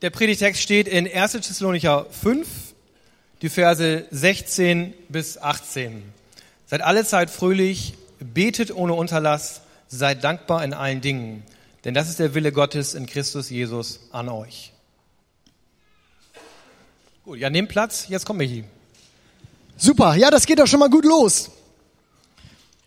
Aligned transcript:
Der 0.00 0.10
Predigtext 0.10 0.62
steht 0.62 0.86
in 0.86 1.12
1. 1.12 1.32
Thessalonicher 1.32 2.06
5, 2.08 2.46
die 3.42 3.48
Verse 3.48 4.06
16 4.12 4.94
bis 5.08 5.38
18. 5.38 6.04
Seid 6.66 6.82
alle 6.82 7.04
Zeit 7.04 7.30
fröhlich, 7.30 7.94
betet 8.20 8.72
ohne 8.72 8.94
Unterlass, 8.94 9.62
seid 9.88 10.22
dankbar 10.22 10.62
in 10.62 10.72
allen 10.72 11.00
Dingen, 11.00 11.42
denn 11.84 11.94
das 11.94 12.08
ist 12.08 12.20
der 12.20 12.32
Wille 12.34 12.52
Gottes 12.52 12.94
in 12.94 13.06
Christus 13.06 13.50
Jesus 13.50 13.98
an 14.12 14.28
euch. 14.28 14.72
Gut, 17.24 17.40
ja, 17.40 17.50
nehmt 17.50 17.68
Platz, 17.68 18.06
jetzt 18.08 18.24
kommt 18.24 18.38
Michi. 18.38 18.62
Super, 19.76 20.14
ja, 20.14 20.30
das 20.30 20.46
geht 20.46 20.60
doch 20.60 20.68
schon 20.68 20.78
mal 20.78 20.90
gut 20.90 21.06
los. 21.06 21.50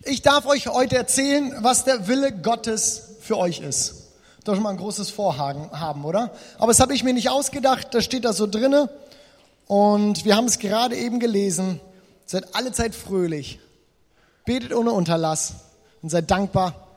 Ich 0.04 0.22
darf 0.22 0.46
euch 0.46 0.66
heute 0.68 0.96
erzählen, 0.96 1.56
was 1.60 1.84
der 1.84 2.08
Wille 2.08 2.32
Gottes 2.32 3.02
für 3.20 3.36
euch 3.36 3.60
ist 3.60 4.01
doch 4.44 4.54
schon 4.54 4.62
mal 4.62 4.70
ein 4.70 4.76
großes 4.76 5.10
Vorhaben 5.10 5.70
haben, 5.72 6.04
oder? 6.04 6.32
Aber 6.58 6.68
das 6.68 6.80
habe 6.80 6.94
ich 6.94 7.04
mir 7.04 7.14
nicht 7.14 7.30
ausgedacht, 7.30 7.88
das 7.92 8.04
steht 8.04 8.24
da 8.24 8.32
so 8.32 8.46
drinne. 8.46 8.88
Und 9.66 10.24
wir 10.24 10.36
haben 10.36 10.46
es 10.46 10.58
gerade 10.58 10.96
eben 10.96 11.20
gelesen. 11.20 11.80
Seid 12.26 12.54
alle 12.54 12.72
Zeit 12.72 12.94
fröhlich, 12.94 13.58
betet 14.44 14.72
ohne 14.72 14.92
Unterlass 14.92 15.54
und 16.02 16.10
seid 16.10 16.30
dankbar 16.30 16.88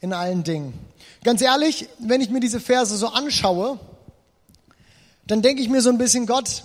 in 0.00 0.12
allen 0.12 0.42
Dingen. 0.42 0.74
Ganz 1.22 1.42
ehrlich, 1.42 1.88
wenn 1.98 2.20
ich 2.20 2.30
mir 2.30 2.40
diese 2.40 2.60
Verse 2.60 2.96
so 2.96 3.08
anschaue, 3.08 3.78
dann 5.26 5.42
denke 5.42 5.62
ich 5.62 5.68
mir 5.68 5.82
so 5.82 5.90
ein 5.90 5.98
bisschen, 5.98 6.26
Gott, 6.26 6.64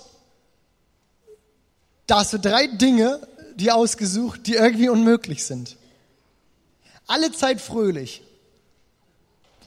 da 2.08 2.20
hast 2.20 2.34
du 2.34 2.40
drei 2.40 2.67
Dinge, 2.67 3.20
die 3.56 3.72
ausgesucht, 3.72 4.48
die 4.48 4.54
irgendwie 4.54 4.90
unmöglich 4.90 5.45
sind. 5.45 5.78
Alle 7.08 7.31
Zeit 7.31 7.62
fröhlich. 7.62 8.22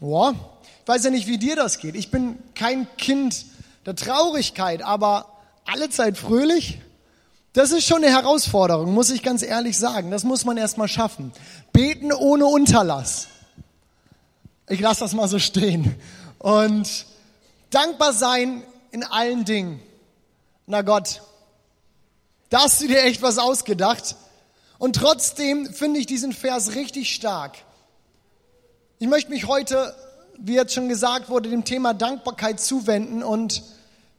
Boah, 0.00 0.34
weiß 0.88 1.04
ja 1.04 1.10
nicht, 1.10 1.26
wie 1.26 1.38
dir 1.38 1.54
das 1.54 1.78
geht. 1.78 1.94
Ich 1.94 2.10
bin 2.10 2.38
kein 2.54 2.88
Kind 2.96 3.44
der 3.84 3.94
Traurigkeit, 3.94 4.82
aber 4.82 5.26
alle 5.66 5.90
Zeit 5.90 6.16
fröhlich. 6.16 6.80
Das 7.52 7.72
ist 7.72 7.86
schon 7.86 8.02
eine 8.02 8.10
Herausforderung, 8.10 8.94
muss 8.94 9.10
ich 9.10 9.22
ganz 9.22 9.42
ehrlich 9.42 9.76
sagen. 9.76 10.10
Das 10.10 10.24
muss 10.24 10.44
man 10.44 10.56
erstmal 10.56 10.88
schaffen. 10.88 11.32
Beten 11.72 12.12
ohne 12.12 12.46
Unterlass. 12.46 13.28
Ich 14.68 14.80
lasse 14.80 15.00
das 15.00 15.12
mal 15.12 15.28
so 15.28 15.38
stehen. 15.38 15.94
Und 16.38 17.06
dankbar 17.70 18.12
sein 18.12 18.62
in 18.90 19.04
allen 19.04 19.44
Dingen. 19.44 19.80
Na 20.66 20.82
Gott, 20.82 21.22
da 22.48 22.62
hast 22.62 22.80
du 22.80 22.88
dir 22.88 23.02
echt 23.02 23.20
was 23.20 23.38
ausgedacht. 23.38 24.16
Und 24.78 24.96
trotzdem 24.96 25.72
finde 25.72 26.00
ich 26.00 26.06
diesen 26.06 26.32
Vers 26.32 26.74
richtig 26.74 27.12
stark. 27.12 27.58
Ich 28.98 29.08
möchte 29.08 29.30
mich 29.30 29.46
heute 29.46 29.94
wie 30.38 30.54
jetzt 30.54 30.74
schon 30.74 30.88
gesagt 30.88 31.28
wurde, 31.28 31.50
dem 31.50 31.64
Thema 31.64 31.94
Dankbarkeit 31.94 32.60
zuwenden. 32.60 33.22
Und 33.22 33.62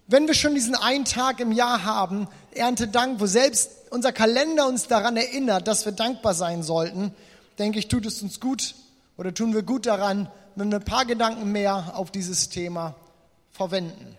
wenn 0.08 0.28
wir 0.28 0.34
schon 0.34 0.56
diesen 0.56 0.76
einen 0.76 1.06
Tag 1.06 1.40
im 1.40 1.52
Jahr 1.52 1.86
haben, 1.86 2.28
Erntedank, 2.54 3.20
wo 3.20 3.26
selbst 3.26 3.72
unser 3.90 4.12
Kalender 4.12 4.68
uns 4.68 4.88
daran 4.88 5.18
erinnert, 5.18 5.68
dass 5.68 5.86
wir 5.86 5.92
dankbar 5.92 6.34
sein 6.34 6.64
sollten, 6.64 7.14
denke 7.58 7.80
ich, 7.80 7.88
tut 7.88 8.06
es 8.06 8.22
uns 8.22 8.40
gut 8.40 8.76
oder 9.18 9.34
tun 9.34 9.54
wir 9.54 9.64
gut 9.64 9.86
daran, 9.86 10.30
wenn 10.56 10.70
wir 10.72 10.80
ein 10.80 10.86
paar 10.86 11.06
Gedanken 11.06 11.52
mehr 11.52 11.94
auf 11.96 12.12
dieses 12.12 12.50
Thema 12.50 12.96
verwenden. 13.52 14.18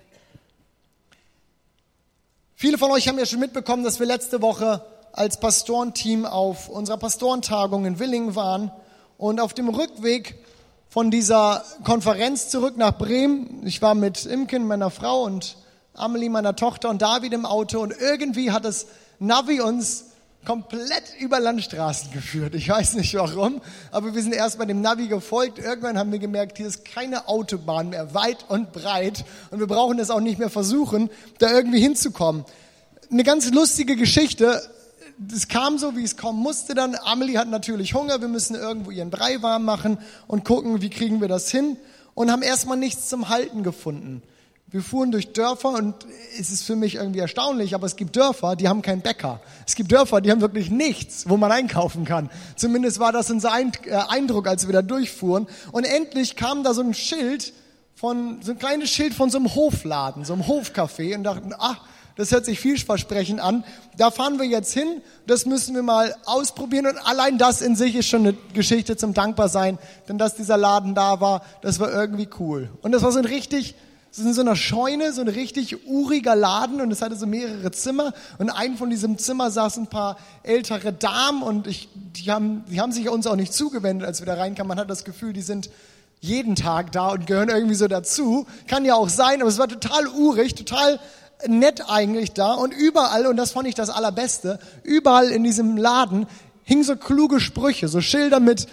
Viele 2.55 2.79
von 2.79 2.91
euch 2.91 3.09
haben 3.09 3.19
ja 3.19 3.27
schon 3.27 3.41
mitbekommen, 3.41 3.85
dass 3.85 4.01
wir 4.01 4.07
letzte 4.07 4.43
Woche 4.43 4.85
als 5.13 5.41
Pastorenteam 5.41 6.27
auf 6.27 6.69
unserer 6.69 6.99
Pastorentagung 6.99 7.85
in 7.87 7.99
Willingen 7.99 8.35
waren 8.35 8.71
und 9.17 9.41
auf 9.41 9.55
dem 9.55 9.69
Rückweg 9.69 10.45
von 10.91 11.13
dieser 11.13 11.65
Konferenz 11.85 12.49
zurück 12.49 12.77
nach 12.77 12.99
Bremen. 12.99 13.63
Ich 13.65 13.81
war 13.81 13.95
mit 13.95 14.27
Imken, 14.27 14.67
meiner 14.67 14.91
Frau, 14.91 15.23
und 15.23 15.57
Amelie, 15.95 16.29
meiner 16.29 16.57
Tochter, 16.57 16.91
und 16.91 17.01
David 17.01 17.33
im 17.33 17.47
Auto. 17.47 17.81
Und 17.81 17.95
irgendwie 18.01 18.51
hat 18.51 18.65
das 18.65 18.87
Navi 19.21 19.61
uns 19.61 20.07
komplett 20.45 21.05
über 21.21 21.39
Landstraßen 21.39 22.11
geführt. 22.11 22.57
Ich 22.57 22.69
weiß 22.69 22.95
nicht 22.95 23.15
warum, 23.15 23.61
aber 23.93 24.15
wir 24.15 24.23
sind 24.23 24.35
erst 24.35 24.59
bei 24.59 24.65
dem 24.65 24.81
Navi 24.81 25.07
gefolgt. 25.07 25.61
Irgendwann 25.61 25.97
haben 25.97 26.11
wir 26.11 26.19
gemerkt, 26.19 26.57
hier 26.57 26.67
ist 26.67 26.85
keine 26.85 27.29
Autobahn 27.29 27.91
mehr, 27.91 28.13
weit 28.13 28.47
und 28.49 28.73
breit. 28.73 29.25
Und 29.53 29.61
wir 29.61 29.69
brauchen 29.69 30.01
es 30.01 30.11
auch 30.11 30.21
nicht 30.21 30.41
mehr 30.41 30.51
versuchen, 30.51 31.09
da 31.39 31.53
irgendwie 31.53 31.81
hinzukommen. 31.81 32.45
Eine 33.13 33.23
ganz 33.23 33.53
lustige 33.53 33.95
Geschichte 33.95 34.61
das 35.23 35.49
kam 35.49 35.77
so, 35.77 35.97
wie 35.97 36.03
es 36.03 36.17
kommen 36.17 36.41
musste 36.41 36.75
dann. 36.75 36.95
Amelie 36.95 37.39
hat 37.39 37.49
natürlich 37.49 37.93
Hunger, 37.93 38.21
wir 38.21 38.29
müssen 38.29 38.55
irgendwo 38.55 38.91
ihren 38.91 39.11
Brei 39.11 39.43
warm 39.43 39.65
machen 39.65 39.99
und 40.27 40.45
gucken, 40.45 40.81
wie 40.81 40.89
kriegen 40.89 41.21
wir 41.21 41.29
das 41.29 41.51
hin. 41.51 41.77
Und 42.15 42.31
haben 42.31 42.43
erstmal 42.43 42.77
nichts 42.77 43.09
zum 43.09 43.29
Halten 43.29 43.63
gefunden. 43.63 44.23
Wir 44.69 44.83
fuhren 44.83 45.11
durch 45.11 45.33
Dörfer 45.33 45.71
und 45.71 45.95
es 46.39 46.51
ist 46.51 46.63
für 46.63 46.77
mich 46.77 46.95
irgendwie 46.95 47.19
erstaunlich, 47.19 47.75
aber 47.75 47.87
es 47.87 47.97
gibt 47.97 48.15
Dörfer, 48.17 48.57
die 48.57 48.69
haben 48.69 48.83
keinen 48.83 49.03
Bäcker. 49.03 49.41
Es 49.67 49.75
gibt 49.75 49.91
Dörfer, 49.91 50.21
die 50.21 50.31
haben 50.31 50.41
wirklich 50.41 50.71
nichts, 50.71 51.29
wo 51.29 51.37
man 51.37 51.51
einkaufen 51.51 52.05
kann. 52.05 52.31
Zumindest 52.57 52.99
war 52.99 53.13
das 53.13 53.31
unser 53.31 53.51
äh, 53.59 53.95
Eindruck, 54.09 54.47
als 54.47 54.67
wir 54.67 54.73
da 54.73 54.83
durchfuhren. 54.83 55.49
Und 55.73 55.85
endlich 55.85 56.37
kam 56.37 56.63
da 56.63 56.73
so 56.73 56.83
ein 56.83 56.95
Schild 56.95 57.53
von, 57.95 58.41
so 58.43 58.53
ein 58.53 58.59
kleines 58.59 58.91
Schild 58.91 59.13
von 59.13 59.29
so 59.29 59.39
einem 59.39 59.55
Hofladen, 59.55 60.25
so 60.25 60.33
einem 60.33 60.43
Hofcafé 60.43 61.15
und 61.17 61.25
dachten, 61.25 61.53
ach, 61.59 61.81
das 62.17 62.33
hört 62.33 62.45
sich 62.45 62.61
vielversprechend 62.61 63.41
an. 63.41 63.65
Da 63.97 64.11
fahren 64.11 64.39
wir 64.39 64.47
jetzt 64.47 64.73
hin. 64.73 65.03
Das 65.27 65.47
müssen 65.47 65.75
wir 65.75 65.83
mal 65.83 66.15
ausprobieren. 66.27 66.87
Und 66.87 66.99
allein 66.99 67.39
das 67.39 67.63
in 67.63 67.77
sich 67.77 67.95
ist 67.95 68.09
schon 68.09 68.27
eine 68.27 68.37
Geschichte 68.55 68.97
zum 68.97 69.15
Dankbarsein. 69.15 69.79
Denn 70.09 70.19
dass 70.19 70.35
dieser 70.35 70.57
Laden 70.57 70.95
da 70.95 71.21
war, 71.21 71.43
das 71.63 71.81
war 71.81 71.93
irgendwie 71.93 72.29
cool. 72.39 72.71
Und 72.83 72.93
das 72.93 73.03
war 73.03 73.13
so 73.13 73.19
ein 73.19 73.25
richtig, 73.25 73.75
so 74.11 74.23
in 74.23 74.35
so 74.35 74.41
einer 74.41 74.57
Scheune, 74.57 75.13
so 75.13 75.21
ein 75.21 75.29
richtig 75.29 75.87
uriger 75.87 76.37
Laden. 76.37 76.81
Und 76.81 76.91
es 76.91 77.01
hatte 77.01 77.17
so 77.17 77.27
mehrere 77.27 77.71
Zimmer. 77.71 78.13
Und 78.39 78.51
ein 78.51 78.77
von 78.77 78.91
diesem 78.91 79.19
Zimmer 79.19 79.51
saßen 79.51 79.85
ein 79.85 79.89
paar 79.89 80.19
ältere 80.43 80.93
Damen. 80.93 81.43
Und 81.43 81.67
ich, 81.67 81.89
die 81.95 82.31
haben, 82.31 82.65
die 82.69 82.81
haben 82.81 82.93
sich 82.93 83.09
uns 83.09 83.27
auch 83.27 83.37
nicht 83.37 83.55
zugewendet, 83.55 84.07
als 84.07 84.21
wir 84.21 84.27
da 84.27 84.35
reinkamen. 84.35 84.69
Man 84.69 84.79
hat 84.79 84.91
das 84.91 85.05
Gefühl, 85.05 85.33
die 85.33 85.43
sind 85.43 85.71
jeden 86.21 86.55
Tag 86.55 86.93
da 86.93 87.09
und 87.09 87.27
gehören 87.27 87.49
irgendwie 87.49 87.75
so 87.75 87.89
dazu. 87.89 88.47
Kann 88.67 88.85
ja 88.85 88.95
auch 88.95 89.09
sein, 89.09 89.41
aber 89.41 89.49
es 89.49 89.59
war 89.59 89.69
total 89.69 90.07
urig, 90.07 90.55
total 90.55 91.01
nett 91.47 91.85
eigentlich 91.89 92.33
da 92.33 92.55
und 92.55 92.73
überall, 92.73 93.27
und 93.27 93.37
das 93.37 93.53
fand 93.53 93.69
ich 93.69 93.75
das 93.75 93.91
Allerbeste, 93.91 94.59
überall 94.83 95.31
in 95.31 95.45
diesem 95.45 95.77
Laden 95.77 96.27
hingen 96.65 96.85
so 96.85 96.97
kluge 96.97 97.41
Sprüche, 97.41 97.89
so 97.89 98.01
Schilder 98.01 98.41
mit 98.41 98.67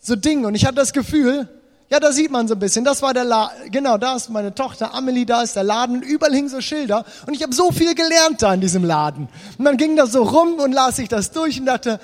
so 0.00 0.16
Dingen. 0.16 0.44
Und 0.44 0.54
ich 0.54 0.66
hatte 0.66 0.76
das 0.76 0.92
Gefühl, 0.92 1.48
ja, 1.90 2.00
da 2.00 2.12
sieht 2.12 2.30
man 2.30 2.48
so 2.48 2.54
ein 2.54 2.58
bisschen, 2.58 2.84
das 2.84 3.02
war 3.02 3.14
der 3.14 3.24
Laden, 3.24 3.70
genau, 3.70 3.98
da 3.98 4.16
ist 4.16 4.30
meine 4.30 4.54
Tochter 4.54 4.94
Amelie, 4.94 5.26
da 5.26 5.42
ist 5.42 5.54
der 5.54 5.64
Laden, 5.64 5.96
und 5.96 6.02
überall 6.02 6.34
hingen 6.34 6.48
so 6.48 6.60
Schilder. 6.60 7.04
Und 7.26 7.34
ich 7.34 7.42
habe 7.42 7.54
so 7.54 7.70
viel 7.70 7.94
gelernt 7.94 8.42
da 8.42 8.54
in 8.54 8.60
diesem 8.60 8.84
Laden. 8.84 9.28
Und 9.58 9.64
dann 9.64 9.76
ging 9.76 9.96
das 9.96 10.12
so 10.12 10.22
rum 10.22 10.54
und 10.54 10.72
las 10.72 10.98
ich 10.98 11.08
das 11.08 11.30
durch 11.30 11.60
und 11.60 11.66
dachte, 11.66 12.00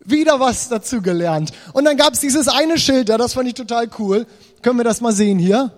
wieder 0.00 0.40
was 0.40 0.68
dazu 0.68 1.02
gelernt. 1.02 1.52
Und 1.72 1.84
dann 1.84 1.96
gab 1.96 2.14
es 2.14 2.20
dieses 2.20 2.48
eine 2.48 2.78
Schild 2.78 3.08
da, 3.08 3.18
das 3.18 3.34
fand 3.34 3.48
ich 3.48 3.54
total 3.54 3.88
cool. 3.98 4.26
Können 4.62 4.78
wir 4.78 4.84
das 4.84 5.00
mal 5.00 5.12
sehen 5.12 5.38
hier? 5.38 5.72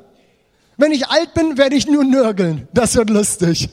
Wenn 0.81 0.93
ich 0.93 1.09
alt 1.09 1.35
bin, 1.35 1.59
werde 1.59 1.75
ich 1.75 1.89
nur 1.89 2.05
nörgeln. 2.05 2.69
Das 2.73 2.95
wird 2.95 3.11
lustig. 3.11 3.69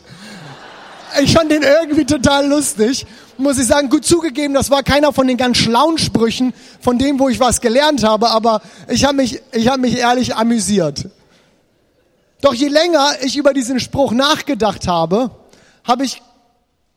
Ich 1.22 1.34
fand 1.34 1.52
den 1.52 1.62
irgendwie 1.62 2.04
total 2.04 2.48
lustig. 2.48 3.06
Muss 3.38 3.60
ich 3.60 3.68
sagen, 3.68 3.90
gut 3.90 4.06
zugegeben, 4.06 4.56
das 4.56 4.72
war 4.72 4.82
keiner 4.82 5.14
von 5.14 5.28
den 5.28 5.38
ganz 5.38 5.58
schlauen 5.58 6.00
Sprüchen, 6.00 6.52
von 6.82 6.98
dem, 6.98 7.20
wo 7.20 7.30
ich 7.30 7.40
was 7.40 7.62
gelernt 7.62 8.04
habe, 8.04 8.30
aber 8.30 8.62
ich 8.88 9.06
habe 9.06 9.18
mich, 9.18 9.42
ich 9.52 9.68
habe 9.68 9.82
mich 9.82 9.98
ehrlich 9.98 10.36
amüsiert. 10.36 11.10
Doch 12.42 12.54
je 12.54 12.70
länger 12.70 13.12
ich 13.22 13.38
über 13.38 13.54
diesen 13.54 13.80
Spruch 13.80 14.12
nachgedacht 14.12 14.88
habe, 14.88 15.32
habe 15.84 16.06
ich, 16.06 16.24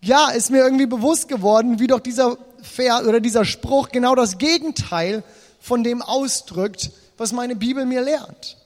ja, 0.01 0.31
ist 0.31 0.51
mir 0.51 0.59
irgendwie 0.59 0.87
bewusst 0.87 1.29
geworden, 1.29 1.81
wie 1.81 1.87
doch 1.87 2.01
dieser 2.01 2.39
Vers 2.63 3.05
oder 3.05 3.21
dieser 3.21 3.45
Spruch 3.45 3.91
genau 3.91 4.15
das 4.15 4.39
Gegenteil 4.39 5.23
von 5.61 5.85
dem 5.85 6.01
ausdrückt, 6.03 6.93
was 7.19 7.33
meine 7.33 7.57
Bibel 7.57 7.85
mir 7.85 8.01
lehrt. 8.01 8.58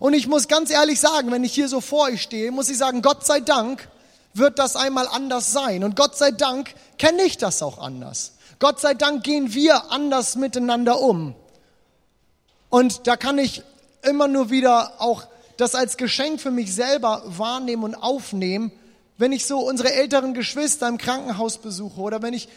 Und 0.00 0.14
ich 0.14 0.26
muss 0.26 0.48
ganz 0.48 0.70
ehrlich 0.70 1.00
sagen, 1.00 1.30
wenn 1.30 1.44
ich 1.44 1.54
hier 1.54 1.68
so 1.68 1.80
vor 1.80 2.06
euch 2.08 2.22
stehe, 2.22 2.50
muss 2.50 2.68
ich 2.68 2.78
sagen, 2.78 3.02
Gott 3.02 3.24
sei 3.24 3.40
Dank 3.40 3.88
wird 4.32 4.58
das 4.58 4.76
einmal 4.76 5.06
anders 5.08 5.52
sein. 5.52 5.84
Und 5.84 5.96
Gott 5.96 6.16
sei 6.16 6.30
Dank 6.30 6.74
kenne 6.98 7.22
ich 7.22 7.38
das 7.38 7.62
auch 7.62 7.78
anders. 7.78 8.32
Gott 8.58 8.80
sei 8.80 8.94
Dank 8.94 9.22
gehen 9.22 9.54
wir 9.54 9.90
anders 9.92 10.36
miteinander 10.36 11.00
um. 11.00 11.34
Und 12.70 13.06
da 13.06 13.16
kann 13.16 13.38
ich 13.38 13.62
immer 14.02 14.26
nur 14.26 14.50
wieder 14.50 15.00
auch 15.00 15.24
das 15.56 15.74
als 15.74 15.96
Geschenk 15.96 16.40
für 16.40 16.50
mich 16.50 16.74
selber 16.74 17.22
wahrnehmen 17.26 17.84
und 17.84 17.94
aufnehmen, 17.94 18.72
wenn 19.16 19.32
ich 19.32 19.46
so 19.46 19.60
unsere 19.60 19.92
älteren 19.92 20.34
Geschwister 20.34 20.88
im 20.88 20.98
Krankenhaus 20.98 21.58
besuche 21.58 22.00
oder 22.00 22.22
wenn 22.22 22.34
ich 22.34 22.48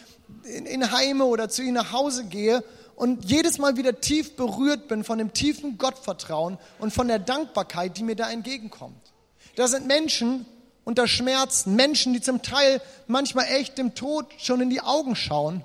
in 0.44 0.92
Heime 0.92 1.25
oder 1.25 1.50
zu 1.50 1.62
ihnen 1.62 1.75
nach 1.75 1.92
Hause 1.92 2.25
gehe 2.25 2.63
und 2.98 3.26
jedes 3.26 3.60
Mal 3.60 3.78
wieder 3.78 4.02
tief 4.02 4.36
berührt 4.36 4.88
bin 4.88 5.04
von 5.04 5.20
dem 5.20 5.32
tiefen 5.32 5.78
Gottvertrauen 5.78 6.58
und 6.80 6.92
von 6.92 7.08
der 7.08 7.20
Dankbarkeit, 7.20 7.96
die 7.96 8.04
mir 8.04 8.16
da 8.16 8.30
entgegenkommt. 8.30 9.14
Da 9.56 9.68
sind 9.68 9.86
Menschen 9.86 10.48
unter 10.84 11.08
Schmerzen, 11.08 11.76
Menschen, 11.76 12.14
die 12.14 12.22
zum 12.22 12.42
Teil 12.42 12.82
manchmal 13.06 13.46
echt 13.50 13.78
dem 13.78 13.94
Tod 13.94 14.26
schon 14.40 14.62
in 14.62 14.72
die 14.72 14.82
Augen 14.82 15.16
schauen. 15.16 15.64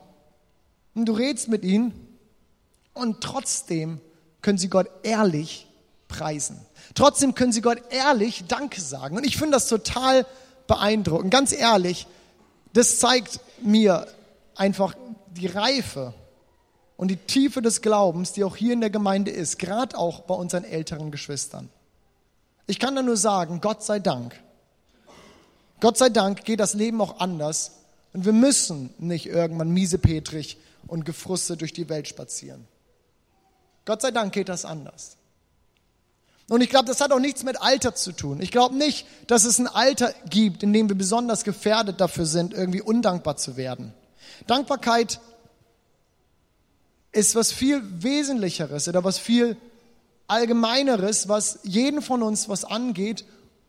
Und 0.95 1.07
du 1.07 1.15
redest 1.15 1.49
mit 1.49 1.65
ihnen 1.65 2.07
und 2.93 3.23
trotzdem 3.23 4.03
können 4.43 4.59
sie 4.59 4.69
Gott 4.69 4.91
ehrlich 5.03 5.67
preisen. 6.09 6.61
Trotzdem 6.95 7.35
können 7.35 7.53
sie 7.53 7.63
Gott 7.63 7.79
ehrlich 7.89 8.45
Danke 8.47 8.79
sagen. 8.79 9.17
Und 9.17 9.25
ich 9.25 9.39
finde 9.39 9.53
das 9.53 9.69
total 9.69 10.27
beeindruckend. 10.67 11.31
Ganz 11.31 11.53
ehrlich, 11.53 12.07
das 12.75 12.99
zeigt 12.99 13.41
mir 13.63 14.07
einfach 14.55 14.95
die 15.35 15.47
Reife 15.47 16.13
und 16.97 17.09
die 17.09 17.17
Tiefe 17.17 17.63
des 17.63 17.83
Glaubens, 17.83 18.33
die 18.33 18.45
auch 18.45 18.57
hier 18.57 18.73
in 18.73 18.81
der 18.81 18.91
Gemeinde 18.91 19.31
ist, 19.31 19.59
gerade 19.59 19.97
auch 19.99 20.21
bei 20.21 20.35
unseren 20.35 20.65
älteren 20.65 21.11
Geschwistern. 21.11 21.69
Ich 22.67 22.79
kann 22.79 22.95
da 22.95 23.03
nur 23.03 23.17
sagen, 23.17 23.61
Gott 23.61 23.83
sei 23.83 23.99
Dank. 23.99 24.35
Gott 25.81 25.99
sei 25.99 26.11
Dank 26.11 26.45
geht 26.45 26.61
das 26.61 26.75
Leben 26.75 27.01
auch 27.01 27.19
anders 27.19 27.73
und 28.13 28.25
wir 28.25 28.33
müssen 28.33 28.95
nicht 28.99 29.27
irgendwann 29.27 29.71
miesepetrig 29.71 30.59
und 30.87 31.05
gefrustet 31.05 31.61
durch 31.61 31.73
die 31.73 31.89
Welt 31.89 32.07
spazieren. 32.09 32.67
Gott 33.85 34.03
sei 34.03 34.11
Dank 34.11 34.33
geht 34.33 34.49
das 34.49 34.65
anders. 34.65 35.17
Und 36.49 36.61
ich 36.61 36.71
glaube, 36.71 36.87
das 36.87 37.01
hat 37.01 37.13
auch 37.13 37.19
nichts 37.19 37.45
mit 37.45 37.61
Alter 37.61 37.95
zu 37.95 38.13
tun. 38.13 38.41
Ich 38.41 38.51
glaube 38.51 38.77
nicht, 38.77 39.07
dass 39.27 39.45
es 39.45 39.59
ein 39.59 39.69
Alter 39.69 40.13
gibt, 40.29 40.63
in 40.63 40.73
dem 40.73 40.89
wir 40.89 40.97
besonders 40.97 41.45
gefährdet 41.45 42.01
dafür 42.01 42.27
sind, 42.27 42.53
irgendwie 42.53 42.83
undankbar 42.83 43.37
zu 43.37 43.57
werden. 43.57 43.95
Dankbarkeit 44.47 45.21
ist 47.13 47.35
was 47.35 47.53
viel 47.53 47.83
Wesentlicheres 48.03 48.89
oder 48.89 49.05
was 49.05 49.19
viel 49.19 49.57
Allgemeineres, 50.27 51.29
was 51.29 51.61
jeden 51.63 52.03
von 52.03 52.23
uns 52.23 52.49
was 52.49 52.65
angeht. 52.65 53.25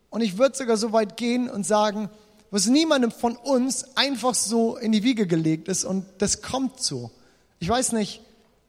Und 0.09 0.21
ich 0.21 0.37
würde 0.37 0.55
sogar 0.55 0.77
so 0.77 0.93
weit 0.93 1.17
gehen 1.17 1.49
und 1.49 1.65
sagen, 1.65 2.09
was 2.51 2.67
niemandem 2.67 3.11
von 3.11 3.35
uns 3.35 3.97
einfach 3.97 4.35
so 4.35 4.77
in 4.77 4.91
die 4.91 5.03
Wiege 5.03 5.27
gelegt 5.27 5.67
ist 5.67 5.83
und 5.83 6.05
das 6.19 6.41
kommt 6.41 6.81
so. 6.81 7.11
Ich 7.59 7.67
weiß 7.67 7.93
nicht, 7.93 8.21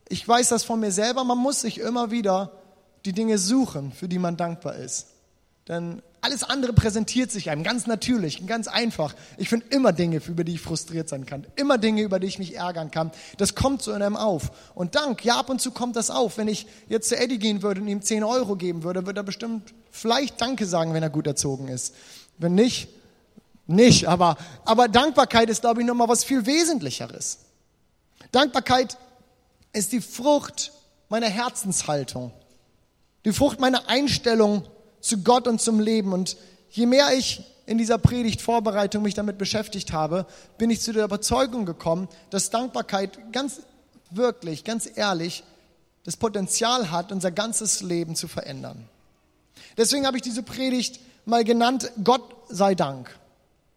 ich 0.08 0.26
weiß 0.26 0.48
das 0.48 0.64
von 0.64 0.80
mir 0.80 0.90
selber, 0.90 1.22
man 1.22 1.38
muss 1.38 1.60
sich 1.60 1.78
immer 1.78 2.10
wieder 2.10 2.50
die 3.04 3.12
Dinge 3.12 3.38
suchen, 3.38 3.92
für 3.92 4.08
die 4.08 4.18
man 4.18 4.36
dankbar 4.36 4.76
ist. 4.76 5.08
Denn 5.68 6.02
alles 6.24 6.42
andere 6.42 6.72
präsentiert 6.72 7.30
sich 7.30 7.50
einem 7.50 7.62
ganz 7.62 7.86
natürlich, 7.86 8.46
ganz 8.46 8.66
einfach. 8.66 9.14
Ich 9.36 9.50
finde 9.50 9.66
immer 9.68 9.92
Dinge, 9.92 10.22
über 10.26 10.42
die 10.42 10.54
ich 10.54 10.60
frustriert 10.62 11.06
sein 11.06 11.26
kann. 11.26 11.46
Immer 11.54 11.76
Dinge, 11.76 12.00
über 12.00 12.18
die 12.18 12.26
ich 12.26 12.38
mich 12.38 12.56
ärgern 12.56 12.90
kann. 12.90 13.10
Das 13.36 13.54
kommt 13.54 13.82
so 13.82 13.92
in 13.92 14.00
einem 14.00 14.16
auf. 14.16 14.50
Und 14.74 14.94
Dank, 14.94 15.22
ja, 15.22 15.36
ab 15.36 15.50
und 15.50 15.60
zu 15.60 15.70
kommt 15.70 15.96
das 15.96 16.10
auf. 16.10 16.38
Wenn 16.38 16.48
ich 16.48 16.66
jetzt 16.88 17.10
zu 17.10 17.16
Eddie 17.18 17.38
gehen 17.38 17.62
würde 17.62 17.82
und 17.82 17.88
ihm 17.88 18.00
10 18.00 18.24
Euro 18.24 18.56
geben 18.56 18.84
würde, 18.84 19.04
würde 19.04 19.20
er 19.20 19.24
bestimmt 19.24 19.74
vielleicht 19.90 20.40
Danke 20.40 20.64
sagen, 20.64 20.94
wenn 20.94 21.02
er 21.02 21.10
gut 21.10 21.26
erzogen 21.26 21.68
ist. 21.68 21.94
Wenn 22.38 22.54
nicht, 22.54 22.88
nicht. 23.66 24.08
Aber, 24.08 24.38
aber 24.64 24.88
Dankbarkeit 24.88 25.50
ist, 25.50 25.60
glaube 25.60 25.82
ich, 25.82 25.86
nochmal 25.86 26.08
was 26.08 26.24
viel 26.24 26.46
Wesentlicheres. 26.46 27.40
Dankbarkeit 28.32 28.96
ist 29.74 29.92
die 29.92 30.00
Frucht 30.00 30.72
meiner 31.10 31.28
Herzenshaltung. 31.28 32.32
Die 33.26 33.32
Frucht 33.32 33.60
meiner 33.60 33.88
Einstellung 33.90 34.64
zu 35.04 35.18
Gott 35.18 35.46
und 35.46 35.60
zum 35.60 35.80
Leben. 35.80 36.12
Und 36.12 36.36
je 36.70 36.86
mehr 36.86 37.12
ich 37.16 37.42
in 37.66 37.78
dieser 37.78 37.98
Predigtvorbereitung 37.98 39.02
mich 39.02 39.14
damit 39.14 39.38
beschäftigt 39.38 39.92
habe, 39.92 40.26
bin 40.58 40.70
ich 40.70 40.80
zu 40.80 40.92
der 40.92 41.04
Überzeugung 41.04 41.66
gekommen, 41.66 42.08
dass 42.30 42.50
Dankbarkeit 42.50 43.32
ganz 43.32 43.60
wirklich, 44.10 44.64
ganz 44.64 44.88
ehrlich, 44.94 45.44
das 46.04 46.16
Potenzial 46.16 46.90
hat, 46.90 47.12
unser 47.12 47.30
ganzes 47.30 47.80
Leben 47.80 48.14
zu 48.14 48.28
verändern. 48.28 48.88
Deswegen 49.76 50.06
habe 50.06 50.16
ich 50.16 50.22
diese 50.22 50.42
Predigt 50.42 51.00
mal 51.24 51.44
genannt, 51.44 51.90
Gott 52.02 52.22
sei 52.48 52.74
Dank. 52.74 53.18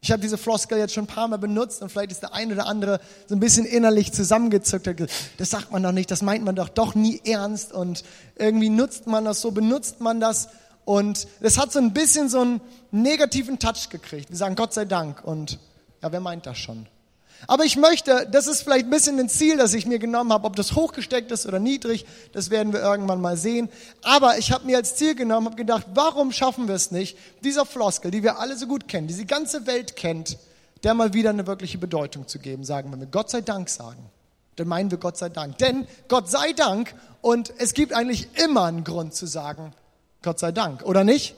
Ich 0.02 0.12
habe 0.12 0.22
diese 0.22 0.38
Floskel 0.38 0.78
jetzt 0.78 0.94
schon 0.94 1.06
ein 1.06 1.08
paar 1.08 1.28
Mal 1.28 1.38
benutzt 1.38 1.82
und 1.82 1.90
vielleicht 1.90 2.12
ist 2.12 2.22
der 2.22 2.34
eine 2.34 2.54
oder 2.54 2.68
andere 2.68 3.00
so 3.26 3.36
ein 3.36 3.40
bisschen 3.40 3.66
innerlich 3.66 4.14
zusammengezuckt. 4.14 5.10
Das 5.38 5.50
sagt 5.50 5.72
man 5.72 5.82
doch 5.82 5.92
nicht, 5.92 6.12
das 6.12 6.22
meint 6.22 6.46
man 6.46 6.56
doch 6.56 6.70
doch 6.70 6.94
nie 6.94 7.20
ernst 7.26 7.74
und 7.74 8.04
irgendwie 8.36 8.70
nutzt 8.70 9.08
man 9.08 9.26
das 9.26 9.42
so, 9.42 9.52
benutzt 9.52 10.00
man 10.00 10.20
das 10.20 10.50
und 10.88 11.28
das 11.42 11.58
hat 11.58 11.74
so 11.74 11.80
ein 11.80 11.92
bisschen 11.92 12.30
so 12.30 12.40
einen 12.40 12.62
negativen 12.92 13.60
Touch 13.60 13.90
gekriegt. 13.90 14.30
Wir 14.30 14.38
sagen 14.38 14.56
Gott 14.56 14.74
sei 14.74 14.86
Dank 14.86 15.22
und 15.22 15.60
ja, 16.02 16.10
wer 16.14 16.22
meint 16.22 16.46
das 16.46 16.58
schon? 16.58 16.88
Aber 17.46 17.66
ich 17.66 17.76
möchte, 17.76 18.26
das 18.32 18.48
ist 18.48 18.62
vielleicht 18.62 18.86
ein 18.86 18.90
bisschen 18.90 19.20
ein 19.20 19.28
Ziel, 19.28 19.58
das 19.58 19.74
ich 19.74 19.86
mir 19.86 20.00
genommen 20.00 20.32
habe, 20.32 20.48
ob 20.48 20.56
das 20.56 20.76
hochgesteckt 20.76 21.30
ist 21.30 21.46
oder 21.46 21.60
niedrig, 21.60 22.06
das 22.32 22.52
werden 22.52 22.72
wir 22.72 22.80
irgendwann 22.80 23.20
mal 23.20 23.36
sehen. 23.36 23.68
Aber 24.02 24.38
ich 24.38 24.54
habe 24.54 24.66
mir 24.66 24.78
als 24.78 24.96
Ziel 24.96 25.14
genommen, 25.14 25.48
habe 25.48 25.58
gedacht, 25.58 25.88
warum 25.94 26.32
schaffen 26.32 26.70
wir 26.70 26.76
es 26.76 26.90
nicht, 26.90 27.18
dieser 27.44 27.66
Floskel, 27.66 28.10
die 28.10 28.24
wir 28.24 28.40
alle 28.40 28.56
so 28.56 28.66
gut 28.66 28.88
kennen, 28.88 29.08
die 29.08 29.14
die 29.14 29.28
ganze 29.28 29.68
Welt 29.68 29.98
kennt, 29.98 30.38
der 30.86 30.94
mal 30.94 31.14
wieder 31.14 31.32
eine 31.32 31.48
wirkliche 31.48 31.80
Bedeutung 31.80 32.30
zu 32.30 32.40
geben, 32.40 32.64
sagen, 32.64 32.94
wenn 32.94 33.02
wir 33.02 33.08
Gott 33.08 33.30
sei 33.30 33.42
Dank 33.42 33.68
sagen. 33.68 34.10
Dann 34.56 34.70
meinen 34.70 34.90
wir 34.90 35.00
Gott 35.00 35.18
sei 35.18 35.28
Dank. 35.28 35.58
Denn 35.58 35.86
Gott 36.08 36.30
sei 36.30 36.54
Dank 36.54 36.96
und 37.20 37.52
es 37.58 37.74
gibt 37.74 37.92
eigentlich 37.92 38.30
immer 38.42 38.64
einen 38.64 38.86
Grund 38.86 39.14
zu 39.14 39.26
sagen, 39.26 39.74
Gott 40.22 40.40
sei 40.40 40.52
Dank, 40.52 40.84
oder 40.84 41.04
nicht? 41.04 41.36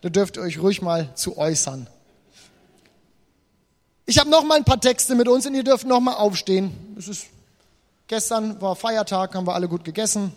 Da 0.00 0.08
dürft 0.08 0.36
ihr 0.36 0.42
euch 0.42 0.58
ruhig 0.58 0.82
mal 0.82 1.14
zu 1.14 1.38
äußern. 1.38 1.86
Ich 4.04 4.18
habe 4.18 4.28
noch 4.28 4.42
mal 4.42 4.56
ein 4.56 4.64
paar 4.64 4.80
Texte 4.80 5.14
mit 5.14 5.28
uns 5.28 5.46
und 5.46 5.54
ihr 5.54 5.62
dürft 5.62 5.86
noch 5.86 6.00
mal 6.00 6.14
aufstehen. 6.14 6.72
Es 6.98 7.08
ist 7.08 7.26
gestern 8.08 8.60
war 8.60 8.74
Feiertag, 8.74 9.34
haben 9.34 9.46
wir 9.46 9.54
alle 9.54 9.68
gut 9.68 9.84
gegessen. 9.84 10.32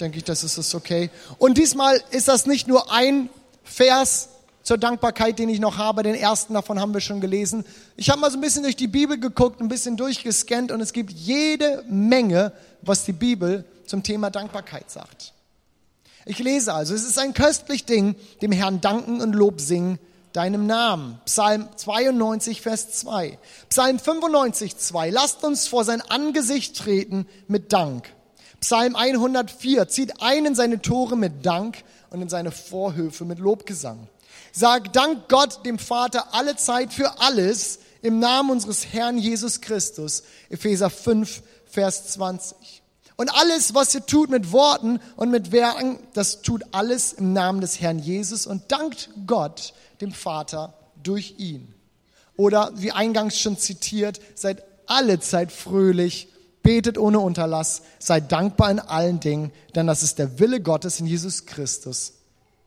Denke 0.00 0.18
ich, 0.18 0.24
das 0.24 0.42
ist 0.42 0.74
okay. 0.74 1.10
Und 1.38 1.56
diesmal 1.56 2.02
ist 2.10 2.26
das 2.26 2.46
nicht 2.46 2.66
nur 2.66 2.92
ein 2.92 3.30
Vers 3.62 4.30
zur 4.64 4.78
Dankbarkeit, 4.78 5.38
den 5.38 5.48
ich 5.48 5.60
noch 5.60 5.78
habe. 5.78 6.02
Den 6.02 6.16
ersten 6.16 6.54
davon 6.54 6.80
haben 6.80 6.92
wir 6.92 7.00
schon 7.00 7.20
gelesen. 7.20 7.64
Ich 7.96 8.10
habe 8.10 8.20
mal 8.20 8.30
so 8.30 8.38
ein 8.38 8.40
bisschen 8.40 8.64
durch 8.64 8.76
die 8.76 8.88
Bibel 8.88 9.20
geguckt, 9.20 9.60
ein 9.60 9.68
bisschen 9.68 9.96
durchgescannt 9.96 10.72
und 10.72 10.80
es 10.80 10.92
gibt 10.92 11.12
jede 11.12 11.84
Menge, 11.88 12.52
was 12.82 13.04
die 13.04 13.12
Bibel 13.12 13.64
zum 13.86 14.02
Thema 14.02 14.30
Dankbarkeit 14.30 14.90
sagt. 14.90 15.32
Ich 16.26 16.38
lese 16.38 16.72
also, 16.72 16.94
es 16.94 17.04
ist 17.04 17.18
ein 17.18 17.34
köstlich 17.34 17.84
Ding, 17.84 18.16
dem 18.40 18.52
Herrn 18.52 18.80
danken 18.80 19.20
und 19.20 19.34
Lob 19.34 19.60
singen 19.60 19.98
deinem 20.34 20.66
Namen. 20.66 21.20
Psalm 21.26 21.68
92, 21.76 22.60
Vers 22.60 22.90
2. 22.92 23.38
Psalm 23.68 23.98
95, 23.98 24.76
2. 24.76 25.10
Lasst 25.10 25.44
uns 25.44 25.68
vor 25.68 25.84
sein 25.84 26.00
Angesicht 26.02 26.76
treten 26.76 27.26
mit 27.46 27.72
Dank. 27.72 28.12
Psalm 28.60 28.96
104. 28.96 29.88
Zieht 29.88 30.22
ein 30.22 30.44
in 30.44 30.54
seine 30.54 30.82
Tore 30.82 31.16
mit 31.16 31.46
Dank 31.46 31.84
und 32.10 32.20
in 32.20 32.28
seine 32.28 32.50
Vorhöfe 32.50 33.24
mit 33.24 33.38
Lobgesang. 33.38 34.08
Sag 34.52 34.92
Dank 34.92 35.28
Gott, 35.28 35.64
dem 35.64 35.78
Vater, 35.78 36.34
alle 36.34 36.56
Zeit 36.56 36.92
für 36.92 37.20
alles 37.20 37.78
im 38.02 38.18
Namen 38.18 38.50
unseres 38.50 38.92
Herrn 38.92 39.18
Jesus 39.18 39.60
Christus. 39.60 40.24
Epheser 40.50 40.90
5, 40.90 41.42
Vers 41.66 42.08
20. 42.08 42.73
Und 43.16 43.32
alles, 43.34 43.74
was 43.74 43.94
ihr 43.94 44.04
tut 44.04 44.30
mit 44.30 44.50
Worten 44.50 44.98
und 45.16 45.30
mit 45.30 45.52
Werken, 45.52 45.98
das 46.14 46.42
tut 46.42 46.64
alles 46.72 47.12
im 47.12 47.32
Namen 47.32 47.60
des 47.60 47.80
Herrn 47.80 47.98
Jesus 47.98 48.46
und 48.46 48.72
dankt 48.72 49.10
Gott, 49.26 49.72
dem 50.00 50.12
Vater 50.12 50.74
durch 51.02 51.34
ihn. 51.38 51.72
Oder 52.36 52.72
wie 52.74 52.90
eingangs 52.90 53.38
schon 53.38 53.56
zitiert, 53.56 54.20
seid 54.34 54.64
alle 54.86 55.20
Zeit 55.20 55.52
fröhlich, 55.52 56.28
betet 56.64 56.98
ohne 56.98 57.20
Unterlass, 57.20 57.82
seid 58.00 58.32
dankbar 58.32 58.70
in 58.70 58.80
allen 58.80 59.20
Dingen, 59.20 59.52
denn 59.76 59.86
das 59.86 60.02
ist 60.02 60.18
der 60.18 60.40
Wille 60.40 60.60
Gottes 60.60 60.98
in 60.98 61.06
Jesus 61.06 61.46
Christus 61.46 62.14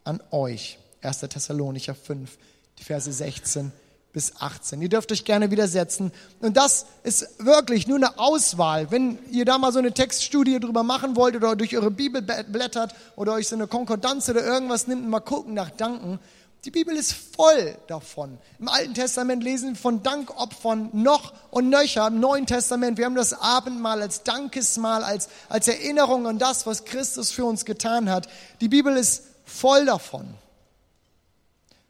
an 0.05 0.22
euch. 0.31 0.79
1. 1.01 1.19
Thessalonicher 1.19 1.95
5, 1.95 2.38
die 2.79 2.83
Verse 2.83 3.12
16 3.12 3.74
bis 4.17 4.33
18. 4.39 4.81
Ihr 4.81 4.89
dürft 4.89 5.12
euch 5.12 5.25
gerne 5.25 5.51
widersetzen. 5.51 6.12
Und 6.39 6.57
das 6.57 6.88
ist 7.03 7.38
wirklich 7.38 7.86
nur 7.86 7.97
eine 7.97 8.17
Auswahl. 8.17 8.89
Wenn 8.89 9.19
ihr 9.29 9.45
da 9.45 9.59
mal 9.59 9.71
so 9.71 9.77
eine 9.77 9.91
Textstudie 9.91 10.59
drüber 10.59 10.81
machen 10.81 11.15
wollt 11.15 11.36
oder 11.36 11.55
durch 11.55 11.77
eure 11.77 11.91
Bibel 11.91 12.24
blättert 12.24 12.95
oder 13.15 13.33
euch 13.33 13.47
so 13.47 13.55
eine 13.55 13.67
Konkordanz 13.67 14.27
oder 14.27 14.43
irgendwas 14.43 14.88
nimmt 14.88 15.03
und 15.03 15.12
mal 15.12 15.19
gucken 15.19 15.53
nach 15.53 15.69
Danken, 15.69 16.17
die 16.65 16.71
Bibel 16.71 16.95
ist 16.95 17.13
voll 17.13 17.77
davon. 17.86 18.39
Im 18.57 18.69
Alten 18.69 18.95
Testament 18.95 19.43
lesen 19.43 19.69
wir 19.69 19.75
von 19.75 20.01
Dankopfern 20.01 20.89
noch 20.93 21.33
und 21.51 21.69
nöcher. 21.69 22.07
Im 22.07 22.19
Neuen 22.19 22.47
Testament, 22.47 22.97
wir 22.97 23.05
haben 23.05 23.13
das 23.13 23.39
Abendmahl 23.39 24.01
als 24.01 24.24
Dankesmahl, 24.24 25.03
als, 25.03 25.29
als 25.47 25.67
Erinnerung 25.67 26.25
an 26.25 26.39
das, 26.39 26.65
was 26.65 26.86
Christus 26.86 27.29
für 27.29 27.45
uns 27.45 27.65
getan 27.65 28.09
hat. 28.09 28.27
Die 28.62 28.67
Bibel 28.67 28.97
ist 28.97 29.25
voll 29.45 29.86
davon. 29.86 30.25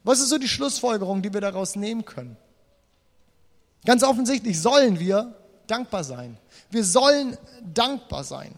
Was 0.08 0.20
ist 0.20 0.30
so 0.30 0.38
die 0.38 0.48
Schlussfolgerung, 0.48 1.20
die 1.20 1.34
wir 1.34 1.42
daraus 1.42 1.76
nehmen 1.76 2.06
können? 2.06 2.38
Ganz 3.84 4.02
offensichtlich 4.02 4.58
sollen 4.58 4.98
wir 4.98 5.34
dankbar 5.66 6.02
sein. 6.02 6.38
Wir 6.70 6.82
sollen 6.82 7.36
dankbar 7.74 8.24
sein. 8.24 8.54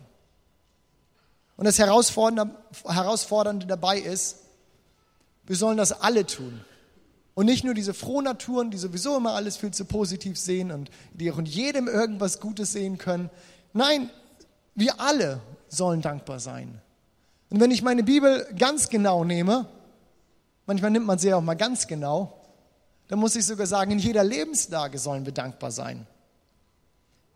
Und 1.57 1.65
das 1.65 1.81
Herausfordernde, 1.81 3.67
dabei 3.67 3.99
ist, 3.99 4.37
wir 5.45 5.57
sollen 5.57 5.77
das 5.77 5.91
alle 5.91 6.25
tun. 6.25 6.61
Und 7.35 7.47
nicht 7.47 7.65
nur 7.65 7.75
diese 7.75 7.95
Frohnaturen, 7.95 8.71
die 8.71 8.79
sowieso 8.79 9.17
immer 9.17 9.33
alles 9.33 9.57
viel 9.57 9.73
zu 9.73 9.85
positiv 9.85 10.39
sehen 10.39 10.71
und 10.71 10.89
die 11.15 11.33
auch 11.33 11.39
in 11.39 11.47
jedem 11.47 11.89
irgendwas 11.89 12.39
Gutes 12.39 12.71
sehen 12.75 12.97
können. 12.97 13.29
Nein, 13.73 14.09
wir 14.77 15.01
alle 15.01 15.41
sollen 15.67 16.01
dankbar 16.01 16.39
sein. 16.39 16.81
Und 17.49 17.59
wenn 17.59 17.73
ich 17.73 17.83
meine 17.83 18.05
Bibel 18.05 18.47
ganz 18.57 18.89
genau 18.89 19.25
nehme, 19.25 19.67
manchmal 20.71 20.93
nimmt 20.93 21.07
man 21.07 21.19
sie 21.19 21.35
auch 21.35 21.41
mal 21.41 21.57
ganz 21.57 21.89
genau, 21.89 22.33
dann 23.09 23.19
muss 23.19 23.35
ich 23.35 23.45
sogar 23.45 23.67
sagen, 23.67 23.91
in 23.91 23.99
jeder 23.99 24.23
Lebenslage 24.23 24.99
sollen 24.99 25.27
wir 25.27 25.33
dankbar 25.33 25.73
sein. 25.73 26.07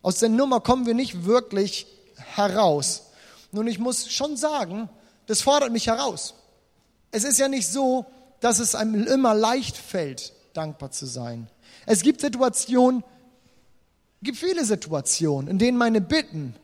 Aus 0.02 0.20
der 0.20 0.28
Nummer 0.28 0.60
kommen 0.60 0.86
wir 0.86 0.94
nicht 0.94 1.24
wirklich 1.24 1.88
heraus. 2.14 3.10
Nun, 3.50 3.66
ich 3.66 3.80
muss 3.80 4.08
schon 4.08 4.36
sagen, 4.36 4.88
das 5.26 5.40
fordert 5.40 5.72
mich 5.72 5.88
heraus. 5.88 6.34
Es 7.10 7.24
ist 7.24 7.40
ja 7.40 7.48
nicht 7.48 7.66
so, 7.66 8.06
dass 8.38 8.60
es 8.60 8.76
einem 8.76 9.04
immer 9.04 9.34
leicht 9.34 9.76
fällt, 9.76 10.32
dankbar 10.52 10.92
zu 10.92 11.04
sein. 11.04 11.48
Es 11.86 12.02
gibt 12.02 12.20
Situationen, 12.20 13.02
gibt 14.22 14.38
viele 14.38 14.64
Situationen, 14.64 15.48
in 15.48 15.58
denen 15.58 15.76
meine 15.76 16.00
Bitten 16.00 16.54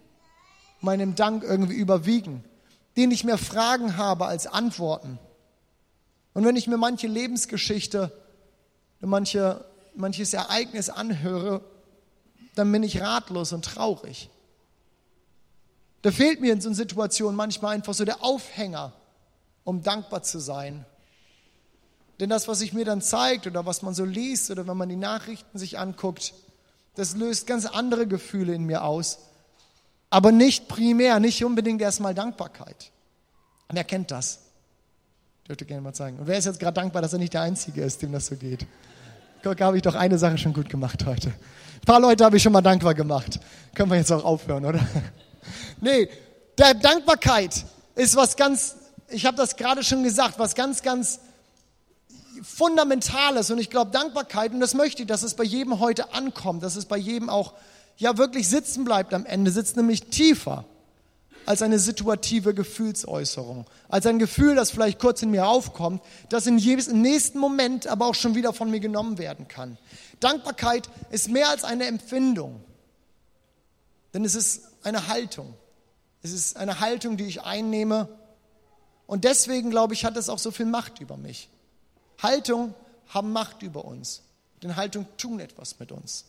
meinem 0.80 1.16
Dank 1.16 1.42
irgendwie 1.42 1.74
überwiegen, 1.74 2.44
denen 2.96 3.10
ich 3.10 3.24
mehr 3.24 3.38
Fragen 3.38 3.96
habe 3.96 4.26
als 4.26 4.46
Antworten. 4.46 5.18
Und 6.34 6.44
wenn 6.44 6.56
ich 6.56 6.66
mir 6.66 6.76
manche 6.76 7.06
Lebensgeschichte, 7.06 8.12
manche, 9.00 9.64
manches 9.94 10.32
Ereignis 10.32 10.88
anhöre, 10.88 11.62
dann 12.54 12.70
bin 12.70 12.82
ich 12.82 13.00
ratlos 13.00 13.52
und 13.52 13.64
traurig. 13.64 14.30
Da 16.02 16.10
fehlt 16.10 16.40
mir 16.40 16.52
in 16.52 16.60
so 16.60 16.72
Situationen 16.72 17.37
manchmal 17.37 17.75
einfach 17.75 17.94
so 17.94 18.04
der 18.04 18.25
Aufhänger, 18.25 18.92
um 19.64 19.82
dankbar 19.82 20.22
zu 20.22 20.38
sein. 20.38 20.84
Denn 22.20 22.30
das, 22.30 22.49
was 22.49 22.58
sich 22.58 22.72
mir 22.72 22.84
dann 22.84 23.02
zeigt 23.02 23.46
oder 23.46 23.66
was 23.66 23.82
man 23.82 23.94
so 23.94 24.04
liest 24.04 24.50
oder 24.50 24.66
wenn 24.66 24.76
man 24.76 24.88
die 24.88 24.96
Nachrichten 24.96 25.58
sich 25.58 25.78
anguckt, 25.78 26.34
das 26.94 27.16
löst 27.16 27.46
ganz 27.46 27.66
andere 27.66 28.06
Gefühle 28.06 28.54
in 28.54 28.64
mir 28.64 28.84
aus. 28.84 29.20
Aber 30.10 30.32
nicht 30.32 30.68
primär, 30.68 31.20
nicht 31.20 31.44
unbedingt 31.44 31.80
erstmal 31.80 32.14
Dankbarkeit. 32.14 32.90
Und 33.68 33.76
er 33.76 33.84
kennt 33.84 34.10
das. 34.10 34.40
Dürfte 35.50 35.64
gerne 35.64 35.83
mal 35.83 35.92
zeigen. 35.92 36.16
Und 36.21 36.28
wer 36.28 36.38
ist 36.38 36.45
jetzt 36.45 36.61
gerade 36.61 36.75
dankbar, 36.75 37.02
dass 37.02 37.12
er 37.12 37.19
nicht 37.19 37.35
der 37.35 37.42
Einzige 37.42 37.83
ist, 37.83 38.00
dem 38.02 38.12
das 38.12 38.26
so 38.26 38.37
geht? 38.37 38.66
Guck, 39.42 39.61
habe 39.61 39.76
ich 39.76 39.83
doch 39.83 39.97
eine 39.97 40.16
Sache 40.16 40.38
schon 40.38 40.52
gut 40.52 40.69
gemacht 40.69 41.04
heute. 41.07 41.30
Ein 41.30 41.85
paar 41.85 41.99
Leute 41.99 42.25
habe 42.25 42.37
ich 42.37 42.42
schon 42.45 42.52
mal 42.52 42.61
dankbar 42.61 42.95
gemacht. 42.95 43.40
Können 43.75 43.90
wir 43.90 43.97
jetzt 43.97 44.12
auch 44.12 44.25
aufhören, 44.25 44.64
oder? 44.64 44.78
Nee, 45.80 46.09
der 46.57 46.75
Dankbarkeit 46.75 47.64
ist 47.97 48.14
was 48.14 48.37
ganz, 48.37 48.76
ich 49.09 49.26
habe 49.26 49.37
das 49.37 49.57
gerade 49.57 49.83
schon 49.83 50.04
gesagt, 50.04 50.38
was 50.38 50.54
ganz, 50.54 50.83
ganz 50.83 51.19
Fundamentales. 52.45 53.50
Und 53.50 53.59
ich 53.59 53.71
glaube, 53.71 53.90
Dankbarkeit, 53.90 54.52
und 54.52 54.61
das 54.61 54.75
möchte 54.75 55.02
ich, 55.02 55.09
dass 55.09 55.25
es 55.25 55.35
bei 55.35 55.42
jedem 55.42 55.80
heute 55.80 56.14
ankommt, 56.14 56.62
dass 56.62 56.76
es 56.76 56.85
bei 56.85 56.97
jedem 56.97 57.28
auch 57.28 57.54
ja 57.97 58.19
wirklich 58.19 58.49
sitzen 58.49 58.85
bleibt 58.85 59.12
am 59.14 59.26
Ende, 59.26 59.50
sitzt 59.50 59.76
nämlich 59.76 60.11
tiefer 60.11 60.64
als 61.47 61.62
eine 61.62 61.78
situative 61.78 62.54
Gefühlsäußerung, 62.54 63.66
als 63.88 64.06
ein 64.06 64.18
Gefühl, 64.18 64.54
das 64.54 64.70
vielleicht 64.70 64.99
kurz 64.99 65.23
in 65.23 65.30
mir 65.30 65.47
aufkommt, 65.47 66.02
das 66.28 66.47
in 66.47 66.59
jedem 66.59 67.02
nächsten 67.02 67.38
Moment 67.38 67.87
aber 67.87 68.06
auch 68.06 68.14
schon 68.14 68.35
wieder 68.35 68.52
von 68.52 68.70
mir 68.70 68.80
genommen 68.80 69.18
werden 69.18 69.49
kann. 69.49 69.78
Dankbarkeit 70.20 70.88
ist 71.11 71.28
mehr 71.28 71.49
als 71.49 71.64
eine 71.64 71.87
Empfindung, 71.87 72.62
denn 74.14 74.25
es 74.25 74.35
ist 74.35 74.62
eine 74.82 75.09
Haltung. 75.09 75.54
Es 76.23 76.32
ist 76.32 76.56
eine 76.56 76.80
Haltung, 76.80 77.16
die 77.16 77.25
ich 77.25 77.42
einnehme. 77.42 78.09
Und 79.06 79.25
deswegen, 79.25 79.70
glaube 79.70 79.94
ich, 79.94 80.04
hat 80.04 80.16
es 80.16 80.28
auch 80.28 80.38
so 80.38 80.50
viel 80.50 80.66
Macht 80.66 81.00
über 81.00 81.16
mich. 81.16 81.49
Haltung 82.23 82.75
haben 83.09 83.32
Macht 83.32 83.62
über 83.62 83.85
uns. 83.85 84.23
Denn 84.62 84.76
Haltung 84.76 85.06
tun 85.16 85.40
etwas 85.40 85.78
mit 85.78 85.90
uns. 85.90 86.26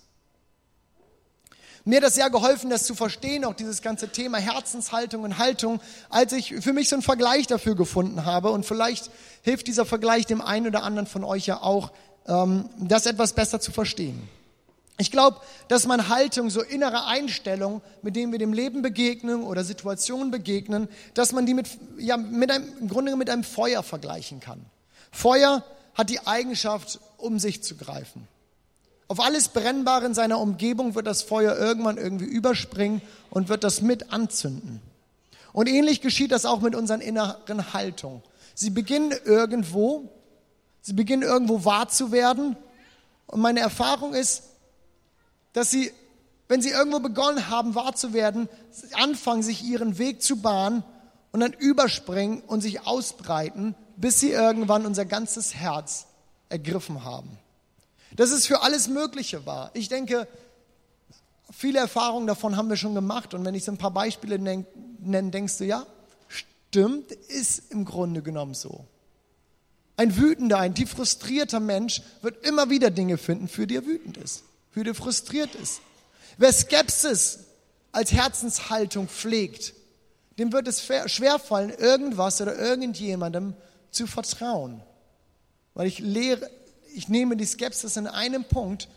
Mir 1.84 1.98
hat 1.98 2.04
das 2.04 2.16
sehr 2.16 2.30
geholfen, 2.30 2.70
das 2.70 2.84
zu 2.84 2.94
verstehen, 2.94 3.44
auch 3.44 3.56
dieses 3.56 3.82
ganze 3.82 4.10
Thema 4.10 4.38
Herzenshaltung 4.38 5.24
und 5.24 5.40
Haltung, 5.40 5.82
als 6.10 6.32
ich 6.34 6.54
für 6.62 6.74
mich 6.74 6.90
so 6.90 6.96
einen 6.96 7.02
Vergleich 7.02 7.48
dafür 7.48 7.76
gefunden 7.76 8.26
habe. 8.26 8.52
Und 8.52 8.66
vielleicht 8.66 9.10
hilft 9.42 9.68
dieser 9.68 9.86
Vergleich 9.86 10.28
dem 10.28 10.42
einen 10.42 10.68
oder 10.68 10.84
anderen 10.84 11.08
von 11.08 11.24
euch 11.24 11.48
ja 11.48 11.62
auch, 11.62 11.92
ähm, 12.28 12.70
das 12.78 13.08
etwas 13.08 13.34
besser 13.34 13.60
zu 13.60 13.72
verstehen. 13.72 14.30
Ich 14.98 15.10
glaube, 15.10 15.42
dass 15.68 15.88
man 15.88 16.10
Haltung, 16.10 16.52
so 16.52 16.62
innere 16.62 17.08
Einstellung, 17.08 17.82
mit 18.04 18.16
denen 18.16 18.32
wir 18.32 18.38
dem 18.38 18.54
Leben 18.54 18.84
begegnen 18.84 19.42
oder 19.42 19.64
Situationen 19.64 20.30
begegnen, 20.30 20.88
dass 21.16 21.32
man 21.32 21.48
die 21.48 21.56
mit, 21.56 21.68
ja, 21.98 22.18
mit 22.18 22.52
einem, 22.52 22.72
im 22.80 22.88
Grunde 22.88 23.16
mit 23.16 23.32
einem 23.32 23.44
Feuer 23.44 23.82
vergleichen 23.82 24.40
kann. 24.40 24.64
Feuer 25.12 25.64
hat 25.96 26.12
die 26.12 26.20
Eigenschaft, 26.28 27.00
um 27.18 27.40
sich 27.40 27.64
zu 27.64 27.76
greifen. 27.76 28.28
Auf 29.12 29.20
alles 29.20 29.50
Brennbare 29.50 30.06
in 30.06 30.14
seiner 30.14 30.40
Umgebung 30.40 30.96
wird 30.96 31.06
das 31.06 31.22
Feuer 31.22 31.58
irgendwann 31.58 31.98
irgendwie 31.98 32.24
überspringen 32.24 33.02
und 33.30 33.50
wird 33.50 33.66
das 33.66 33.82
mit 33.82 34.14
anzünden. 34.14 34.82
Und 35.52 35.68
ähnlich 35.68 36.00
geschieht 36.00 36.32
das 36.32 36.46
auch 36.46 36.62
mit 36.62 36.76
unseren 36.76 37.02
inneren 37.02 37.74
Haltungen. 37.74 38.24
Sie 38.56 38.70
beginnen 38.70 39.14
irgendwo, 39.26 40.10
sie 40.80 40.94
beginnen 40.94 41.24
irgendwo 41.24 41.66
wahr 41.66 41.90
zu 41.90 42.14
werden. 42.14 42.56
Und 43.28 43.42
meine 43.42 43.60
Erfahrung 43.60 44.14
ist, 44.14 44.44
dass 45.52 45.70
sie, 45.70 45.92
wenn 46.48 46.62
sie 46.62 46.70
irgendwo 46.70 47.02
begonnen 47.02 47.50
haben, 47.50 47.76
wahr 47.76 47.94
zu 47.94 48.14
werden, 48.14 48.48
anfangen, 48.94 49.44
sich 49.44 49.62
ihren 49.62 49.98
Weg 49.98 50.22
zu 50.22 50.38
bahnen 50.38 50.86
und 51.34 51.42
dann 51.42 51.52
überspringen 51.52 52.44
und 52.48 52.62
sich 52.62 52.88
ausbreiten, 52.88 53.76
bis 53.98 54.22
sie 54.22 54.32
irgendwann 54.32 54.86
unser 54.86 55.04
ganzes 55.04 55.54
Herz 55.54 56.06
ergriffen 56.48 57.04
haben. 57.04 57.41
Das 58.16 58.32
ist 58.32 58.48
für 58.48 58.62
alles 58.62 58.88
Mögliche 58.88 59.46
wahr. 59.46 59.72
Ich 59.74 59.90
denke, 59.90 60.28
viele 61.52 61.80
Erfahrungen 61.80 62.28
davon 62.28 62.58
haben 62.58 62.70
wir 62.70 62.78
schon 62.78 62.96
gemacht 62.96 63.34
und 63.34 63.46
wenn 63.46 63.56
ich 63.56 63.64
so 63.64 63.72
ein 63.72 63.78
paar 63.78 63.92
Beispiele 63.92 64.38
nenne, 64.40 65.32
denkst 65.32 65.58
du, 65.58 65.66
ja, 65.66 65.86
stimmt, 66.28 67.12
ist 67.12 67.72
im 67.72 67.86
Grunde 67.86 68.22
genommen 68.22 68.54
so. 68.54 68.86
Ein 69.98 70.18
wütender, 70.18 70.60
ein 70.60 70.76
tief 70.76 70.92
frustrierter 70.92 71.60
Mensch 71.60 72.02
wird 72.22 72.46
immer 72.46 72.70
wieder 72.70 72.90
Dinge 72.90 73.18
finden, 73.18 73.48
für 73.48 73.68
die 73.68 73.76
er 73.76 73.86
wütend 73.86 74.18
ist 74.18 74.44
für 74.72 74.84
die 74.84 74.94
frustriert 74.94 75.54
ist. 75.56 75.82
Wer 76.38 76.52
Skepsis 76.52 77.40
als 77.92 78.12
Herzenshaltung 78.12 79.08
pflegt, 79.08 79.74
dem 80.40 80.54
wird 80.54 80.68
es 80.68 80.82
schwerfallen, 81.08 81.72
irgendwas 81.72 82.42
oder 82.42 82.58
irgendjemandem 82.58 83.54
zu 83.92 84.08
vertrauen. 84.08 84.82
Weil 85.74 85.88
ich 85.88 86.00
lehre, 86.00 86.50
ich 86.94 87.10
nehme 87.10 87.38
die 87.38 87.46
Skepsis 87.46 87.98
in 87.98 88.08
einem 88.08 88.44
Punkt 88.44 88.88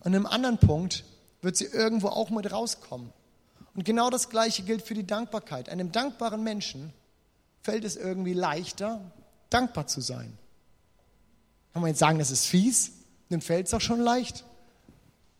und 0.00 0.12
in 0.12 0.16
einem 0.16 0.26
anderen 0.26 0.58
Punkt 0.58 1.04
wird 1.40 1.56
sie 1.56 1.66
irgendwo 1.66 2.08
auch 2.08 2.30
mit 2.30 2.50
rauskommen. 2.50 3.12
Und 3.74 3.84
genau 3.84 4.10
das 4.10 4.28
Gleiche 4.28 4.62
gilt 4.62 4.82
für 4.82 4.94
die 4.94 5.06
Dankbarkeit. 5.06 5.68
Einem 5.68 5.92
dankbaren 5.92 6.42
Menschen 6.42 6.92
fällt 7.62 7.84
es 7.84 7.96
irgendwie 7.96 8.34
leichter, 8.34 9.00
dankbar 9.50 9.86
zu 9.86 10.00
sein. 10.00 10.36
Kann 11.72 11.82
man 11.82 11.88
jetzt 11.88 12.00
sagen, 12.00 12.18
das 12.18 12.30
ist 12.30 12.46
fies? 12.46 12.92
Dem 13.30 13.40
fällt 13.40 13.66
es 13.66 13.70
doch 13.70 13.80
schon 13.80 14.00
leicht. 14.00 14.44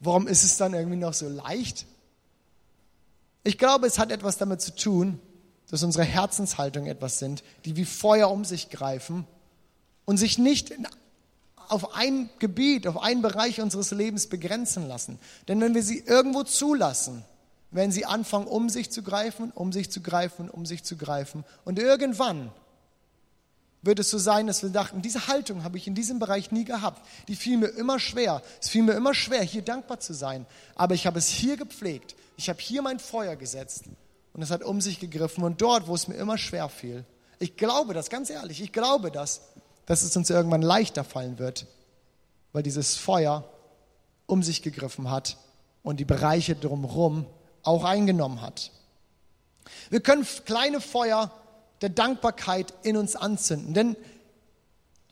Warum 0.01 0.27
ist 0.27 0.45
es 0.45 0.57
dann 0.57 0.73
irgendwie 0.73 0.97
noch 0.97 1.13
so 1.13 1.29
leicht? 1.29 1.87
Ich 3.45 3.59
glaube, 3.59 3.87
es 3.87 3.99
hat 3.99 4.11
etwas 4.11 4.39
damit 4.39 4.61
zu 4.61 4.75
tun, 4.75 5.21
dass 5.71 5.83
unsere 5.83 6.05
Herzenshaltung 6.05 6.87
etwas 6.87 7.19
sind, 7.19 7.43
die 7.65 7.77
wie 7.77 7.85
Feuer 7.85 8.31
um 8.31 8.45
sich 8.45 8.71
greifen 8.71 9.27
und 10.05 10.17
sich 10.17 10.39
nicht 10.39 10.73
auf 11.69 11.95
ein 11.95 12.31
Gebiet, 12.39 12.87
auf 12.87 13.03
einen 13.03 13.23
Bereich 13.23 13.61
unseres 13.61 13.91
Lebens 13.91 14.27
begrenzen 14.27 14.89
lassen. 14.89 15.19
Denn 15.49 15.61
wenn 15.61 15.75
wir 15.75 15.83
sie 15.83 15.99
irgendwo 15.99 16.43
zulassen, 16.43 17.25
werden 17.71 17.93
sie 17.93 18.05
anfangen, 18.05 18.47
um 18.47 18.69
sich 18.69 18.91
zu 18.91 19.03
greifen, 19.03 19.51
um 19.55 19.73
sich 19.73 19.91
zu 19.91 20.01
greifen, 20.01 20.51
um 20.51 20.67
sich 20.67 20.85
zu 20.85 20.97
greifen. 20.97 21.45
Und 21.65 21.79
irgendwann 21.79 22.53
wird 23.83 23.99
es 23.99 24.11
so 24.11 24.19
sein, 24.19 24.47
dass 24.47 24.63
wir 24.63 24.71
dachten, 24.71 25.03
diese 25.03 25.27
Haltung 25.27 25.65
habe 25.65 25.77
ich 25.77 25.87
in 25.87 25.95
diesem 25.95 26.19
Bereich 26.19 26.53
nie 26.53 26.65
gehabt. 26.65 27.05
Die 27.29 27.35
fiel 27.35 27.57
mir 27.57 27.69
immer 27.69 27.99
schwer. 27.99 28.43
Es 28.61 28.69
fiel 28.69 28.83
mir 28.83 28.93
immer 28.93 29.15
schwer, 29.15 29.43
hier 29.43 29.63
dankbar 29.63 29.99
zu 29.99 30.15
sein. 30.15 30.47
Aber 30.77 30.95
ich 30.95 31.07
habe 31.07 31.19
es 31.19 31.27
hier 31.29 31.57
gepflegt. 31.57 32.15
Ich 32.37 32.49
habe 32.49 32.61
hier 32.61 32.83
mein 32.83 33.01
Feuer 33.01 33.35
gesetzt. 33.35 33.85
Und 34.35 34.43
es 34.43 34.51
hat 34.51 34.63
um 34.63 34.81
sich 34.81 35.01
gegriffen. 35.01 35.43
Und 35.43 35.61
dort, 35.61 35.89
wo 35.89 35.95
es 35.95 36.07
mir 36.07 36.15
immer 36.15 36.39
schwer 36.39 36.69
fiel, 36.69 37.05
ich 37.41 37.57
glaube 37.57 37.93
das, 37.93 38.09
ganz 38.09 38.31
ehrlich, 38.31 38.63
ich 38.63 38.73
glaube 38.73 39.11
das, 39.11 39.41
dass 39.87 40.03
es 40.03 40.17
uns 40.17 40.31
irgendwann 40.31 40.63
leichter 40.63 41.05
fallen 41.05 41.39
wird, 41.39 41.67
weil 42.53 42.63
dieses 42.63 42.97
Feuer 42.97 43.45
um 44.27 44.43
sich 44.43 44.63
gegriffen 44.63 45.11
hat 45.11 45.37
und 45.83 45.99
die 45.99 46.05
Bereiche 46.05 46.55
drumherum 46.55 47.27
auch 47.63 47.85
eingenommen 47.85 48.41
hat. 48.41 48.71
Wir 49.91 50.01
können 50.01 50.27
kleine 50.45 50.81
Feuer 50.81 51.31
der 51.81 51.91
Dankbarkeit 51.91 52.73
in 52.83 52.97
uns 52.97 53.17
anzünden. 53.17 53.75
Denn 53.75 53.97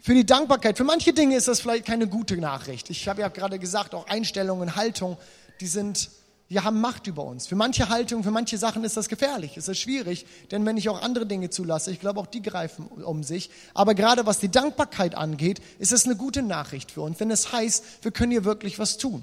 für 0.00 0.15
die 0.15 0.25
Dankbarkeit, 0.25 0.77
für 0.77 0.85
manche 0.85 1.12
Dinge 1.12 1.37
ist 1.37 1.49
das 1.49 1.61
vielleicht 1.61 1.85
keine 1.85 2.07
gute 2.07 2.37
Nachricht. 2.37 2.89
Ich 2.91 3.07
habe 3.09 3.21
ja 3.21 3.29
gerade 3.29 3.59
gesagt, 3.59 3.95
auch 3.95 4.07
Einstellungen, 4.07 4.77
Haltung, 4.77 5.19
die 5.61 5.67
sind, 5.67 6.11
die 6.50 6.59
haben 6.59 6.80
Macht 6.80 7.07
über 7.07 7.25
uns. 7.25 7.47
Für 7.47 7.54
manche 7.54 7.88
Haltungen, 7.88 8.25
für 8.25 8.33
manche 8.33 8.59
Sachen 8.59 8.83
ist 8.83 8.97
das 8.97 9.09
gefährlich, 9.09 9.57
ist 9.57 9.69
das 9.69 9.78
schwierig, 9.78 10.26
denn 10.50 10.66
wenn 10.66 10.76
ich 10.76 10.88
auch 10.88 11.00
andere 11.00 11.25
Dinge 11.25 11.49
zulasse, 11.49 11.92
ich 11.92 12.00
glaube 12.00 12.19
auch 12.19 12.26
die 12.26 12.42
greifen 12.42 12.87
um 12.88 13.23
sich. 13.23 13.50
Aber 13.73 13.95
gerade 13.95 14.26
was 14.26 14.40
die 14.40 14.50
Dankbarkeit 14.50 15.14
angeht, 15.14 15.61
ist 15.78 15.92
es 15.92 16.07
eine 16.07 16.16
gute 16.16 16.42
Nachricht 16.42 16.90
für 16.90 17.02
uns, 17.02 17.19
denn 17.19 17.30
es 17.30 17.52
heißt, 17.52 17.85
wir 18.02 18.11
können 18.11 18.33
hier 18.33 18.45
wirklich 18.45 18.80
was 18.80 18.99
tun. 18.99 19.23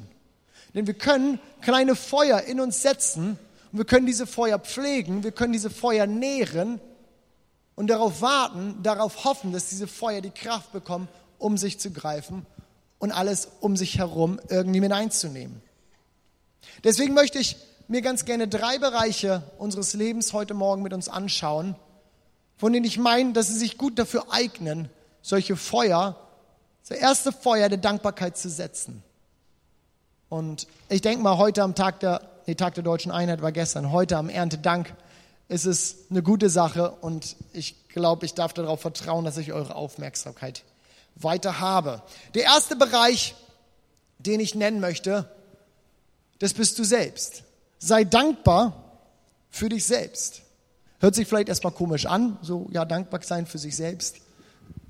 Denn 0.74 0.88
wir 0.88 0.94
können 0.94 1.40
kleine 1.62 1.96
Feuer 1.96 2.42
in 2.42 2.62
uns 2.62 2.82
setzen 2.82 3.38
und 3.74 3.78
wir 3.78 3.86
können 3.86 4.06
diese 4.06 4.26
Feuer 4.26 4.58
pflegen, 4.58 5.24
wir 5.26 5.34
können 5.34 5.52
diese 5.52 5.70
Feuer 5.70 6.08
nähren 6.08 6.80
und 7.76 7.88
darauf 7.88 8.22
warten, 8.22 8.82
darauf 8.84 9.26
hoffen, 9.26 9.52
dass 9.52 9.68
diese 9.68 9.88
Feuer 9.88 10.22
die 10.22 10.30
Kraft 10.30 10.72
bekommen, 10.72 11.10
um 11.40 11.58
sich 11.58 11.78
zu 11.78 11.92
greifen 11.92 12.46
und 13.00 13.12
alles 13.12 13.50
um 13.60 13.76
sich 13.76 13.98
herum 13.98 14.40
irgendwie 14.50 14.80
mit 14.80 14.94
einzunehmen. 14.94 15.67
Deswegen 16.84 17.14
möchte 17.14 17.40
ich 17.40 17.58
mir 17.88 18.02
ganz 18.02 18.26
gerne 18.26 18.48
drei 18.48 18.78
Bereiche 18.78 19.44
unseres 19.58 19.94
Lebens 19.94 20.34
heute 20.34 20.54
Morgen 20.54 20.84
mit 20.84 20.94
uns 20.94 21.10
anschauen, 21.10 21.76
von 22.58 22.74
denen 22.74 22.86
ich 22.86 22.98
meine, 22.98 23.34
dass 23.34 23.48
sie 23.48 23.58
sich 23.58 23.78
gut 23.78 23.98
dafür 23.98 24.26
eignen, 24.30 24.90
solche 25.22 25.56
Feuer, 25.56 26.16
das 26.88 26.98
erste 26.98 27.32
Feuer 27.32 27.70
der 27.70 27.78
Dankbarkeit 27.78 28.38
zu 28.38 28.50
setzen. 28.50 29.04
Und 30.30 30.68
ich 30.90 31.02
denke 31.02 31.24
mal, 31.24 31.38
heute 31.38 31.64
am 31.64 31.76
Tag 31.76 32.00
der, 32.02 32.22
nee, 32.46 32.56
Tag 32.56 32.74
der 32.76 32.84
deutschen 32.84 33.12
Einheit 33.12 33.42
war 33.42 33.52
gestern, 33.52 33.92
heute 33.92 34.18
am 34.18 34.30
Erntedank 34.30 34.94
ist 35.48 35.66
es 35.66 36.08
eine 36.10 36.22
gute 36.22 36.50
Sache 36.50 36.92
und 36.92 37.38
ich 37.54 37.88
glaube, 37.88 38.26
ich 38.26 38.34
darf 38.34 38.54
darauf 38.54 38.82
vertrauen, 38.82 39.24
dass 39.24 39.38
ich 39.38 39.54
eure 39.54 39.76
Aufmerksamkeit 39.76 40.64
weiter 41.16 41.60
habe. 41.62 42.02
Der 42.36 42.44
erste 42.44 42.76
Bereich, 42.76 43.36
den 44.20 44.42
ich 44.42 44.56
nennen 44.56 44.82
möchte, 44.82 45.30
das 46.40 46.54
bist 46.54 46.78
du 46.80 46.84
selbst. 46.84 47.44
Sei 47.80 48.04
dankbar 48.04 49.00
für 49.50 49.70
dich 49.70 49.86
selbst. 49.86 50.42
Hört 51.00 51.16
sich 51.16 51.28
vielleicht 51.28 51.50
erstmal 51.50 51.74
komisch 51.74 52.06
an, 52.06 52.38
so 52.42 52.68
ja, 52.72 52.86
dankbar 52.86 53.22
sein 53.24 53.46
für 53.46 53.58
sich 53.58 53.76
selbst. 53.76 54.18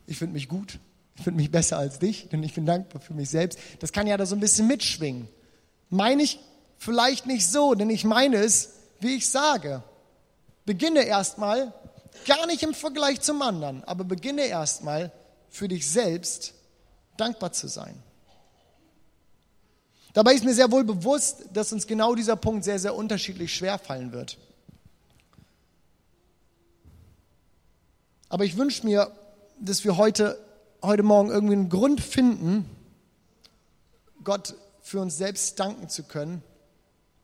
Ich 0.06 0.18
finde 0.18 0.34
mich 0.34 0.48
gut, 0.48 0.80
ich 1.16 1.24
finde 1.24 1.42
mich 1.42 1.51
besser 1.51 1.77
als 1.77 2.00
dich, 2.00 2.30
denn 2.30 2.44
ich 2.44 2.54
bin 2.54 2.66
dankbar 2.66 3.01
für 3.01 3.13
mich 3.13 3.30
selbst. 3.30 3.60
Das 3.80 3.92
kann 3.92 4.08
ja 4.08 4.16
da 4.16 4.25
so 4.25 4.36
ein 4.36 4.39
bisschen 4.39 4.68
mitschwingen. 4.68 5.27
Meine 5.89 6.24
ich 6.24 6.39
vielleicht 6.77 7.25
nicht 7.25 7.50
so, 7.50 7.74
denn 7.74 7.89
ich 7.89 8.06
meine 8.06 8.38
es, 8.38 8.74
wie 9.00 9.16
ich 9.16 9.30
sage. 9.30 9.84
Beginne 10.66 11.04
erstmal, 11.04 11.74
gar 12.25 12.46
nicht 12.48 12.63
im 12.63 12.74
Vergleich 12.74 13.22
zum 13.22 13.42
anderen, 13.42 13.84
aber 13.84 14.04
beginne 14.04 14.46
erstmal 14.46 15.12
für 15.50 15.68
dich 15.68 15.89
selbst 15.89 16.54
dankbar 17.18 17.51
zu 17.51 17.68
sein. 17.68 17.96
Dabei 20.17 20.33
ist 20.33 20.43
mir 20.43 20.55
sehr 20.55 20.71
wohl 20.71 20.83
bewusst, 20.83 21.43
dass 21.53 21.71
uns 21.71 21.86
genau 21.86 22.15
dieser 22.15 22.36
Punkt 22.36 22.63
sehr, 22.63 22.79
sehr 22.79 22.95
unterschiedlich 22.95 23.53
schwer 23.53 23.77
fallen 23.77 24.12
wird. 24.13 24.39
Aber 28.27 28.43
ich 28.43 28.57
wünsche 28.57 28.83
mir, 28.83 29.12
dass 29.59 29.83
wir 29.83 29.95
heute, 29.95 30.43
heute 30.81 31.03
Morgen 31.03 31.29
irgendwie 31.29 31.53
einen 31.53 31.69
Grund 31.69 32.01
finden, 32.01 32.67
Gott 34.24 34.55
für 34.81 35.01
uns 35.01 35.19
selbst 35.19 35.59
danken 35.59 35.88
zu 35.88 36.01
können, 36.01 36.41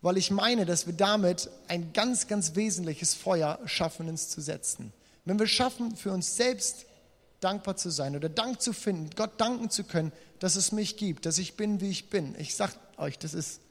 weil 0.03 0.17
ich 0.17 0.29
meine, 0.29 0.67
dass 0.67 0.85
wir 0.85 0.93
damit 0.93 1.50
ein 1.67 1.93
ganz, 1.93 2.27
ganz 2.27 2.53
wesentliches 2.53 3.15
Feuer 3.15 3.57
schaffen, 3.65 4.07
uns 4.07 4.29
zu 4.29 4.39
setzen. 4.39 4.93
Wenn 5.25 5.39
wir 5.39 5.47
schaffen, 5.47 5.95
für 5.95 6.12
uns 6.12 6.35
selbst 6.35 6.85
dankbar 7.39 7.75
zu 7.75 7.89
sein 7.89 8.15
oder 8.15 8.29
Dank 8.29 8.62
zu 8.62 8.71
finden, 8.71 9.09
Gott 9.15 9.31
danken 9.41 9.71
zu 9.71 9.83
können, 9.83 10.12
dass 10.38 10.55
es 10.55 10.71
mich 10.71 10.95
gibt, 10.95 11.25
dass 11.25 11.39
ich 11.39 11.57
bin, 11.57 11.81
wie 11.81 11.89
ich 11.89 12.12
bin. 12.12 12.35
Ich 12.38 12.55
sag 12.55 12.83
euch, 13.03 13.19
das 13.19 13.33
ist 13.33 13.62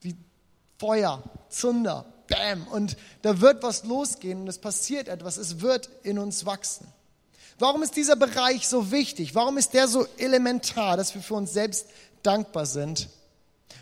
wie 0.00 0.14
Feuer, 0.78 1.22
Zunder, 1.48 2.06
Bam. 2.28 2.66
Und 2.68 2.96
da 3.22 3.40
wird 3.40 3.62
was 3.62 3.84
losgehen 3.84 4.42
und 4.42 4.48
es 4.48 4.58
passiert 4.58 5.08
etwas, 5.08 5.36
es 5.36 5.60
wird 5.60 5.90
in 6.02 6.18
uns 6.18 6.46
wachsen. 6.46 6.86
Warum 7.58 7.82
ist 7.82 7.96
dieser 7.96 8.16
Bereich 8.16 8.66
so 8.66 8.90
wichtig? 8.90 9.34
Warum 9.34 9.58
ist 9.58 9.74
der 9.74 9.86
so 9.88 10.06
elementar, 10.18 10.96
dass 10.96 11.14
wir 11.14 11.22
für 11.22 11.34
uns 11.34 11.52
selbst 11.52 11.86
dankbar 12.22 12.66
sind? 12.66 13.08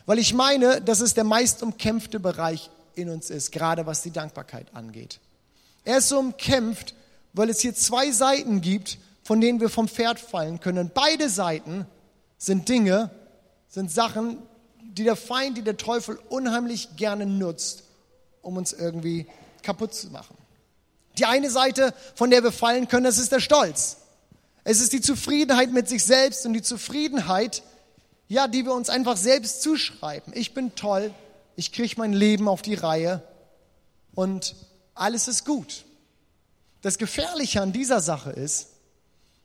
Weil 0.05 0.19
ich 0.19 0.33
meine, 0.33 0.81
dass 0.81 0.99
es 0.99 1.13
der 1.13 1.23
meist 1.23 1.63
umkämpfte 1.63 2.19
Bereich 2.19 2.69
in 2.95 3.09
uns 3.09 3.29
ist, 3.29 3.51
gerade 3.51 3.85
was 3.85 4.01
die 4.03 4.11
Dankbarkeit 4.11 4.67
angeht. 4.75 5.19
Er 5.85 5.97
ist 5.97 6.09
so 6.09 6.19
umkämpft, 6.19 6.93
weil 7.33 7.49
es 7.49 7.61
hier 7.61 7.73
zwei 7.73 8.11
Seiten 8.11 8.61
gibt, 8.61 8.99
von 9.23 9.41
denen 9.41 9.59
wir 9.59 9.69
vom 9.69 9.87
Pferd 9.87 10.19
fallen 10.19 10.59
können. 10.59 10.79
Und 10.79 10.93
beide 10.93 11.29
Seiten 11.29 11.87
sind 12.37 12.69
Dinge, 12.69 13.09
sind 13.69 13.91
Sachen, 13.91 14.37
die 14.93 15.03
der 15.03 15.15
Feind, 15.15 15.57
die 15.57 15.63
der 15.63 15.77
Teufel 15.77 16.19
unheimlich 16.29 16.95
gerne 16.95 17.25
nutzt, 17.25 17.83
um 18.41 18.57
uns 18.57 18.73
irgendwie 18.73 19.27
kaputt 19.63 19.93
zu 19.93 20.09
machen. 20.09 20.37
Die 21.17 21.25
eine 21.25 21.49
Seite, 21.49 21.93
von 22.15 22.29
der 22.29 22.43
wir 22.43 22.51
fallen 22.51 22.87
können, 22.87 23.03
das 23.03 23.17
ist 23.17 23.31
der 23.31 23.39
Stolz. 23.39 23.97
Es 24.63 24.81
ist 24.81 24.93
die 24.93 25.01
Zufriedenheit 25.01 25.71
mit 25.71 25.89
sich 25.89 26.03
selbst 26.03 26.45
und 26.45 26.53
die 26.53 26.61
Zufriedenheit, 26.61 27.63
ja, 28.27 28.47
die 28.47 28.65
wir 28.65 28.73
uns 28.73 28.89
einfach 28.89 29.17
selbst 29.17 29.61
zuschreiben. 29.61 30.33
Ich 30.35 30.53
bin 30.53 30.75
toll, 30.75 31.13
ich 31.55 31.71
kriege 31.71 31.95
mein 31.97 32.13
Leben 32.13 32.47
auf 32.47 32.61
die 32.61 32.75
Reihe 32.75 33.21
und 34.15 34.55
alles 34.95 35.27
ist 35.27 35.45
gut. 35.45 35.85
Das 36.81 36.97
Gefährliche 36.97 37.61
an 37.61 37.73
dieser 37.73 37.99
Sache 37.99 38.31
ist, 38.31 38.69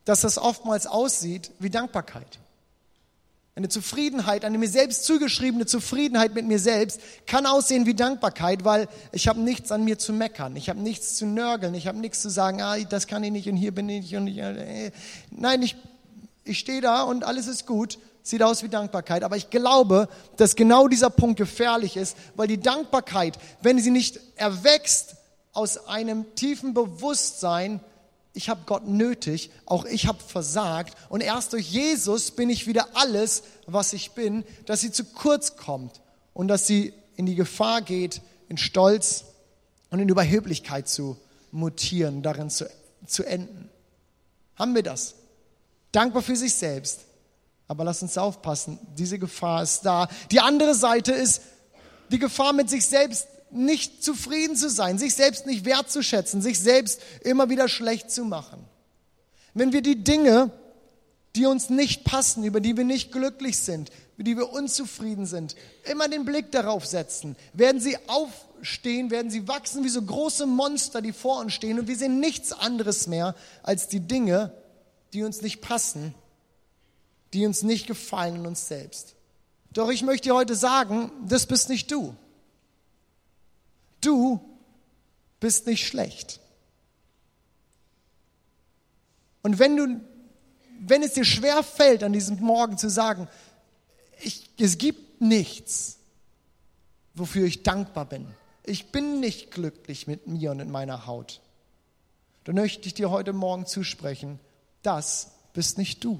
dass 0.05 0.21
das 0.21 0.37
oftmals 0.37 0.87
aussieht 0.87 1.51
wie 1.59 1.69
Dankbarkeit. 1.69 2.39
Eine 3.59 3.67
Zufriedenheit, 3.67 4.45
eine 4.45 4.57
mir 4.57 4.69
selbst 4.69 5.03
zugeschriebene 5.03 5.65
Zufriedenheit 5.65 6.33
mit 6.33 6.45
mir 6.45 6.59
selbst 6.59 7.01
kann 7.27 7.45
aussehen 7.45 7.85
wie 7.85 7.93
Dankbarkeit, 7.93 8.63
weil 8.63 8.87
ich 9.11 9.27
habe 9.27 9.41
nichts 9.41 9.69
an 9.73 9.83
mir 9.83 9.99
zu 9.99 10.13
meckern, 10.13 10.55
ich 10.55 10.69
habe 10.69 10.79
nichts 10.79 11.15
zu 11.17 11.25
nörgeln, 11.25 11.73
ich 11.73 11.85
habe 11.85 11.97
nichts 11.97 12.21
zu 12.21 12.29
sagen, 12.29 12.61
ah, 12.61 12.77
das 12.77 13.05
kann 13.05 13.21
ich 13.21 13.31
nicht 13.31 13.49
und 13.49 13.57
hier 13.57 13.73
bin 13.73 13.89
ich 13.89 14.15
und 14.15 14.27
ich, 14.27 14.37
äh, 14.37 14.91
nein, 15.29 15.61
ich, 15.61 15.75
ich 16.45 16.57
stehe 16.57 16.79
da 16.79 17.03
und 17.03 17.25
alles 17.25 17.47
ist 17.47 17.67
gut, 17.67 17.99
sieht 18.23 18.43
aus 18.43 18.63
wie 18.63 18.69
Dankbarkeit, 18.69 19.25
aber 19.25 19.35
ich 19.35 19.49
glaube, 19.49 20.07
dass 20.37 20.55
genau 20.55 20.87
dieser 20.87 21.09
Punkt 21.09 21.37
gefährlich 21.37 21.97
ist, 21.97 22.15
weil 22.37 22.47
die 22.47 22.61
Dankbarkeit, 22.61 23.37
wenn 23.61 23.77
sie 23.77 23.91
nicht 23.91 24.21
erwächst 24.37 25.17
aus 25.51 25.85
einem 25.85 26.33
tiefen 26.35 26.73
Bewusstsein, 26.73 27.81
ich 28.33 28.49
habe 28.49 28.61
Gott 28.65 28.87
nötig, 28.87 29.51
auch 29.65 29.85
ich 29.85 30.07
habe 30.07 30.19
versagt 30.21 30.95
und 31.09 31.21
erst 31.21 31.53
durch 31.53 31.69
Jesus 31.69 32.31
bin 32.31 32.49
ich 32.49 32.67
wieder 32.67 32.87
alles, 32.93 33.43
was 33.65 33.93
ich 33.93 34.11
bin, 34.11 34.43
dass 34.65 34.81
sie 34.81 34.91
zu 34.91 35.03
kurz 35.03 35.55
kommt 35.57 36.01
und 36.33 36.47
dass 36.47 36.67
sie 36.67 36.93
in 37.15 37.25
die 37.25 37.35
Gefahr 37.35 37.81
geht, 37.81 38.21
in 38.47 38.57
Stolz 38.57 39.25
und 39.89 39.99
in 39.99 40.09
Überheblichkeit 40.09 40.87
zu 40.87 41.17
mutieren, 41.51 42.21
darin 42.21 42.49
zu, 42.49 42.69
zu 43.05 43.23
enden. 43.23 43.69
Haben 44.55 44.75
wir 44.75 44.83
das? 44.83 45.15
Dankbar 45.91 46.21
für 46.21 46.35
sich 46.35 46.53
selbst. 46.53 47.01
Aber 47.67 47.83
lass 47.83 48.01
uns 48.01 48.17
aufpassen, 48.17 48.79
diese 48.97 49.19
Gefahr 49.19 49.63
ist 49.63 49.81
da. 49.81 50.07
Die 50.31 50.39
andere 50.39 50.73
Seite 50.73 51.11
ist 51.11 51.41
die 52.11 52.19
Gefahr 52.19 52.53
mit 52.53 52.69
sich 52.69 52.85
selbst 52.85 53.27
nicht 53.51 54.03
zufrieden 54.03 54.55
zu 54.55 54.69
sein, 54.69 54.97
sich 54.97 55.15
selbst 55.15 55.45
nicht 55.45 55.65
wertzuschätzen, 55.65 56.41
sich 56.41 56.59
selbst 56.59 57.01
immer 57.23 57.49
wieder 57.49 57.67
schlecht 57.67 58.11
zu 58.11 58.25
machen. 58.25 58.63
Wenn 59.53 59.73
wir 59.73 59.81
die 59.81 60.03
Dinge, 60.03 60.51
die 61.35 61.45
uns 61.45 61.69
nicht 61.69 62.03
passen, 62.03 62.43
über 62.43 62.59
die 62.59 62.77
wir 62.77 62.83
nicht 62.83 63.11
glücklich 63.11 63.57
sind, 63.57 63.91
über 64.15 64.23
die 64.23 64.37
wir 64.37 64.51
unzufrieden 64.51 65.25
sind, 65.25 65.55
immer 65.89 66.07
den 66.07 66.25
Blick 66.25 66.51
darauf 66.51 66.85
setzen, 66.85 67.35
werden 67.53 67.79
sie 67.79 67.97
aufstehen, 68.07 69.11
werden 69.11 69.31
sie 69.31 69.47
wachsen 69.47 69.83
wie 69.83 69.89
so 69.89 70.01
große 70.01 70.45
Monster, 70.45 71.01
die 71.01 71.13
vor 71.13 71.39
uns 71.39 71.53
stehen 71.53 71.79
und 71.79 71.87
wir 71.87 71.95
sehen 71.95 72.19
nichts 72.19 72.51
anderes 72.51 73.07
mehr 73.07 73.35
als 73.63 73.87
die 73.87 74.01
Dinge, 74.01 74.53
die 75.13 75.23
uns 75.23 75.41
nicht 75.41 75.61
passen, 75.61 76.13
die 77.33 77.45
uns 77.45 77.63
nicht 77.63 77.87
gefallen 77.87 78.35
in 78.37 78.45
uns 78.47 78.67
selbst. 78.67 79.15
Doch 79.71 79.89
ich 79.89 80.01
möchte 80.01 80.29
dir 80.29 80.35
heute 80.35 80.55
sagen, 80.55 81.11
das 81.27 81.45
bist 81.45 81.69
nicht 81.69 81.91
du. 81.91 82.15
Du 84.01 84.39
bist 85.39 85.67
nicht 85.67 85.85
schlecht. 85.85 86.39
Und 89.41 89.59
wenn 89.59 89.77
du, 89.77 90.01
wenn 90.81 91.03
es 91.03 91.13
dir 91.13 91.25
schwer 91.25 91.63
fällt, 91.63 92.03
an 92.03 92.13
diesem 92.13 92.39
Morgen 92.39 92.77
zu 92.77 92.89
sagen, 92.89 93.27
ich, 94.21 94.49
es 94.59 94.77
gibt 94.77 95.21
nichts, 95.21 95.97
wofür 97.13 97.45
ich 97.45 97.63
dankbar 97.63 98.05
bin. 98.05 98.27
Ich 98.63 98.91
bin 98.91 99.19
nicht 99.19 99.51
glücklich 99.51 100.07
mit 100.07 100.27
mir 100.27 100.51
und 100.51 100.57
mit 100.57 100.69
meiner 100.69 101.05
Haut. 101.05 101.41
Dann 102.43 102.55
möchte 102.55 102.87
ich 102.87 102.93
dir 102.93 103.09
heute 103.09 103.33
Morgen 103.33 103.65
zusprechen, 103.65 104.39
das 104.81 105.31
bist 105.53 105.77
nicht 105.77 106.03
du. 106.03 106.19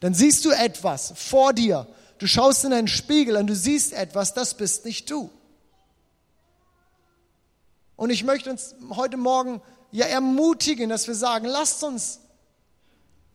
Dann 0.00 0.14
siehst 0.14 0.44
du 0.44 0.50
etwas 0.50 1.12
vor 1.16 1.52
dir, 1.52 1.86
Du 2.20 2.26
schaust 2.26 2.64
in 2.64 2.72
einen 2.74 2.86
Spiegel 2.86 3.36
und 3.36 3.46
du 3.46 3.56
siehst 3.56 3.94
etwas, 3.94 4.34
das 4.34 4.52
bist 4.54 4.84
nicht 4.84 5.10
du. 5.10 5.30
Und 7.96 8.10
ich 8.10 8.24
möchte 8.24 8.50
uns 8.50 8.74
heute 8.90 9.16
Morgen 9.16 9.62
ja 9.90 10.04
ermutigen, 10.04 10.90
dass 10.90 11.06
wir 11.06 11.14
sagen, 11.14 11.46
lasst 11.46 11.82
uns 11.82 12.20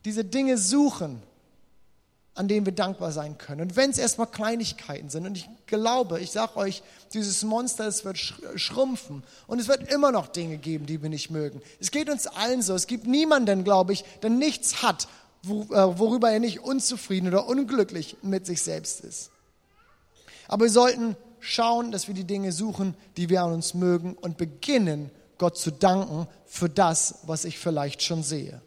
diese 0.06 0.24
Dinge 0.24 0.60
suchen, 0.60 1.24
an 2.36 2.48
denen 2.48 2.68
wir 2.68 2.74
dankbar 2.74 3.12
sein 3.12 3.40
können. 3.40 3.62
Und 3.62 3.76
wenn 3.76 3.90
es 3.90 3.98
erstmal 3.98 4.28
Kleinigkeiten 4.28 5.10
sind, 5.10 5.26
und 5.26 5.36
ich 5.36 5.50
glaube, 5.66 6.20
ich 6.20 6.30
sage 6.30 6.58
euch, 6.58 6.84
dieses 7.12 7.44
Monster, 7.44 7.88
es 7.88 8.06
wird 8.06 8.20
schrumpfen 8.20 9.24
und 9.48 9.60
es 9.60 9.68
wird 9.68 9.92
immer 9.92 10.12
noch 10.12 10.28
Dinge 10.28 10.60
geben, 10.60 10.86
die 10.86 11.02
wir 11.02 11.10
nicht 11.10 11.32
mögen. 11.32 11.60
Es 11.80 11.90
geht 11.90 12.08
uns 12.08 12.28
allen 12.28 12.62
so. 12.62 12.76
Es 12.76 12.86
gibt 12.86 13.08
niemanden, 13.08 13.64
glaube 13.64 13.94
ich, 13.94 14.04
der 14.22 14.30
nichts 14.30 14.84
hat, 14.84 15.08
worüber 15.48 16.32
er 16.32 16.40
nicht 16.40 16.62
unzufrieden 16.62 17.28
oder 17.28 17.48
unglücklich 17.48 18.18
mit 18.22 18.46
sich 18.46 18.62
selbst 18.62 19.02
ist. 19.02 19.32
Aber 20.48 20.66
wir 20.66 20.72
sollten 20.72 21.16
schauen, 21.40 21.92
dass 21.92 22.08
wir 22.08 22.16
die 22.16 22.24
Dinge 22.24 22.52
suchen, 22.52 22.96
die 23.18 23.30
wir 23.30 23.44
an 23.44 23.54
uns 23.54 23.74
mögen 23.74 24.14
und 24.14 24.38
beginnen, 24.38 25.12
Gott 25.38 25.58
zu 25.58 25.72
danken 25.72 26.28
für 26.46 26.70
das, 26.70 27.20
was 27.24 27.46
ich 27.46 27.60
vielleicht 27.60 28.02
schon 28.02 28.24
sehe. 28.24 28.62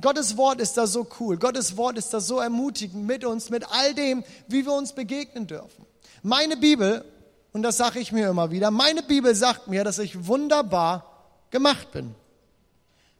Gottes 0.00 0.36
Wort 0.36 0.60
ist 0.60 0.76
da 0.76 0.86
so 0.86 1.06
cool. 1.20 1.36
Gottes 1.36 1.76
Wort 1.76 1.98
ist 1.98 2.12
da 2.12 2.20
so 2.20 2.38
ermutigend 2.38 3.06
mit 3.06 3.24
uns, 3.24 3.50
mit 3.50 3.64
all 3.70 3.94
dem, 3.94 4.24
wie 4.48 4.64
wir 4.64 4.72
uns 4.72 4.92
begegnen 4.92 5.46
dürfen. 5.46 5.86
Meine 6.22 6.56
Bibel 6.56 7.04
und 7.54 7.62
das 7.62 7.76
sage 7.76 8.00
ich 8.00 8.10
mir 8.10 8.28
immer 8.28 8.50
wieder, 8.50 8.72
meine 8.72 9.02
Bibel 9.02 9.32
sagt 9.32 9.68
mir, 9.68 9.84
dass 9.84 10.00
ich 10.00 10.26
wunderbar 10.26 11.06
gemacht 11.50 11.92
bin. 11.92 12.12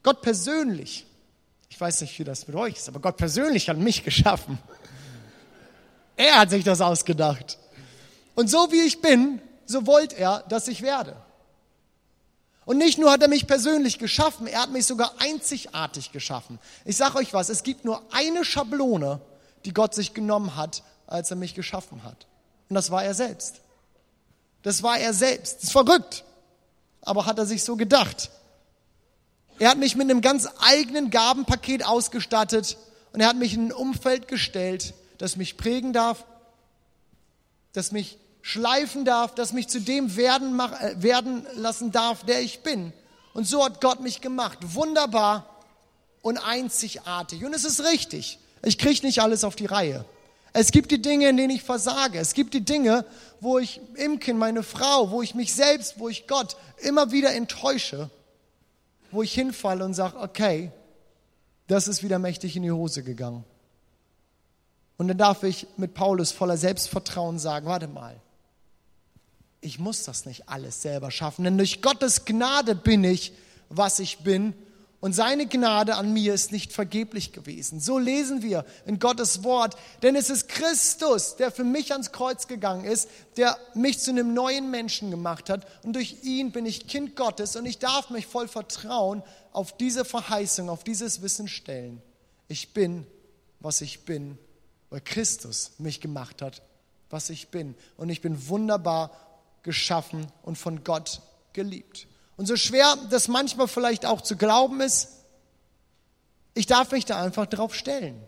Gott 0.03 0.23
persönlich, 0.23 1.07
ich 1.75 1.81
weiß 1.81 2.03
nicht, 2.03 2.17
wie 2.21 2.25
das 2.25 2.47
mit 2.47 2.55
euch 2.55 2.77
ist, 2.77 2.89
aber 2.89 3.01
Gott 3.01 3.17
persönlich 3.17 3.69
hat 3.69 3.79
mich 3.79 4.05
geschaffen. 4.05 4.61
Er 6.15 6.39
hat 6.39 6.51
sich 6.51 6.63
das 6.63 6.81
ausgedacht. 6.81 7.59
Und 8.37 8.49
so 8.49 8.71
wie 8.71 8.83
ich 8.83 9.01
bin, 9.01 9.43
so 9.67 9.85
wollte 9.85 10.17
er, 10.17 10.45
dass 10.49 10.69
ich 10.69 10.83
werde. 10.83 11.17
Und 12.65 12.79
nicht 12.79 12.97
nur 12.97 13.11
hat 13.11 13.23
er 13.23 13.29
mich 13.29 13.49
persönlich 13.49 13.99
geschaffen, 13.99 14.47
er 14.47 14.63
hat 14.63 14.71
mich 14.71 14.87
sogar 14.87 15.15
einzigartig 15.19 16.13
geschaffen. 16.13 16.61
Ich 16.85 16.97
sage 16.97 17.19
euch 17.19 17.35
was, 17.35 17.49
es 17.49 17.65
gibt 17.65 17.85
nur 17.85 18.01
eine 18.13 18.45
Schablone, 18.45 19.21
die 19.65 19.75
Gott 19.75 19.97
sich 19.97 20.15
genommen 20.15 20.55
hat, 20.55 20.85
als 21.09 21.33
er 21.33 21.37
mich 21.37 21.57
geschaffen 21.57 22.05
hat. 22.05 22.29
Und 22.69 22.77
das 22.77 22.93
war 22.93 23.03
er 23.03 23.15
selbst. 23.15 23.63
Das 24.63 24.85
war 24.85 24.97
er 24.97 25.13
selbst. 25.13 25.57
Das 25.57 25.65
ist 25.65 25.73
verrückt. 25.73 26.23
Aber 27.03 27.27
hat 27.27 27.37
er 27.37 27.47
sich 27.47 27.65
so 27.65 27.75
gedacht. 27.75 28.31
Er 29.59 29.71
hat 29.71 29.79
mich 29.79 29.97
mit 29.97 30.11
einem 30.11 30.21
ganz 30.21 30.49
eigenen 30.61 31.11
Gabenpaket 31.11 31.85
ausgestattet 31.85 32.77
und 33.13 33.21
er 33.21 33.29
hat 33.29 33.37
mich 33.37 33.55
in 33.55 33.69
ein 33.69 33.73
Umfeld 33.73 34.29
gestellt, 34.29 34.95
das 35.19 35.37
mich 35.37 35.57
prägen 35.57 35.93
darf, 35.93 36.25
das 37.73 37.93
mich 37.93 38.19
schleifen 38.43 39.05
darf, 39.05 39.35
das 39.35 39.53
mich 39.53 39.69
zu 39.69 39.81
dem 39.81 40.17
werden, 40.17 40.59
äh, 40.59 41.03
werden 41.03 41.47
lassen 41.55 41.93
darf, 41.93 42.25
der 42.25 42.43
ich 42.43 42.61
bin. 42.61 42.93
Und 43.33 43.47
so 43.47 43.65
hat 43.65 43.81
Gott 43.81 44.01
mich 44.01 44.21
gemacht. 44.21 44.59
Wunderbar 44.63 45.49
und 46.21 46.39
einzigartig. 46.39 47.45
Und 47.45 47.55
es 47.55 47.65
ist 47.65 47.85
richtig. 47.85 48.39
Ich 48.63 48.79
kriege 48.79 49.05
nicht 49.07 49.21
alles 49.21 49.45
auf 49.45 49.57
die 49.57 49.67
Reihe. 49.67 50.05
Es 50.53 50.71
gibt 50.71 50.91
die 50.91 51.03
Dinge, 51.03 51.29
in 51.29 51.37
denen 51.37 51.51
ich 51.51 51.63
versage. 51.63 52.19
Es 52.19 52.35
gibt 52.35 52.55
die 52.55 52.65
Dinge, 52.65 53.05
wo 53.41 53.59
ich 53.59 53.81
Imken, 53.95 54.39
meine 54.39 54.63
Frau, 54.63 55.11
wo 55.11 55.21
ich 55.21 55.35
mich 55.35 55.53
selbst, 55.53 55.99
wo 55.99 56.09
ich 56.09 56.27
Gott 56.27 56.57
immer 56.79 57.11
wieder 57.13 57.33
enttäusche, 57.33 58.09
wo 59.15 59.23
ich 59.23 59.33
hinfalle 59.33 59.85
und 59.85 59.95
sage, 59.95 60.19
okay, 60.19 60.73
das 61.67 61.89
ist 61.89 62.03
wieder 62.03 62.19
mächtig 62.19 62.57
in 62.57 62.63
die 62.63 62.71
Hose 62.71 63.03
gegangen. 63.03 63.45
Und 64.97 65.09
dann 65.09 65.19
darf 65.19 65.43
ich 65.43 65.67
mit 65.77 65.95
Paulus 65.95 66.31
voller 66.31 66.57
Selbstvertrauen 66.57 67.39
sagen, 67.39 67.67
warte 67.67 67.89
mal, 67.89 68.21
ich 69.61 69.79
muss 69.79 70.05
das 70.05 70.27
nicht 70.27 70.49
alles 70.49 70.83
selber 70.83 71.11
schaffen, 71.11 71.45
denn 71.45 71.57
durch 71.57 71.81
Gottes 71.81 72.27
Gnade 72.27 72.75
bin 72.75 73.03
ich, 73.03 73.33
was 73.71 73.99
ich 73.99 74.19
bin. 74.19 74.53
Und 75.05 75.13
seine 75.13 75.47
Gnade 75.47 75.97
an 75.97 76.15
mir 76.15 76.33
ist 76.33 76.51
nicht 76.51 76.73
vergeblich 76.73 77.33
gewesen. 77.33 77.79
So 77.79 77.99
lesen 77.99 78.41
wir 78.41 78.65
in 78.87 78.99
Gottes 78.99 79.45
Wort. 79.45 79.77
Denn 80.03 80.17
es 80.17 80.31
ist 80.31 80.49
Christus, 80.49 81.37
der 81.37 81.51
für 81.51 81.63
mich 81.63 81.93
ans 81.93 82.11
Kreuz 82.11 82.49
gegangen 82.49 82.87
ist, 82.87 83.11
der 83.37 83.59
mich 83.75 83.99
zu 83.99 84.13
einem 84.13 84.33
neuen 84.33 84.71
Menschen 84.71 85.11
gemacht 85.11 85.51
hat. 85.51 85.67
Und 85.85 85.93
durch 85.95 86.23
ihn 86.23 86.53
bin 86.53 86.65
ich 86.65 86.87
Kind 86.87 87.17
Gottes 87.17 87.55
und 87.55 87.67
ich 87.67 87.79
darf 87.79 88.09
mich 88.09 88.27
voll 88.27 88.49
Vertrauen 88.49 89.23
auf 89.53 89.77
diese 89.77 90.07
Verheißung, 90.07 90.71
auf 90.71 90.85
dieses 90.85 91.21
Wissen 91.21 91.49
stellen. 91.49 92.01
Ich 92.49 92.73
bin, 92.73 93.07
was 93.61 93.83
ich 93.83 94.07
bin, 94.07 94.39
weil 94.89 95.03
Christus 95.03 95.73
mich 95.77 96.01
gemacht 96.01 96.41
hat, 96.41 96.63
was 97.11 97.29
ich 97.29 97.49
bin. 97.49 97.75
Und 97.99 98.09
ich 98.09 98.23
bin 98.23 98.49
wunderbar 98.49 99.11
geschaffen 99.65 100.29
und 100.41 100.57
von 100.57 100.83
Gott 100.83 101.21
geliebt. 101.53 102.07
Und 102.37 102.47
so 102.47 102.57
schwer 102.57 102.97
das 103.11 103.29
manchmal 103.29 103.69
vielleicht 103.69 104.07
auch 104.07 104.21
zu 104.21 104.37
glauben 104.37 104.81
ist, 104.81 105.09
ich 106.55 106.67
darf 106.67 106.93
mich 106.93 107.05
da 107.05 107.23
einfach 107.23 107.47
drauf 107.47 107.75
stellen. 107.75 108.21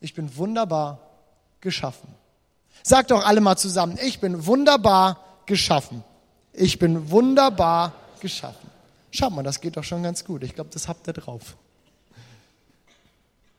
Ich 0.00 0.14
bin 0.14 0.36
wunderbar 0.36 1.00
geschaffen. 1.60 2.14
Sagt 2.82 3.10
doch 3.10 3.24
alle 3.24 3.40
mal 3.40 3.56
zusammen, 3.56 3.98
ich 4.02 4.20
bin 4.20 4.46
wunderbar 4.46 5.20
geschaffen. 5.46 6.04
Ich 6.52 6.78
bin 6.78 7.10
wunderbar 7.10 7.92
geschaffen. 8.20 8.70
Schaut 9.10 9.32
mal, 9.32 9.42
das 9.42 9.60
geht 9.60 9.76
doch 9.76 9.84
schon 9.84 10.02
ganz 10.02 10.24
gut. 10.24 10.42
Ich 10.42 10.54
glaube, 10.54 10.70
das 10.72 10.88
habt 10.88 11.06
ihr 11.06 11.12
drauf. 11.12 11.56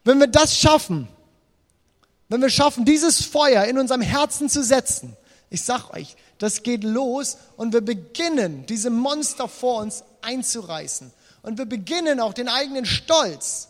Wenn 0.03 0.19
wir 0.19 0.27
das 0.27 0.57
schaffen, 0.57 1.07
wenn 2.29 2.41
wir 2.41 2.49
schaffen, 2.49 2.85
dieses 2.85 3.25
Feuer 3.25 3.65
in 3.65 3.77
unserem 3.77 4.01
Herzen 4.01 4.49
zu 4.49 4.63
setzen, 4.63 5.15
ich 5.49 5.63
sag 5.63 5.93
euch, 5.93 6.15
das 6.39 6.63
geht 6.63 6.83
los 6.83 7.37
und 7.55 7.73
wir 7.73 7.81
beginnen, 7.81 8.65
diese 8.65 8.89
Monster 8.89 9.47
vor 9.47 9.81
uns 9.81 10.03
einzureißen. 10.21 11.11
Und 11.41 11.57
wir 11.57 11.65
beginnen 11.65 12.19
auch 12.19 12.33
den 12.33 12.49
eigenen 12.49 12.85
Stolz 12.85 13.69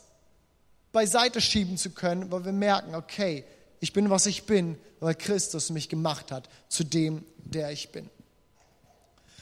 beiseite 0.92 1.42
schieben 1.42 1.78
zu 1.78 1.92
können, 1.92 2.32
weil 2.32 2.46
wir 2.46 2.52
merken, 2.52 2.96
okay, 2.96 3.46
ich 3.80 3.94
bin, 3.94 4.10
was 4.10 4.26
ich 4.26 4.44
bin, 4.44 4.78
weil 5.00 5.14
Christus 5.14 5.70
mich 5.70 5.90
gemacht 5.90 6.32
hat 6.32 6.50
zu 6.70 6.84
dem, 6.84 7.24
der 7.38 7.72
ich 7.72 7.92
bin. 7.92 8.10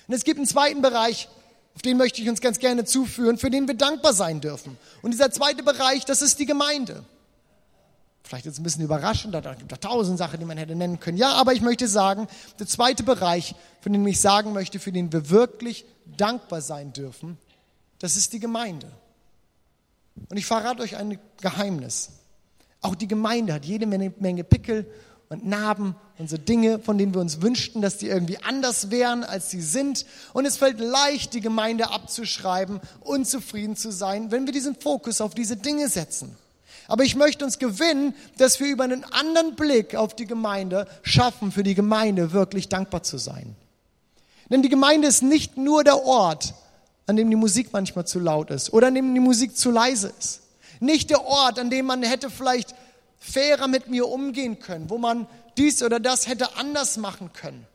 Und 0.08 0.14
es 0.14 0.26
gibt 0.26 0.38
einen 0.38 0.48
zweiten 0.48 0.82
Bereich, 0.82 1.30
auf 1.76 1.82
den 1.82 1.98
möchte 1.98 2.22
ich 2.22 2.30
uns 2.30 2.42
ganz 2.42 2.60
gerne 2.60 2.86
zuführen, 2.86 3.38
für 3.38 3.50
den 3.50 3.68
wir 3.68 3.76
dankbar 3.76 4.14
sein 4.14 4.42
dürfen. 4.42 4.78
Und 5.02 5.12
dieser 5.12 5.32
zweite 5.32 5.64
Bereich, 5.64 6.06
das 6.06 6.22
ist 6.22 6.40
die 6.40 6.46
Gemeinde. 6.46 7.04
Vielleicht 8.26 8.46
jetzt 8.46 8.60
ein 8.60 8.64
bisschen 8.64 8.84
überraschend, 8.84 9.36
da 9.36 9.54
gibt 9.54 9.72
es 9.72 9.80
tausend 9.80 10.18
Sachen, 10.18 10.40
die 10.40 10.46
man 10.46 10.58
hätte 10.58 10.76
nennen 10.76 11.00
können. 11.00 11.18
Ja, 11.18 11.34
aber 11.34 11.54
ich 11.54 11.62
möchte 11.62 11.88
sagen, 11.88 12.28
der 12.58 12.66
zweite 12.66 13.04
Bereich, 13.04 13.54
von 13.82 13.94
dem 13.94 14.06
ich 14.08 14.20
sagen 14.20 14.52
möchte, 14.52 14.80
für 14.80 14.92
den 14.92 15.14
wir 15.14 15.30
wirklich 15.30 15.86
dankbar 16.18 16.62
sein 16.62 16.92
dürfen, 16.92 17.38
das 18.00 18.16
ist 18.16 18.34
die 18.34 18.40
Gemeinde. 18.40 18.92
Und 20.30 20.38
ich 20.38 20.46
verrate 20.48 20.82
euch 20.82 20.96
ein 20.96 21.20
Geheimnis. 21.40 22.14
Auch 22.82 22.96
die 22.96 23.08
Gemeinde 23.08 23.54
hat 23.54 23.64
jede 23.64 23.86
Menge, 23.86 24.44
Pickel 24.44 24.90
und 25.30 25.46
Narben 25.46 25.96
und 26.18 26.28
so 26.28 26.38
Dinge, 26.38 26.80
von 26.80 26.98
denen 26.98 27.14
wir 27.14 27.22
uns 27.22 27.42
wünschten, 27.44 27.82
dass 27.84 27.98
die 27.98 28.08
irgendwie 28.08 28.40
anders 28.40 28.90
wären, 28.90 29.24
als 29.24 29.52
sie 29.52 29.62
sind. 29.62 30.06
Und 30.34 30.46
es 30.46 30.58
fällt 30.58 30.80
leicht, 30.80 31.36
die 31.36 31.42
Gemeinde 31.42 31.92
abzuschreiben, 31.92 32.80
unzufrieden 33.02 33.76
zu 33.76 33.92
sein, 33.92 34.32
wenn 34.32 34.48
wir 34.48 34.54
diesen 34.54 34.76
Fokus 34.76 35.22
auf 35.22 35.36
diese 35.36 35.58
Dinge 35.58 35.90
setzen. 35.90 36.36
Aber 36.88 37.04
ich 37.04 37.16
möchte 37.16 37.46
uns 37.46 37.60
gewinnen, 37.60 38.14
dass 38.38 38.60
wir 38.60 38.68
über 38.68 38.84
einen 38.84 39.04
anderen 39.06 39.56
Blick 39.56 39.96
auf 39.96 40.16
die 40.16 40.26
Gemeinde 40.26 40.88
schaffen, 41.02 41.52
für 41.52 41.64
die 41.64 41.76
Gemeinde 41.76 42.32
wirklich 42.32 42.70
dankbar 42.70 43.04
zu 43.04 43.18
sein. 43.18 43.56
Denn 44.50 44.62
die 44.62 44.70
Gemeinde 44.70 45.08
ist 45.08 45.24
nicht 45.24 45.58
nur 45.58 45.84
der 45.84 46.04
Ort, 46.04 46.54
an 47.08 47.16
dem 47.16 47.30
die 47.30 47.36
Musik 47.36 47.70
manchmal 47.72 48.06
zu 48.06 48.20
laut 48.20 48.52
ist 48.52 48.74
oder 48.74 48.88
an 48.88 48.96
dem 48.96 49.14
die 49.14 49.20
Musik 49.20 49.58
zu 49.58 49.72
leise 49.72 50.14
ist. 50.20 50.42
Nicht 50.80 51.10
der 51.10 51.26
Ort, 51.26 51.58
an 51.58 51.70
dem 51.70 51.86
man 51.86 52.04
hätte 52.04 52.30
vielleicht 52.30 52.76
fairer 53.18 53.68
mit 53.68 53.88
mir 53.88 54.08
umgehen 54.08 54.60
können, 54.60 54.90
wo 54.90 54.98
man 54.98 55.28
dies 55.58 55.82
oder 55.82 56.00
das 56.00 56.28
hätte 56.28 56.58
anders 56.58 56.98
machen 56.98 57.32
können. 57.34 57.66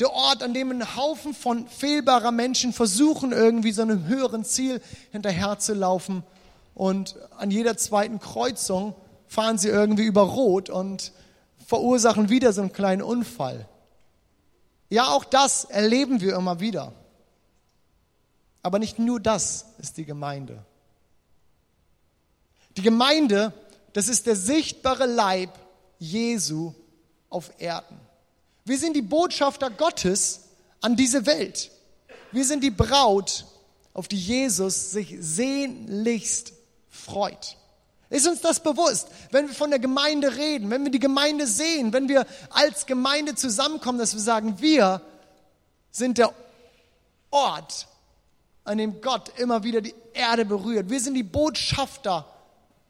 Der 0.00 0.12
Ort, 0.12 0.42
an 0.42 0.54
dem 0.54 0.70
ein 0.70 0.96
Haufen 0.96 1.34
von 1.34 1.68
fehlbarer 1.68 2.32
Menschen 2.32 2.72
versuchen, 2.72 3.32
irgendwie 3.32 3.72
so 3.72 3.82
einem 3.82 4.06
höheren 4.06 4.44
Ziel 4.44 4.80
hinterherzulaufen 5.12 6.22
und 6.80 7.16
an 7.36 7.50
jeder 7.50 7.76
zweiten 7.76 8.20
Kreuzung 8.20 8.94
fahren 9.26 9.58
sie 9.58 9.68
irgendwie 9.68 10.06
über 10.06 10.22
Rot 10.22 10.70
und 10.70 11.12
verursachen 11.66 12.30
wieder 12.30 12.54
so 12.54 12.62
einen 12.62 12.72
kleinen 12.72 13.02
Unfall. 13.02 13.68
Ja, 14.88 15.08
auch 15.08 15.26
das 15.26 15.64
erleben 15.66 16.22
wir 16.22 16.34
immer 16.34 16.58
wieder. 16.58 16.94
Aber 18.62 18.78
nicht 18.78 18.98
nur 18.98 19.20
das 19.20 19.66
ist 19.76 19.98
die 19.98 20.06
Gemeinde. 20.06 20.64
Die 22.78 22.82
Gemeinde, 22.82 23.52
das 23.92 24.08
ist 24.08 24.26
der 24.26 24.36
sichtbare 24.36 25.04
Leib 25.04 25.50
Jesu 25.98 26.72
auf 27.28 27.50
Erden. 27.58 28.00
Wir 28.64 28.78
sind 28.78 28.96
die 28.96 29.02
Botschafter 29.02 29.68
Gottes 29.68 30.48
an 30.80 30.96
diese 30.96 31.26
Welt. 31.26 31.70
Wir 32.32 32.46
sind 32.46 32.64
die 32.64 32.70
Braut, 32.70 33.44
auf 33.92 34.08
die 34.08 34.18
Jesus 34.18 34.92
sich 34.92 35.14
sehnlichst 35.20 36.54
freut. 37.00 37.56
Ist 38.10 38.26
uns 38.26 38.40
das 38.40 38.60
bewusst, 38.60 39.08
wenn 39.30 39.46
wir 39.46 39.54
von 39.54 39.70
der 39.70 39.78
Gemeinde 39.78 40.36
reden, 40.36 40.68
wenn 40.70 40.84
wir 40.84 40.90
die 40.90 40.98
Gemeinde 40.98 41.46
sehen, 41.46 41.92
wenn 41.92 42.08
wir 42.08 42.26
als 42.50 42.86
Gemeinde 42.86 43.36
zusammenkommen, 43.36 43.98
dass 43.98 44.14
wir 44.14 44.20
sagen, 44.20 44.60
wir 44.60 45.00
sind 45.92 46.18
der 46.18 46.32
Ort, 47.30 47.86
an 48.64 48.78
dem 48.78 49.00
Gott 49.00 49.38
immer 49.38 49.62
wieder 49.62 49.80
die 49.80 49.94
Erde 50.12 50.44
berührt. 50.44 50.90
Wir 50.90 51.00
sind 51.00 51.14
die 51.14 51.22
Botschafter 51.22 52.26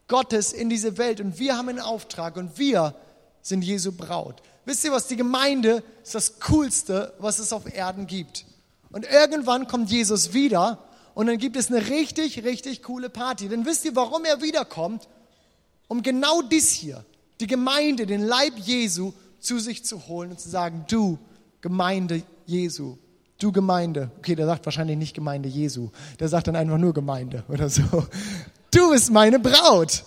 Gottes 0.09 0.53
in 0.53 0.71
diese 0.71 0.97
Welt 0.97 1.21
und 1.21 1.39
wir 1.39 1.57
haben 1.57 1.69
einen 1.69 1.81
Auftrag 1.81 2.37
und 2.37 2.59
wir 2.59 2.95
sind 3.43 3.63
Jesu 3.63 3.93
Braut. 3.93 4.43
Wisst 4.65 4.85
ihr 4.85 4.93
was? 4.93 5.07
Die 5.07 5.17
Gemeinde 5.17 5.83
ist 6.03 6.15
das 6.15 6.41
Coolste, 6.41 7.15
was 7.19 7.39
es 7.39 7.53
auf 7.53 7.73
Erden 7.73 8.07
gibt. 8.07 8.47
Und 8.91 9.05
irgendwann 9.05 9.69
kommt 9.69 9.91
Jesus 9.91 10.33
wieder 10.33 10.79
und 11.15 11.27
dann 11.27 11.39
gibt 11.39 11.57
es 11.57 11.71
eine 11.71 11.89
richtig, 11.89 12.45
richtig 12.45 12.83
coole 12.83 13.11
Party. 13.11 13.49
Denn 13.49 13.67
wisst 13.67 13.85
ihr, 13.85 13.97
warum 13.97 14.25
er 14.25 14.43
wiederkommt? 14.43 15.09
Um 15.89 16.03
genau 16.03 16.43
dies 16.43 16.71
hier, 16.71 17.05
die 17.41 17.47
Gemeinde, 17.47 18.07
den 18.07 18.23
Leib 18.23 18.59
Jesu 18.59 19.13
zu 19.41 19.59
sich 19.59 19.85
zu 19.85 20.07
holen 20.07 20.31
und 20.31 20.41
zu 20.41 20.49
sagen, 20.49 20.85
du 20.89 21.19
Gemeinde 21.61 22.23
Jesu, 22.47 22.97
du 23.39 23.53
Gemeinde. 23.53 24.11
Okay, 24.19 24.35
der 24.35 24.47
sagt 24.47 24.65
wahrscheinlich 24.67 24.97
nicht 24.97 25.15
Gemeinde 25.15 25.49
Jesu, 25.49 25.91
der 26.19 26.29
sagt 26.29 26.47
dann 26.47 26.57
einfach 26.57 26.79
nur 26.79 26.95
Gemeinde 26.95 27.45
oder 27.49 27.69
so. 27.69 27.83
Du 28.71 28.91
bist 28.91 29.11
meine 29.11 29.41
Braut. 29.41 30.05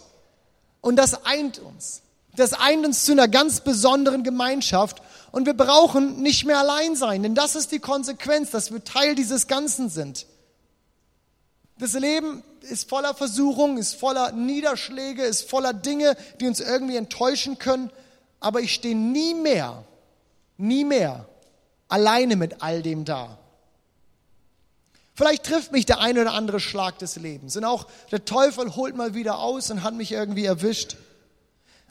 Und 0.81 0.97
das 0.97 1.25
eint 1.25 1.59
uns. 1.59 2.01
Das 2.35 2.53
eint 2.53 2.85
uns 2.85 3.05
zu 3.05 3.11
einer 3.11 3.27
ganz 3.27 3.61
besonderen 3.61 4.23
Gemeinschaft. 4.23 5.01
Und 5.31 5.45
wir 5.45 5.53
brauchen 5.53 6.21
nicht 6.21 6.45
mehr 6.45 6.59
allein 6.59 6.95
sein, 6.95 7.23
denn 7.23 7.35
das 7.35 7.55
ist 7.55 7.71
die 7.71 7.79
Konsequenz, 7.79 8.51
dass 8.51 8.71
wir 8.71 8.83
Teil 8.83 9.15
dieses 9.15 9.47
Ganzen 9.47 9.89
sind. 9.89 10.27
Das 11.83 11.95
Leben 11.95 12.43
ist 12.61 12.87
voller 12.87 13.13
Versuchungen, 13.13 13.77
ist 13.77 13.95
voller 13.95 14.31
Niederschläge, 14.31 15.21
ist 15.21 15.49
voller 15.49 15.73
Dinge, 15.73 16.15
die 16.39 16.47
uns 16.47 16.61
irgendwie 16.61 16.95
enttäuschen 16.95 17.59
können. 17.59 17.91
Aber 18.39 18.61
ich 18.61 18.73
stehe 18.73 18.95
nie 18.95 19.33
mehr, 19.33 19.83
nie 20.55 20.85
mehr 20.85 21.27
alleine 21.89 22.37
mit 22.37 22.61
all 22.63 22.81
dem 22.81 23.03
da. 23.03 23.37
Vielleicht 25.13 25.43
trifft 25.43 25.73
mich 25.73 25.85
der 25.85 25.99
eine 25.99 26.21
oder 26.21 26.31
andere 26.31 26.61
Schlag 26.61 26.99
des 26.99 27.17
Lebens. 27.17 27.57
Und 27.57 27.65
auch 27.65 27.87
der 28.13 28.23
Teufel 28.23 28.77
holt 28.77 28.95
mal 28.95 29.13
wieder 29.13 29.39
aus 29.39 29.69
und 29.69 29.83
hat 29.83 29.93
mich 29.93 30.13
irgendwie 30.13 30.45
erwischt. 30.45 30.95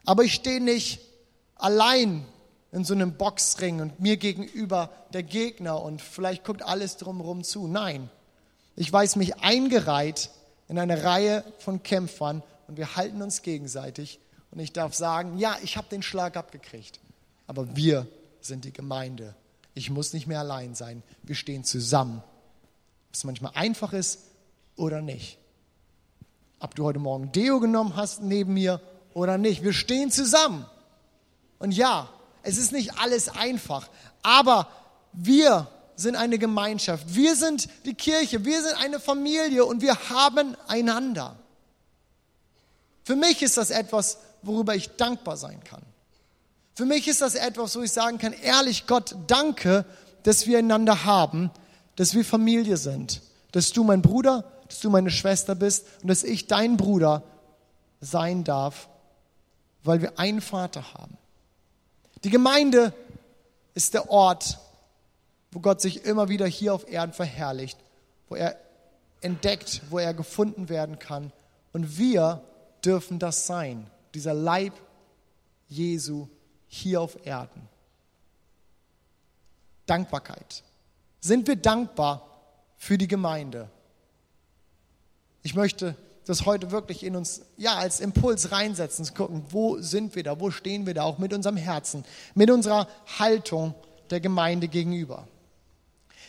Aber 0.06 0.24
ich 0.24 0.32
stehe 0.32 0.62
nicht 0.62 1.00
allein 1.56 2.24
in 2.70 2.86
so 2.86 2.94
einem 2.94 3.18
Boxring 3.18 3.82
und 3.82 4.00
mir 4.00 4.16
gegenüber 4.16 4.88
der 5.12 5.22
Gegner 5.22 5.82
und 5.82 6.00
vielleicht 6.00 6.44
guckt 6.44 6.62
alles 6.62 6.96
drumherum 6.96 7.44
zu. 7.44 7.66
Nein, 7.66 8.08
ich 8.76 8.92
weiß 8.92 9.16
mich 9.16 9.36
eingereiht 9.36 10.30
in 10.68 10.78
eine 10.78 11.04
Reihe 11.04 11.44
von 11.58 11.82
Kämpfern 11.82 12.42
und 12.68 12.76
wir 12.76 12.96
halten 12.96 13.22
uns 13.22 13.42
gegenseitig. 13.42 14.18
Und 14.50 14.58
ich 14.58 14.72
darf 14.72 14.94
sagen, 14.94 15.38
ja, 15.38 15.56
ich 15.62 15.76
habe 15.76 15.88
den 15.88 16.02
Schlag 16.02 16.36
abgekriegt, 16.36 17.00
aber 17.46 17.76
wir 17.76 18.06
sind 18.40 18.64
die 18.64 18.72
Gemeinde. 18.72 19.34
Ich 19.74 19.90
muss 19.90 20.12
nicht 20.12 20.26
mehr 20.26 20.40
allein 20.40 20.74
sein. 20.74 21.02
Wir 21.22 21.34
stehen 21.34 21.64
zusammen. 21.64 22.22
Ob 23.08 23.14
es 23.14 23.24
manchmal 23.24 23.52
einfach 23.54 23.92
ist 23.92 24.20
oder 24.76 25.00
nicht. 25.00 25.38
Ob 26.60 26.74
du 26.74 26.84
heute 26.84 26.98
Morgen 26.98 27.32
Deo 27.32 27.60
genommen 27.60 27.96
hast 27.96 28.22
neben 28.22 28.54
mir 28.54 28.80
oder 29.14 29.38
nicht. 29.38 29.62
Wir 29.62 29.72
stehen 29.72 30.10
zusammen. 30.10 30.66
Und 31.58 31.72
ja, 31.72 32.08
es 32.42 32.58
ist 32.58 32.72
nicht 32.72 32.98
alles 32.98 33.28
einfach, 33.28 33.88
aber 34.22 34.68
wir 35.12 35.68
sind 36.02 36.16
eine 36.16 36.38
Gemeinschaft. 36.38 37.04
Wir 37.14 37.34
sind 37.36 37.68
die 37.84 37.94
Kirche. 37.94 38.44
Wir 38.44 38.62
sind 38.62 38.74
eine 38.74 39.00
Familie 39.00 39.64
und 39.64 39.80
wir 39.80 39.96
haben 40.10 40.56
einander. 40.66 41.36
Für 43.04 43.16
mich 43.16 43.42
ist 43.42 43.56
das 43.56 43.70
etwas, 43.70 44.18
worüber 44.42 44.74
ich 44.74 44.90
dankbar 44.96 45.36
sein 45.36 45.62
kann. 45.64 45.82
Für 46.74 46.84
mich 46.84 47.06
ist 47.08 47.20
das 47.20 47.34
etwas, 47.34 47.76
wo 47.76 47.82
ich 47.82 47.92
sagen 47.92 48.18
kann, 48.18 48.32
ehrlich 48.32 48.86
Gott, 48.86 49.14
danke, 49.26 49.84
dass 50.22 50.46
wir 50.46 50.58
einander 50.58 51.04
haben, 51.04 51.50
dass 51.96 52.14
wir 52.14 52.24
Familie 52.24 52.76
sind, 52.76 53.20
dass 53.52 53.72
du 53.72 53.84
mein 53.84 54.02
Bruder, 54.02 54.44
dass 54.68 54.80
du 54.80 54.88
meine 54.88 55.10
Schwester 55.10 55.54
bist 55.54 55.84
und 56.02 56.08
dass 56.08 56.24
ich 56.24 56.46
dein 56.46 56.76
Bruder 56.76 57.22
sein 58.00 58.44
darf, 58.44 58.88
weil 59.84 60.00
wir 60.00 60.18
einen 60.18 60.40
Vater 60.40 60.94
haben. 60.94 61.18
Die 62.24 62.30
Gemeinde 62.30 62.94
ist 63.74 63.94
der 63.94 64.10
Ort, 64.10 64.58
wo 65.52 65.60
Gott 65.60 65.80
sich 65.80 66.04
immer 66.04 66.28
wieder 66.28 66.46
hier 66.46 66.74
auf 66.74 66.90
Erden 66.90 67.12
verherrlicht, 67.12 67.78
wo 68.28 68.34
er 68.34 68.56
entdeckt, 69.20 69.82
wo 69.90 69.98
er 69.98 70.14
gefunden 70.14 70.68
werden 70.68 70.98
kann. 70.98 71.32
Und 71.72 71.98
wir 71.98 72.42
dürfen 72.84 73.18
das 73.18 73.46
sein, 73.46 73.86
dieser 74.14 74.34
Leib 74.34 74.72
Jesu 75.68 76.26
hier 76.66 77.00
auf 77.00 77.24
Erden. 77.24 77.68
Dankbarkeit. 79.86 80.64
Sind 81.20 81.46
wir 81.46 81.56
dankbar 81.56 82.28
für 82.76 82.98
die 82.98 83.08
Gemeinde? 83.08 83.68
Ich 85.42 85.54
möchte 85.54 85.96
das 86.24 86.46
heute 86.46 86.70
wirklich 86.70 87.04
in 87.04 87.16
uns, 87.16 87.42
ja, 87.56 87.74
als 87.76 88.00
Impuls 88.00 88.52
reinsetzen, 88.52 89.04
zu 89.04 89.12
gucken, 89.12 89.44
wo 89.50 89.80
sind 89.80 90.14
wir 90.14 90.22
da, 90.22 90.40
wo 90.40 90.50
stehen 90.50 90.86
wir 90.86 90.94
da, 90.94 91.02
auch 91.02 91.18
mit 91.18 91.32
unserem 91.32 91.56
Herzen, 91.56 92.04
mit 92.34 92.50
unserer 92.50 92.88
Haltung 93.18 93.74
der 94.10 94.20
Gemeinde 94.20 94.68
gegenüber. 94.68 95.26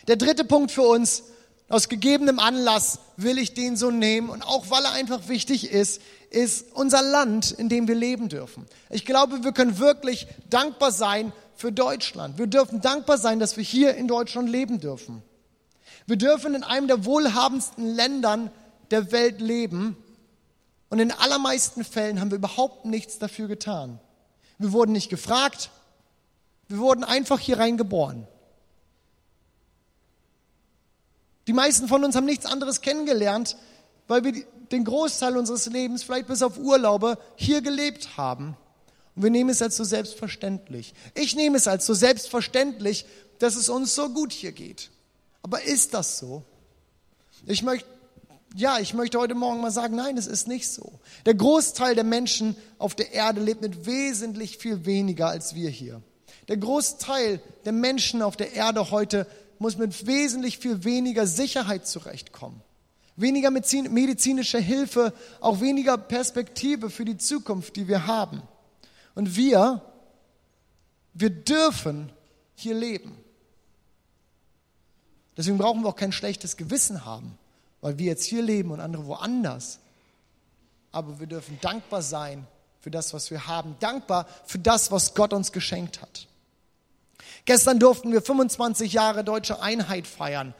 Der 0.06 0.16
dritte 0.16 0.44
Punkt 0.44 0.70
für 0.70 0.82
uns, 0.82 1.24
aus 1.68 1.88
gegebenem 1.88 2.38
Anlass 2.38 2.98
will 3.16 3.38
ich 3.38 3.54
den 3.54 3.76
so 3.76 3.90
nehmen 3.90 4.28
und 4.28 4.42
auch 4.42 4.70
weil 4.70 4.84
er 4.84 4.92
einfach 4.92 5.28
wichtig 5.28 5.70
ist, 5.70 6.00
ist 6.30 6.72
unser 6.74 7.02
Land, 7.02 7.52
in 7.52 7.68
dem 7.68 7.88
wir 7.88 7.94
leben 7.94 8.28
dürfen. 8.28 8.66
Ich 8.90 9.06
glaube, 9.06 9.44
wir 9.44 9.52
können 9.52 9.78
wirklich 9.78 10.26
dankbar 10.50 10.92
sein 10.92 11.32
für 11.56 11.72
Deutschland. 11.72 12.38
Wir 12.38 12.48
dürfen 12.48 12.80
dankbar 12.80 13.18
sein, 13.18 13.38
dass 13.38 13.56
wir 13.56 13.64
hier 13.64 13.94
in 13.94 14.08
Deutschland 14.08 14.50
leben 14.50 14.80
dürfen. 14.80 15.22
Wir 16.06 16.16
dürfen 16.16 16.54
in 16.54 16.64
einem 16.64 16.86
der 16.86 17.04
wohlhabendsten 17.06 17.86
Ländern 17.94 18.50
der 18.90 19.10
Welt 19.10 19.40
leben 19.40 19.96
und 20.90 20.98
in 20.98 21.12
allermeisten 21.12 21.82
Fällen 21.82 22.20
haben 22.20 22.30
wir 22.30 22.38
überhaupt 22.38 22.84
nichts 22.84 23.18
dafür 23.18 23.48
getan. 23.48 23.98
Wir 24.58 24.72
wurden 24.72 24.92
nicht 24.92 25.08
gefragt, 25.08 25.70
wir 26.68 26.78
wurden 26.78 27.04
einfach 27.04 27.38
hier 27.38 27.58
reingeboren. 27.58 28.26
Die 31.46 31.52
meisten 31.52 31.88
von 31.88 32.04
uns 32.04 32.16
haben 32.16 32.24
nichts 32.24 32.46
anderes 32.46 32.80
kennengelernt, 32.80 33.56
weil 34.08 34.24
wir 34.24 34.32
den 34.72 34.84
Großteil 34.84 35.36
unseres 35.36 35.66
Lebens, 35.66 36.02
vielleicht 36.02 36.26
bis 36.26 36.42
auf 36.42 36.58
Urlaube, 36.58 37.18
hier 37.36 37.60
gelebt 37.60 38.16
haben. 38.16 38.56
Und 39.14 39.22
wir 39.22 39.30
nehmen 39.30 39.50
es 39.50 39.62
als 39.62 39.76
so 39.76 39.84
selbstverständlich. 39.84 40.94
Ich 41.14 41.36
nehme 41.36 41.56
es 41.56 41.68
als 41.68 41.86
so 41.86 41.94
selbstverständlich, 41.94 43.06
dass 43.38 43.56
es 43.56 43.68
uns 43.68 43.94
so 43.94 44.08
gut 44.08 44.32
hier 44.32 44.52
geht. 44.52 44.90
Aber 45.42 45.62
ist 45.62 45.94
das 45.94 46.18
so? 46.18 46.42
Ich 47.46 47.62
möchte, 47.62 47.86
ja, 48.56 48.78
ich 48.78 48.94
möchte 48.94 49.18
heute 49.18 49.34
Morgen 49.34 49.60
mal 49.60 49.70
sagen, 49.70 49.94
nein, 49.94 50.16
es 50.16 50.26
ist 50.26 50.48
nicht 50.48 50.68
so. 50.70 50.98
Der 51.26 51.34
Großteil 51.34 51.94
der 51.94 52.04
Menschen 52.04 52.56
auf 52.78 52.94
der 52.94 53.12
Erde 53.12 53.40
lebt 53.40 53.60
mit 53.60 53.86
wesentlich 53.86 54.56
viel 54.58 54.86
weniger 54.86 55.28
als 55.28 55.54
wir 55.54 55.68
hier. 55.68 56.02
Der 56.48 56.56
Großteil 56.56 57.40
der 57.64 57.72
Menschen 57.72 58.22
auf 58.22 58.36
der 58.36 58.54
Erde 58.54 58.90
heute 58.90 59.26
muss 59.64 59.78
mit 59.78 60.06
wesentlich 60.06 60.58
viel 60.58 60.84
weniger 60.84 61.26
Sicherheit 61.26 61.86
zurechtkommen. 61.86 62.60
Weniger 63.16 63.50
medizinische 63.50 64.58
Hilfe, 64.58 65.14
auch 65.40 65.62
weniger 65.62 65.96
Perspektive 65.96 66.90
für 66.90 67.06
die 67.06 67.16
Zukunft, 67.16 67.74
die 67.76 67.88
wir 67.88 68.06
haben. 68.06 68.42
Und 69.14 69.36
wir, 69.36 69.80
wir 71.14 71.30
dürfen 71.30 72.12
hier 72.54 72.74
leben. 72.74 73.16
Deswegen 75.34 75.56
brauchen 75.56 75.80
wir 75.82 75.88
auch 75.88 75.96
kein 75.96 76.12
schlechtes 76.12 76.58
Gewissen 76.58 77.06
haben, 77.06 77.38
weil 77.80 77.96
wir 77.96 78.04
jetzt 78.04 78.26
hier 78.26 78.42
leben 78.42 78.70
und 78.70 78.80
andere 78.80 79.06
woanders. 79.06 79.78
Aber 80.92 81.18
wir 81.18 81.26
dürfen 81.26 81.58
dankbar 81.62 82.02
sein 82.02 82.46
für 82.80 82.90
das, 82.90 83.14
was 83.14 83.30
wir 83.30 83.46
haben. 83.46 83.76
Dankbar 83.80 84.28
für 84.44 84.58
das, 84.58 84.90
was 84.92 85.14
Gott 85.14 85.32
uns 85.32 85.52
geschenkt 85.52 86.02
hat. 86.02 86.28
Gestern 87.44 87.78
durften 87.78 88.12
wir 88.12 88.22
25 88.22 88.92
Jahre 88.92 89.24
deutsche 89.24 89.60
Einheit 89.60 90.06
feiern. 90.06 90.54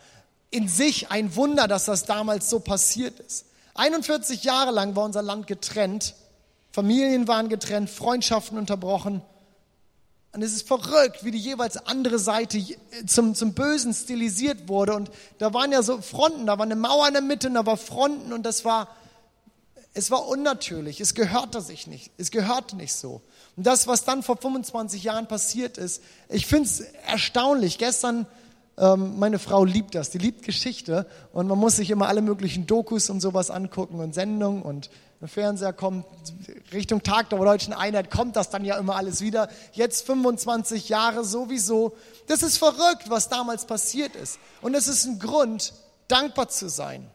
In 0.51 0.69
sich 0.69 1.11
ein 1.11 1.35
Wunder, 1.35 1.67
dass 1.67 1.87
das 1.87 2.05
damals 2.05 2.51
so 2.51 2.61
passiert 2.61 3.19
ist. 3.21 3.47
41 3.75 4.45
Jahre 4.45 4.71
lang 4.71 4.95
war 4.95 5.05
unser 5.05 5.23
Land 5.23 5.47
getrennt. 5.47 6.15
Familien 6.73 7.27
waren 7.27 7.49
getrennt, 7.49 7.91
Freundschaften 7.91 8.59
unterbrochen. 8.59 9.23
Und 10.33 10.43
es 10.43 10.53
ist 10.53 10.67
verrückt, 10.67 11.25
wie 11.25 11.31
die 11.31 11.39
jeweils 11.39 11.77
andere 11.87 12.19
Seite 12.19 12.61
zum, 13.07 13.37
zum 13.37 13.55
Bösen 13.55 13.95
stilisiert 13.95 14.69
wurde. 14.69 14.95
Und 14.95 15.11
da 15.39 15.55
waren 15.55 15.71
ja 15.71 15.83
so 15.83 16.01
Fronten, 16.03 16.47
da 16.47 16.59
war 16.59 16.65
eine 16.65 16.77
Mauer 16.77 17.07
in 17.07 17.15
der 17.15 17.23
Mitte, 17.23 17.49
und 17.49 17.55
da 17.55 17.65
war 17.65 17.77
Fronten 17.77 18.33
und 18.33 18.45
das 18.45 18.65
war, 18.65 18.89
es 19.95 20.11
war 20.11 20.27
unnatürlich. 20.27 21.01
Es 21.01 21.15
gehörte 21.15 21.61
sich 21.61 21.87
nicht. 21.87 22.11
Es 22.19 22.33
gehörte 22.33 22.77
nicht 22.77 22.95
so. 22.95 23.23
Und 23.57 23.65
das, 23.65 23.87
was 23.87 24.05
dann 24.05 24.25
vor 24.25 24.37
25 24.37 25.05
Jahren 25.05 25.29
passiert 25.29 25.79
ist, 25.79 26.03
ich 26.29 26.47
finde 26.47 26.69
es 26.69 26.81
erstaunlich. 27.07 27.79
Gestern, 27.79 28.27
ähm, 28.77 29.21
meine 29.21 29.39
Frau 29.39 29.65
liebt 29.65 29.95
das, 29.95 30.11
die 30.11 30.19
liebt 30.19 30.43
Geschichte 30.43 31.07
und 31.33 31.47
man 31.47 31.59
muss 31.59 31.77
sich 31.77 31.91
immer 31.91 32.09
alle 32.09 32.23
möglichen 32.23 32.67
Dokus 32.67 33.09
und 33.09 33.21
sowas 33.21 33.51
angucken 33.51 34.01
und 34.01 34.15
Sendungen 34.15 34.63
und 34.63 34.91
im 35.21 35.29
Fernseher 35.29 35.73
kommt, 35.73 36.05
Richtung 36.73 37.03
Tag 37.05 37.31
der 37.31 37.39
Deutschen 37.39 37.73
Einheit 37.73 38.11
kommt 38.11 38.35
das 38.35 38.51
dann 38.51 38.65
ja 38.65 38.77
immer 38.77 38.97
alles 38.97 39.21
wieder. 39.21 39.49
Jetzt 39.73 40.05
25 40.07 40.89
Jahre 40.89 41.25
sowieso. 41.25 41.97
Das 42.27 42.43
ist 42.43 42.59
verrückt, 42.59 43.09
was 43.09 43.29
damals 43.29 43.65
passiert 43.65 44.17
ist. 44.17 44.39
Und 44.61 44.75
es 44.75 44.89
ist 44.89 45.07
ein 45.07 45.21
Grund, 45.21 45.73
dankbar 46.09 46.49
zu 46.49 46.69
sein. 46.69 47.09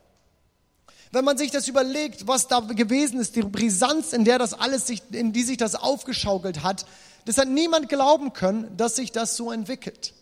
Wenn 1.11 1.25
man 1.25 1.37
sich 1.37 1.49
das 1.51 1.67
überlegt, 1.67 2.27
was 2.27 2.47
da 2.47 2.59
gewesen 2.59 3.19
ist, 3.19 3.35
die 3.35 3.41
Brisanz, 3.41 4.13
in 4.13 4.25
der 4.25 4.37
das 4.37 4.53
alles 4.53 4.85
sich, 4.85 5.01
in 5.11 5.33
die 5.33 5.43
sich 5.43 5.57
das 5.57 5.75
aufgeschaukelt 5.75 6.61
hat, 6.61 6.85
das 7.25 7.37
hat 7.37 7.47
niemand 7.47 7.89
glauben 7.89 8.33
können, 8.33 8.75
dass 8.77 8.95
sich 8.95 9.11
das 9.11 9.35
so 9.35 9.51
entwickelt. 9.51 10.13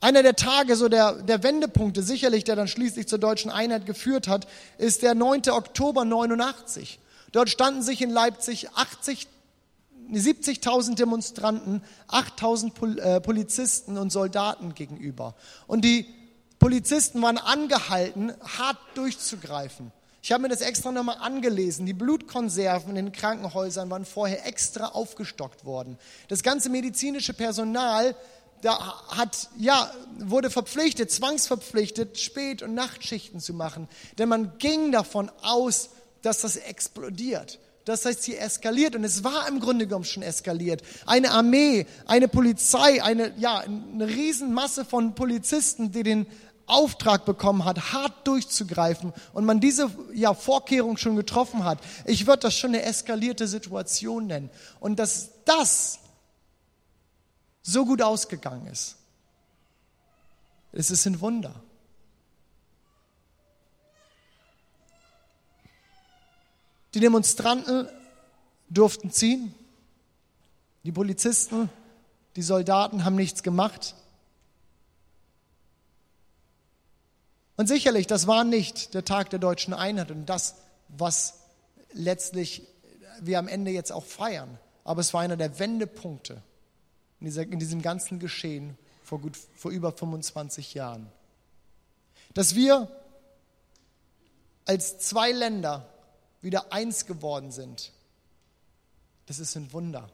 Einer 0.00 0.22
der 0.22 0.34
Tage, 0.34 0.74
so 0.76 0.88
der, 0.88 1.22
der 1.22 1.42
Wendepunkte 1.42 2.02
sicherlich, 2.02 2.44
der 2.44 2.56
dann 2.56 2.66
schließlich 2.66 3.06
zur 3.06 3.18
deutschen 3.18 3.50
Einheit 3.50 3.86
geführt 3.86 4.26
hat, 4.26 4.46
ist 4.78 5.02
der 5.02 5.14
9. 5.14 5.42
Oktober 5.50 6.04
89. 6.04 6.98
Dort 7.30 7.50
standen 7.50 7.82
sich 7.82 8.02
in 8.02 8.10
Leipzig 8.10 8.70
80 8.74 9.28
70.000 10.12 10.96
Demonstranten, 10.96 11.82
8.000 12.08 12.98
äh, 12.98 13.20
Polizisten 13.20 13.96
und 13.96 14.10
Soldaten 14.10 14.74
gegenüber. 14.74 15.34
Und 15.66 15.84
die 15.84 16.06
Polizisten 16.62 17.20
waren 17.22 17.38
angehalten, 17.38 18.32
hart 18.40 18.78
durchzugreifen. 18.94 19.90
Ich 20.22 20.30
habe 20.30 20.42
mir 20.42 20.48
das 20.48 20.60
extra 20.60 20.92
nochmal 20.92 21.16
angelesen. 21.18 21.86
Die 21.86 21.92
Blutkonserven 21.92 22.90
in 22.90 23.06
den 23.06 23.12
Krankenhäusern 23.12 23.90
waren 23.90 24.04
vorher 24.04 24.46
extra 24.46 24.86
aufgestockt 24.86 25.64
worden. 25.64 25.98
Das 26.28 26.44
ganze 26.44 26.70
medizinische 26.70 27.34
Personal 27.34 28.14
da 28.60 28.78
hat, 29.08 29.48
ja, 29.58 29.92
wurde 30.20 30.50
verpflichtet, 30.50 31.10
zwangsverpflichtet, 31.10 32.20
Spät- 32.20 32.62
und 32.62 32.74
Nachtschichten 32.74 33.40
zu 33.40 33.54
machen. 33.54 33.88
Denn 34.18 34.28
man 34.28 34.52
ging 34.58 34.92
davon 34.92 35.32
aus, 35.42 35.90
dass 36.22 36.42
das 36.42 36.54
explodiert. 36.54 37.58
Das 37.84 38.04
heißt, 38.04 38.22
sie 38.22 38.36
eskaliert 38.36 38.94
und 38.94 39.02
es 39.02 39.24
war 39.24 39.48
im 39.48 39.58
Grunde 39.58 39.88
genommen 39.88 40.04
schon 40.04 40.22
eskaliert. 40.22 40.82
Eine 41.06 41.32
Armee, 41.32 41.86
eine 42.06 42.28
Polizei, 42.28 43.02
eine, 43.02 43.32
ja, 43.38 43.58
eine 43.58 44.06
Riesenmasse 44.06 44.84
von 44.84 45.16
Polizisten, 45.16 45.90
die 45.90 46.04
den 46.04 46.26
Auftrag 46.66 47.24
bekommen 47.24 47.64
hat, 47.64 47.92
hart 47.92 48.26
durchzugreifen 48.26 49.12
und 49.32 49.44
man 49.44 49.60
diese 49.60 49.90
ja, 50.14 50.34
Vorkehrung 50.34 50.96
schon 50.96 51.16
getroffen 51.16 51.64
hat. 51.64 51.78
Ich 52.06 52.26
würde 52.26 52.40
das 52.40 52.56
schon 52.56 52.70
eine 52.70 52.82
eskalierte 52.82 53.46
Situation 53.46 54.26
nennen. 54.26 54.50
Und 54.80 54.98
dass 54.98 55.30
das 55.44 55.98
so 57.62 57.84
gut 57.84 58.02
ausgegangen 58.02 58.66
ist, 58.66 58.96
es 60.72 60.90
ist 60.90 61.06
ein 61.06 61.20
Wunder. 61.20 61.54
Die 66.94 67.00
Demonstranten 67.00 67.88
durften 68.68 69.10
ziehen. 69.10 69.54
Die 70.84 70.92
Polizisten, 70.92 71.70
die 72.36 72.42
Soldaten 72.42 73.04
haben 73.04 73.16
nichts 73.16 73.42
gemacht. 73.42 73.94
Und 77.56 77.66
sicherlich, 77.66 78.06
das 78.06 78.26
war 78.26 78.44
nicht 78.44 78.94
der 78.94 79.04
Tag 79.04 79.30
der 79.30 79.38
deutschen 79.38 79.74
Einheit 79.74 80.10
und 80.10 80.26
das, 80.26 80.56
was 80.88 81.34
letztlich 81.92 82.62
wir 83.20 83.38
am 83.38 83.48
Ende 83.48 83.70
jetzt 83.70 83.92
auch 83.92 84.04
feiern. 84.04 84.58
Aber 84.84 85.00
es 85.00 85.14
war 85.14 85.20
einer 85.20 85.36
der 85.36 85.58
Wendepunkte 85.58 86.42
in, 87.20 87.26
dieser, 87.26 87.42
in 87.42 87.58
diesem 87.58 87.82
ganzen 87.82 88.18
Geschehen 88.18 88.76
vor, 89.04 89.20
gut, 89.20 89.36
vor 89.54 89.70
über 89.70 89.92
25 89.92 90.74
Jahren. 90.74 91.06
Dass 92.34 92.54
wir 92.54 92.88
als 94.64 94.98
zwei 94.98 95.30
Länder 95.32 95.88
wieder 96.40 96.72
eins 96.72 97.06
geworden 97.06 97.52
sind, 97.52 97.92
das 99.26 99.38
ist 99.38 99.56
ein 99.56 99.72
Wunder, 99.72 100.10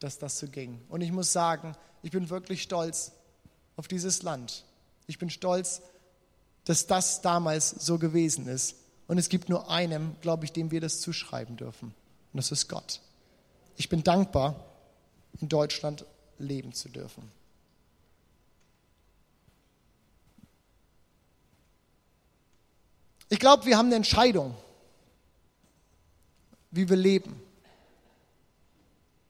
dass 0.00 0.18
das 0.18 0.38
so 0.38 0.48
ging. 0.48 0.80
Und 0.88 1.00
ich 1.00 1.12
muss 1.12 1.32
sagen, 1.32 1.76
ich 2.02 2.10
bin 2.10 2.30
wirklich 2.30 2.62
stolz 2.62 3.12
auf 3.76 3.88
dieses 3.88 4.22
Land. 4.22 4.64
Ich 5.06 5.18
bin 5.18 5.28
stolz, 5.28 5.82
dass 6.66 6.86
das 6.86 7.22
damals 7.22 7.70
so 7.70 7.98
gewesen 7.98 8.46
ist. 8.46 8.76
Und 9.08 9.18
es 9.18 9.28
gibt 9.28 9.48
nur 9.48 9.70
einem, 9.70 10.14
glaube 10.20 10.44
ich, 10.44 10.52
dem 10.52 10.70
wir 10.70 10.80
das 10.80 11.00
zuschreiben 11.00 11.56
dürfen. 11.56 11.94
Und 12.32 12.36
das 12.36 12.52
ist 12.52 12.68
Gott. 12.68 13.00
Ich 13.76 13.88
bin 13.88 14.04
dankbar, 14.04 14.54
in 15.40 15.48
Deutschland 15.48 16.04
leben 16.38 16.72
zu 16.74 16.88
dürfen. 16.88 17.30
Ich 23.28 23.38
glaube, 23.38 23.64
wir 23.64 23.78
haben 23.78 23.86
eine 23.86 23.96
Entscheidung 23.96 24.54
wie 26.76 26.88
wir 26.88 26.96
leben. 26.96 27.40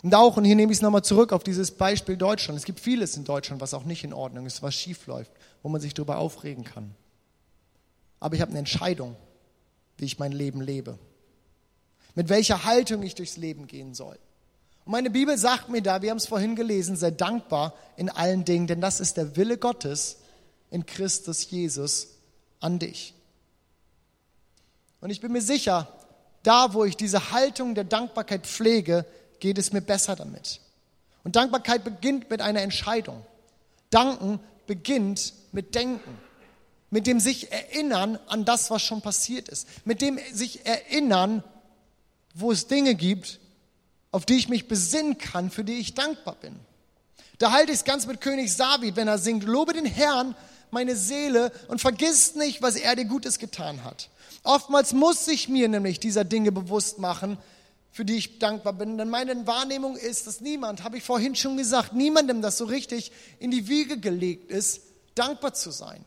Und 0.03 0.15
auch, 0.15 0.37
und 0.37 0.45
hier 0.45 0.57
nehme 0.57 0.71
ich 0.71 0.79
es 0.79 0.83
nochmal 0.83 1.03
zurück 1.03 1.33
auf 1.33 1.43
dieses 1.43 1.71
Beispiel 1.71 2.17
Deutschland. 2.17 2.59
Es 2.59 2.65
gibt 2.65 2.81
vieles 2.81 3.17
in 3.17 3.25
Deutschland, 3.25 3.61
was 3.61 3.75
auch 3.75 3.85
nicht 3.85 4.05
in 4.05 4.13
Ordnung 4.13 4.47
ist, 4.47 4.63
was 4.63 4.75
schief 4.75 5.07
läuft, 5.07 5.33
wo 5.63 5.69
man 5.69 5.81
sich 5.81 5.95
darüber 5.95 6.19
aufregen 6.19 6.65
kann. 6.65 6.95
Aber 8.27 8.35
ich 8.35 8.41
habe 8.41 8.51
eine 8.51 8.59
Entscheidung, 8.59 9.15
wie 9.99 10.05
ich 10.05 10.19
mein 10.19 10.33
Leben 10.33 10.61
lebe. 10.61 10.99
Mit 12.17 12.29
welcher 12.29 12.65
Haltung 12.65 13.05
ich 13.05 13.15
durchs 13.15 13.37
Leben 13.37 13.69
gehen 13.69 13.95
soll. 13.95 14.19
Und 14.85 14.91
meine 14.91 15.11
Bibel 15.11 15.39
sagt 15.39 15.69
mir 15.69 15.81
da, 15.81 16.03
wir 16.03 16.11
haben 16.11 16.17
es 16.17 16.27
vorhin 16.27 16.57
gelesen, 16.57 16.97
sei 16.97 17.13
dankbar 17.13 17.73
in 17.97 18.11
allen 18.11 18.45
Dingen, 18.45 18.67
denn 18.67 18.81
das 18.81 18.99
ist 18.99 19.17
der 19.17 19.37
Wille 19.37 19.59
Gottes 19.59 20.17
in 20.73 20.87
Christus 20.87 21.49
Jesus 21.53 22.09
an 22.59 22.81
dich. 22.81 23.15
Und 25.01 25.11
ich 25.11 25.21
bin 25.21 25.31
mir 25.31 25.41
sicher, 25.41 25.87
da, 26.43 26.75
wo 26.75 26.85
ich 26.85 26.97
diese 26.97 27.31
Haltung 27.31 27.77
der 27.77 27.85
Dankbarkeit 27.85 28.45
pflege, 28.45 29.07
geht 29.39 29.57
es 29.57 29.73
mir 29.73 29.83
besser 29.83 30.17
damit. 30.17 30.61
Und 31.23 31.37
Dankbarkeit 31.37 31.85
beginnt 31.85 32.29
mit 32.29 32.41
einer 32.41 32.63
Entscheidung. 32.63 33.25
Danken 33.91 34.41
beginnt 34.67 35.33
mit 35.53 35.77
Denken, 35.77 36.26
mit 36.97 37.07
dem 37.07 37.21
sich 37.21 37.53
erinnern 37.53 38.19
an 38.27 38.47
das, 38.47 38.71
was 38.71 38.81
schon 38.81 39.03
passiert 39.03 39.51
ist, 39.51 39.69
mit 39.85 40.01
dem 40.01 40.19
sich 40.33 40.65
erinnern, 40.65 41.45
wo 42.33 42.51
es 42.51 42.69
Dinge 42.69 42.95
gibt, 42.95 43.39
auf 44.13 44.25
die 44.25 44.39
ich 44.39 44.49
mich 44.49 44.67
besinnen 44.67 45.19
kann, 45.19 45.51
für 45.51 45.63
die 45.63 45.75
ich 45.75 45.93
dankbar 45.93 46.37
bin. 46.41 46.57
Da 47.37 47.53
halte 47.53 47.71
ich 47.71 47.81
es 47.81 47.85
ganz 47.85 48.07
mit 48.07 48.23
König 48.23 48.57
David, 48.57 48.97
wenn 48.97 49.09
er 49.09 49.19
singt, 49.19 49.45
lobe 49.45 49.75
den 49.75 49.85
Herrn, 49.85 50.35
meine 50.71 50.97
Seele, 50.97 51.53
und 51.69 51.83
vergiss 51.83 52.35
nicht, 52.35 52.63
was 52.63 52.77
er 52.77 52.97
dir 52.97 53.05
Gutes 53.05 53.39
getan 53.39 53.85
hat. 53.85 54.09
Oftmals 54.43 54.95
muss 54.95 55.29
ich 55.29 55.51
mir 55.51 55.69
nämlich 55.69 56.01
dieser 56.01 56.25
Dinge 56.25 56.51
bewusst 56.51 56.99
machen, 56.99 57.37
für 57.93 58.07
die 58.07 58.17
ich 58.17 58.39
dankbar 58.39 58.73
bin. 58.73 58.97
Denn 58.97 59.11
meine 59.11 59.47
Wahrnehmung 59.47 59.97
ist, 59.99 60.27
dass 60.27 60.41
niemand, 60.41 60.83
habe 60.83 60.97
ich 60.97 61.05
vorhin 61.05 61.37
schon 61.37 61.59
gesagt, 61.59 61.93
niemandem 61.93 62.41
das 62.41 62.57
so 62.57 62.65
richtig 62.65 63.13
in 63.39 63.51
die 63.51 63.69
Wiege 63.69 64.01
gelegt 64.01 64.51
ist, 64.51 64.81
dankbar 65.15 65.53
zu 65.53 65.71
sein. 65.71 66.03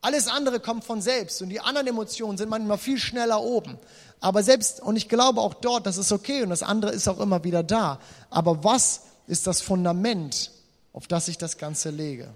Alles 0.00 0.28
andere 0.28 0.60
kommt 0.60 0.84
von 0.84 1.02
selbst 1.02 1.42
und 1.42 1.48
die 1.48 1.60
anderen 1.60 1.88
Emotionen 1.88 2.38
sind 2.38 2.48
manchmal 2.48 2.78
viel 2.78 2.98
schneller 2.98 3.42
oben. 3.42 3.78
Aber 4.20 4.42
selbst, 4.42 4.80
und 4.80 4.96
ich 4.96 5.08
glaube 5.08 5.40
auch 5.40 5.54
dort, 5.54 5.86
das 5.86 5.96
ist 5.96 6.12
okay 6.12 6.42
und 6.42 6.50
das 6.50 6.62
andere 6.62 6.92
ist 6.92 7.08
auch 7.08 7.20
immer 7.20 7.44
wieder 7.44 7.62
da. 7.62 7.98
Aber 8.30 8.64
was 8.64 9.02
ist 9.26 9.46
das 9.46 9.60
Fundament, 9.60 10.52
auf 10.92 11.06
das 11.06 11.28
ich 11.28 11.38
das 11.38 11.58
Ganze 11.58 11.90
lege? 11.90 12.32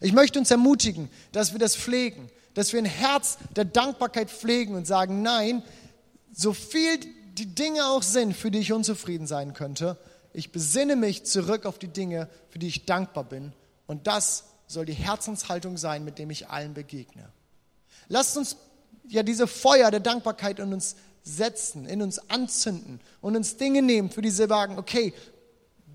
Ich 0.00 0.12
möchte 0.12 0.38
uns 0.38 0.50
ermutigen, 0.50 1.08
dass 1.32 1.52
wir 1.52 1.58
das 1.58 1.76
pflegen, 1.76 2.30
dass 2.54 2.72
wir 2.72 2.80
ein 2.80 2.84
Herz 2.84 3.38
der 3.54 3.64
Dankbarkeit 3.64 4.30
pflegen 4.30 4.74
und 4.74 4.86
sagen, 4.86 5.22
nein, 5.22 5.62
so 6.32 6.52
viel 6.52 6.98
die 7.34 7.54
Dinge 7.54 7.86
auch 7.86 8.02
sind, 8.02 8.34
für 8.34 8.50
die 8.50 8.58
ich 8.58 8.72
unzufrieden 8.72 9.26
sein 9.26 9.54
könnte, 9.54 9.96
ich 10.32 10.52
besinne 10.52 10.96
mich 10.96 11.24
zurück 11.24 11.64
auf 11.64 11.78
die 11.78 11.88
Dinge, 11.88 12.28
für 12.50 12.58
die 12.58 12.68
ich 12.68 12.84
dankbar 12.84 13.24
bin. 13.24 13.52
Und 13.86 14.06
das 14.06 14.44
soll 14.66 14.86
die 14.86 14.92
Herzenshaltung 14.92 15.76
sein, 15.76 16.04
mit 16.04 16.18
dem 16.18 16.30
ich 16.30 16.48
allen 16.48 16.74
begegne. 16.74 17.28
Lasst 18.08 18.36
uns 18.36 18.56
ja 19.08 19.22
diese 19.22 19.46
Feuer 19.46 19.90
der 19.90 20.00
Dankbarkeit 20.00 20.58
in 20.58 20.72
uns 20.72 20.96
setzen, 21.22 21.86
in 21.86 22.02
uns 22.02 22.30
anzünden 22.30 23.00
und 23.20 23.36
uns 23.36 23.56
Dinge 23.56 23.82
nehmen, 23.82 24.10
für 24.10 24.22
die 24.22 24.30
sie 24.30 24.46
sagen, 24.46 24.78
okay, 24.78 25.12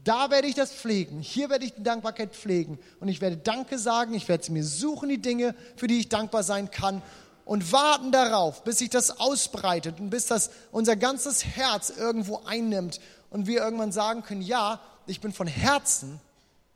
da 0.04 0.32
werde 0.32 0.48
ich 0.48 0.56
das 0.56 0.72
pflegen. 0.72 1.22
Hier 1.22 1.50
werde 1.50 1.66
ich 1.66 1.74
die 1.74 1.84
Dankbarkeit 1.84 2.34
pflegen. 2.34 2.80
Und 3.00 3.08
ich 3.08 3.22
werde 3.22 3.38
Danke 3.38 3.78
sagen. 3.78 4.14
Ich 4.14 4.28
werde 4.28 4.52
mir 4.52 4.64
suchen, 4.64 5.10
die 5.10 5.22
Dinge, 5.22 5.54
für 5.76 5.88
die 5.88 6.00
ich 6.00 6.10
dankbar 6.10 6.44
sein 6.44 6.72
kann. 6.72 7.02
Und 7.46 7.72
warten 7.72 8.12
darauf, 8.12 8.64
bis 8.64 8.80
sich 8.80 8.90
das 8.90 9.20
ausbreitet 9.20 10.00
und 10.00 10.10
bis 10.10 10.28
das 10.28 10.52
unser 10.72 10.96
ganzes 10.96 11.46
Herz 11.46 11.92
irgendwo 11.96 12.42
einnimmt. 12.46 13.00
Und 13.30 13.46
wir 13.46 13.62
irgendwann 13.62 13.92
sagen 13.92 14.24
können, 14.24 14.42
ja, 14.42 14.80
ich 15.06 15.22
bin 15.22 15.34
von 15.34 15.48
Herzen 15.48 16.20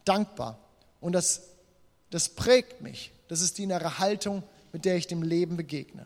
dankbar. 0.04 0.60
Und 1.02 1.14
das, 1.14 1.42
das 2.10 2.30
prägt 2.30 2.82
mich. 2.82 3.12
Das 3.28 3.42
ist 3.42 3.58
die 3.58 3.64
innere 3.64 4.00
Haltung, 4.00 4.44
mit 4.72 4.86
der 4.86 4.98
ich 4.98 5.08
dem 5.08 5.24
Leben 5.24 5.58
begegne. 5.58 6.06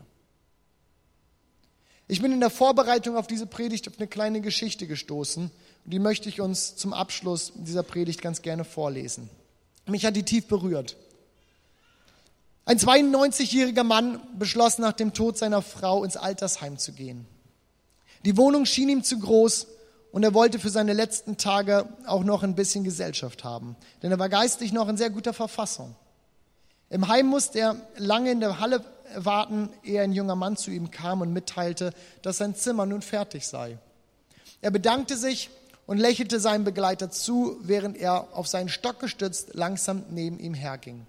Ich 2.08 2.20
bin 2.20 2.32
in 2.32 2.40
der 2.40 2.50
Vorbereitung 2.50 3.16
auf 3.16 3.26
diese 3.26 3.46
Predigt 3.46 3.86
auf 3.88 3.98
eine 3.98 4.08
kleine 4.08 4.40
Geschichte 4.40 4.86
gestoßen 4.86 5.44
und 5.84 5.90
die 5.90 5.98
möchte 5.98 6.28
ich 6.28 6.40
uns 6.40 6.76
zum 6.76 6.92
Abschluss 6.92 7.52
dieser 7.54 7.82
Predigt 7.82 8.20
ganz 8.20 8.42
gerne 8.42 8.64
vorlesen. 8.64 9.30
Mich 9.86 10.04
hat 10.04 10.16
die 10.16 10.24
tief 10.24 10.46
berührt. 10.46 10.96
Ein 12.64 12.78
92-jähriger 12.78 13.84
Mann 13.84 14.20
beschloss 14.38 14.78
nach 14.78 14.92
dem 14.92 15.12
Tod 15.12 15.38
seiner 15.38 15.62
Frau 15.62 16.04
ins 16.04 16.16
Altersheim 16.16 16.78
zu 16.78 16.92
gehen. 16.92 17.26
Die 18.24 18.36
Wohnung 18.36 18.66
schien 18.66 18.88
ihm 18.88 19.02
zu 19.02 19.18
groß 19.18 19.66
und 20.12 20.22
er 20.22 20.34
wollte 20.34 20.58
für 20.58 20.70
seine 20.70 20.92
letzten 20.92 21.36
Tage 21.36 21.88
auch 22.06 22.24
noch 22.24 22.42
ein 22.42 22.54
bisschen 22.54 22.84
Gesellschaft 22.84 23.44
haben, 23.44 23.76
denn 24.02 24.10
er 24.10 24.18
war 24.18 24.28
geistig 24.28 24.72
noch 24.72 24.88
in 24.88 24.96
sehr 24.96 25.10
guter 25.10 25.32
Verfassung. 25.32 25.94
Im 26.88 27.06
Heim 27.08 27.26
musste 27.26 27.60
er 27.60 27.76
lange 27.96 28.32
in 28.32 28.40
der 28.40 28.58
Halle 28.58 28.84
warten, 29.14 29.70
ehe 29.84 30.02
ein 30.02 30.12
junger 30.12 30.34
Mann 30.34 30.56
zu 30.56 30.70
ihm 30.70 30.90
kam 30.90 31.20
und 31.20 31.32
mitteilte, 31.32 31.92
dass 32.22 32.38
sein 32.38 32.54
Zimmer 32.54 32.86
nun 32.86 33.02
fertig 33.02 33.46
sei. 33.46 33.78
Er 34.60 34.70
bedankte 34.70 35.16
sich 35.16 35.50
und 35.86 35.98
lächelte 35.98 36.40
seinem 36.40 36.64
Begleiter 36.64 37.10
zu, 37.10 37.56
während 37.62 37.96
er 37.96 38.28
auf 38.32 38.46
seinen 38.46 38.68
Stock 38.68 39.00
gestützt 39.00 39.54
langsam 39.54 40.04
neben 40.10 40.38
ihm 40.38 40.54
herging. 40.54 41.06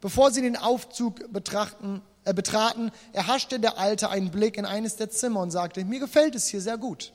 Bevor 0.00 0.30
sie 0.30 0.42
den 0.42 0.56
Aufzug 0.56 1.32
betrachten, 1.32 2.02
äh, 2.24 2.34
betraten, 2.34 2.90
erhaschte 3.12 3.60
der 3.60 3.78
Alte 3.78 4.10
einen 4.10 4.30
Blick 4.30 4.56
in 4.56 4.64
eines 4.64 4.96
der 4.96 5.10
Zimmer 5.10 5.40
und 5.40 5.50
sagte, 5.50 5.84
mir 5.84 6.00
gefällt 6.00 6.34
es 6.34 6.48
hier 6.48 6.60
sehr 6.60 6.78
gut. 6.78 7.12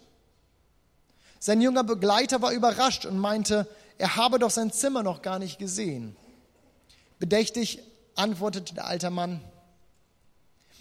Sein 1.40 1.62
junger 1.62 1.84
Begleiter 1.84 2.42
war 2.42 2.52
überrascht 2.52 3.06
und 3.06 3.20
meinte, 3.20 3.68
er 3.98 4.16
habe 4.16 4.40
doch 4.40 4.52
sein 4.52 4.72
Zimmer 4.72 5.04
noch 5.04 5.22
gar 5.22 5.40
nicht 5.40 5.60
gesehen. 5.60 6.16
Bedächtig 7.20 7.80
antwortete 8.16 8.76
der 8.76 8.88
alte 8.88 9.10
Mann, 9.10 9.42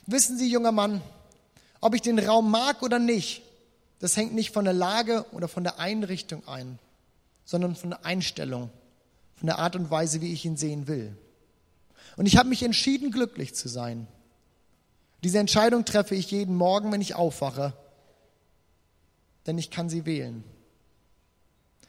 Wissen 0.08 0.38
Sie, 0.38 0.48
junger 0.48 0.70
Mann, 0.70 1.02
ob 1.80 1.94
ich 1.94 2.02
den 2.02 2.18
Raum 2.20 2.50
mag 2.50 2.82
oder 2.82 3.00
nicht, 3.00 3.42
das 3.98 4.16
hängt 4.16 4.34
nicht 4.34 4.52
von 4.52 4.64
der 4.64 4.74
Lage 4.74 5.26
oder 5.32 5.48
von 5.48 5.64
der 5.64 5.80
Einrichtung 5.80 6.46
ein, 6.46 6.78
sondern 7.44 7.74
von 7.74 7.90
der 7.90 8.04
Einstellung, 8.04 8.70
von 9.34 9.46
der 9.46 9.58
Art 9.58 9.74
und 9.74 9.90
Weise, 9.90 10.20
wie 10.20 10.32
ich 10.32 10.44
ihn 10.44 10.56
sehen 10.56 10.86
will. 10.86 11.16
Und 12.16 12.26
ich 12.26 12.36
habe 12.36 12.48
mich 12.48 12.62
entschieden, 12.62 13.10
glücklich 13.10 13.54
zu 13.54 13.68
sein. 13.68 14.06
Diese 15.24 15.38
Entscheidung 15.38 15.84
treffe 15.84 16.14
ich 16.14 16.30
jeden 16.30 16.54
Morgen, 16.54 16.92
wenn 16.92 17.00
ich 17.00 17.16
aufwache, 17.16 17.72
denn 19.46 19.58
ich 19.58 19.70
kann 19.70 19.88
sie 19.88 20.06
wählen. 20.06 20.44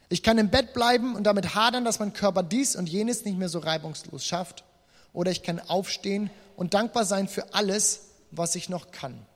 Ich 0.08 0.22
kann 0.22 0.38
im 0.38 0.48
Bett 0.48 0.72
bleiben 0.72 1.14
und 1.14 1.24
damit 1.24 1.54
hadern, 1.54 1.84
dass 1.84 1.98
mein 1.98 2.14
Körper 2.14 2.42
dies 2.42 2.76
und 2.76 2.88
jenes 2.88 3.24
nicht 3.24 3.38
mehr 3.38 3.48
so 3.48 3.58
reibungslos 3.58 4.24
schafft. 4.24 4.64
Oder 5.12 5.30
ich 5.30 5.42
kann 5.42 5.60
aufstehen 5.60 6.30
und 6.56 6.74
dankbar 6.74 7.04
sein 7.04 7.28
für 7.28 7.54
alles, 7.54 8.06
was 8.30 8.54
ich 8.54 8.68
noch 8.68 8.90
kann. 8.90 9.26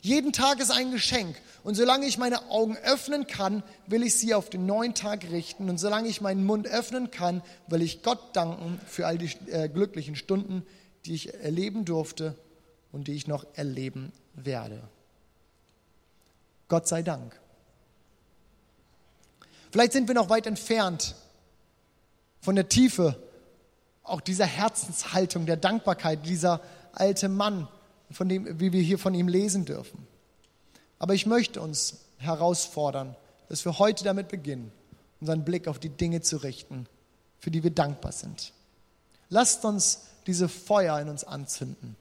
Jeden 0.00 0.32
Tag 0.32 0.60
ist 0.60 0.70
ein 0.70 0.90
Geschenk. 0.90 1.36
Und 1.62 1.76
solange 1.76 2.06
ich 2.06 2.18
meine 2.18 2.50
Augen 2.50 2.76
öffnen 2.78 3.26
kann, 3.26 3.62
will 3.86 4.02
ich 4.02 4.16
sie 4.16 4.34
auf 4.34 4.50
den 4.50 4.66
neuen 4.66 4.94
Tag 4.94 5.30
richten. 5.30 5.68
Und 5.68 5.78
solange 5.78 6.08
ich 6.08 6.20
meinen 6.20 6.44
Mund 6.44 6.66
öffnen 6.66 7.10
kann, 7.10 7.42
will 7.68 7.82
ich 7.82 8.02
Gott 8.02 8.34
danken 8.34 8.80
für 8.86 9.06
all 9.06 9.18
die 9.18 9.30
äh, 9.50 9.68
glücklichen 9.68 10.16
Stunden, 10.16 10.64
die 11.04 11.14
ich 11.14 11.34
erleben 11.34 11.84
durfte 11.84 12.36
und 12.90 13.08
die 13.08 13.12
ich 13.12 13.26
noch 13.26 13.44
erleben 13.54 14.12
werde. 14.34 14.82
Gott 16.72 16.88
sei 16.88 17.02
Dank. 17.02 17.38
Vielleicht 19.72 19.92
sind 19.92 20.08
wir 20.08 20.14
noch 20.14 20.30
weit 20.30 20.46
entfernt 20.46 21.14
von 22.40 22.56
der 22.56 22.70
Tiefe 22.70 23.22
auch 24.02 24.22
dieser 24.22 24.46
Herzenshaltung, 24.46 25.44
der 25.44 25.58
Dankbarkeit, 25.58 26.24
dieser 26.24 26.62
alte 26.94 27.28
Mann, 27.28 27.68
von 28.10 28.26
dem, 28.26 28.58
wie 28.58 28.72
wir 28.72 28.80
hier 28.80 28.98
von 28.98 29.12
ihm 29.12 29.28
lesen 29.28 29.66
dürfen. 29.66 30.06
Aber 30.98 31.12
ich 31.12 31.26
möchte 31.26 31.60
uns 31.60 32.06
herausfordern, 32.16 33.16
dass 33.50 33.66
wir 33.66 33.78
heute 33.78 34.02
damit 34.02 34.28
beginnen, 34.28 34.72
unseren 35.20 35.44
Blick 35.44 35.68
auf 35.68 35.78
die 35.78 35.90
Dinge 35.90 36.22
zu 36.22 36.38
richten, 36.38 36.86
für 37.38 37.50
die 37.50 37.62
wir 37.62 37.70
dankbar 37.70 38.12
sind. 38.12 38.54
Lasst 39.28 39.66
uns 39.66 40.06
diese 40.26 40.48
Feuer 40.48 40.98
in 41.00 41.10
uns 41.10 41.22
anzünden. 41.22 41.96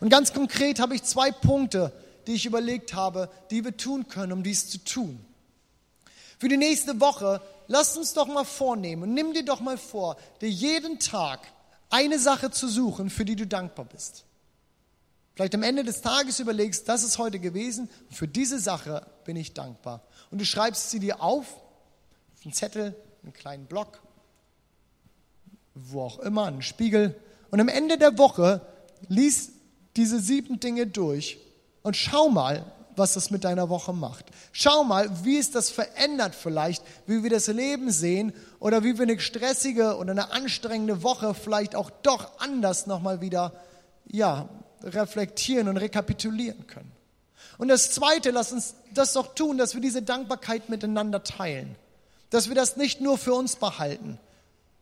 Und 0.00 0.08
ganz 0.08 0.32
konkret 0.32 0.80
habe 0.80 0.94
ich 0.94 1.02
zwei 1.02 1.30
Punkte, 1.30 1.92
die 2.26 2.34
ich 2.34 2.46
überlegt 2.46 2.94
habe, 2.94 3.30
die 3.50 3.64
wir 3.64 3.76
tun 3.76 4.08
können, 4.08 4.32
um 4.32 4.42
dies 4.42 4.68
zu 4.68 4.78
tun. 4.78 5.24
Für 6.38 6.48
die 6.48 6.56
nächste 6.56 7.00
Woche, 7.00 7.40
lasst 7.68 7.96
uns 7.96 8.12
doch 8.12 8.26
mal 8.26 8.44
vornehmen 8.44 9.04
und 9.04 9.14
nimm 9.14 9.32
dir 9.32 9.44
doch 9.44 9.60
mal 9.60 9.78
vor, 9.78 10.16
dir 10.40 10.50
jeden 10.50 10.98
Tag 10.98 11.40
eine 11.90 12.18
Sache 12.18 12.50
zu 12.50 12.68
suchen, 12.68 13.10
für 13.10 13.24
die 13.24 13.36
du 13.36 13.46
dankbar 13.46 13.84
bist. 13.84 14.24
Vielleicht 15.34 15.54
am 15.54 15.62
Ende 15.62 15.82
des 15.82 16.00
Tages 16.00 16.38
überlegst, 16.38 16.88
das 16.88 17.02
ist 17.02 17.18
heute 17.18 17.40
gewesen, 17.40 17.88
und 18.08 18.16
für 18.16 18.28
diese 18.28 18.60
Sache 18.60 19.06
bin 19.24 19.36
ich 19.36 19.52
dankbar. 19.52 20.02
Und 20.30 20.40
du 20.40 20.44
schreibst 20.44 20.90
sie 20.90 21.00
dir 21.00 21.22
auf, 21.22 21.46
auf 22.34 22.44
einen 22.44 22.52
Zettel, 22.52 22.94
einen 23.22 23.32
kleinen 23.32 23.66
Block, 23.66 24.00
wo 25.74 26.02
auch 26.02 26.20
immer, 26.20 26.46
einen 26.46 26.62
Spiegel. 26.62 27.20
Und 27.50 27.60
am 27.60 27.68
Ende 27.68 27.98
der 27.98 28.16
Woche 28.16 28.60
lies 29.08 29.50
diese 29.96 30.20
sieben 30.20 30.60
Dinge 30.60 30.86
durch 30.86 31.38
und 31.84 31.96
schau 31.96 32.28
mal, 32.30 32.64
was 32.96 33.14
das 33.14 33.30
mit 33.30 33.44
deiner 33.44 33.68
Woche 33.68 33.92
macht. 33.92 34.24
Schau 34.52 34.84
mal, 34.84 35.08
wie 35.24 35.38
es 35.38 35.50
das 35.50 35.70
verändert 35.70 36.34
vielleicht, 36.34 36.82
wie 37.06 37.22
wir 37.22 37.30
das 37.30 37.46
Leben 37.46 37.90
sehen 37.90 38.32
oder 38.58 38.82
wie 38.82 38.96
wir 38.98 39.02
eine 39.02 39.20
stressige 39.20 39.96
oder 39.96 40.12
eine 40.12 40.32
anstrengende 40.32 41.02
Woche 41.02 41.34
vielleicht 41.34 41.76
auch 41.76 41.90
doch 41.90 42.38
anders 42.38 42.86
nochmal 42.86 43.20
wieder, 43.20 43.52
ja, 44.06 44.48
reflektieren 44.82 45.68
und 45.68 45.76
rekapitulieren 45.76 46.66
können. 46.66 46.90
Und 47.58 47.68
das 47.68 47.90
Zweite, 47.90 48.30
lass 48.30 48.52
uns 48.52 48.74
das 48.92 49.12
doch 49.12 49.34
tun, 49.34 49.58
dass 49.58 49.74
wir 49.74 49.80
diese 49.80 50.02
Dankbarkeit 50.02 50.68
miteinander 50.68 51.22
teilen. 51.22 51.76
Dass 52.30 52.48
wir 52.48 52.54
das 52.54 52.76
nicht 52.76 53.00
nur 53.00 53.18
für 53.18 53.34
uns 53.34 53.56
behalten. 53.56 54.18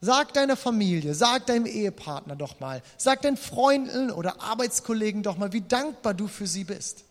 Sag 0.05 0.33
deiner 0.35 0.57
Familie, 0.57 1.15
sag 1.15 1.47
deinem 1.47 1.65
Ehepartner 1.65 2.35
doch 2.35 2.59
mal, 2.59 2.83
sag 2.97 3.23
deinen 3.23 3.37
Freunden 3.37 4.11
oder 4.11 4.43
Arbeitskollegen 4.43 5.23
doch 5.23 5.39
mal, 5.39 5.53
wie 5.53 5.61
dankbar 5.61 6.13
du 6.13 6.27
für 6.27 6.49
sie 6.49 6.65
bist. 6.65 7.05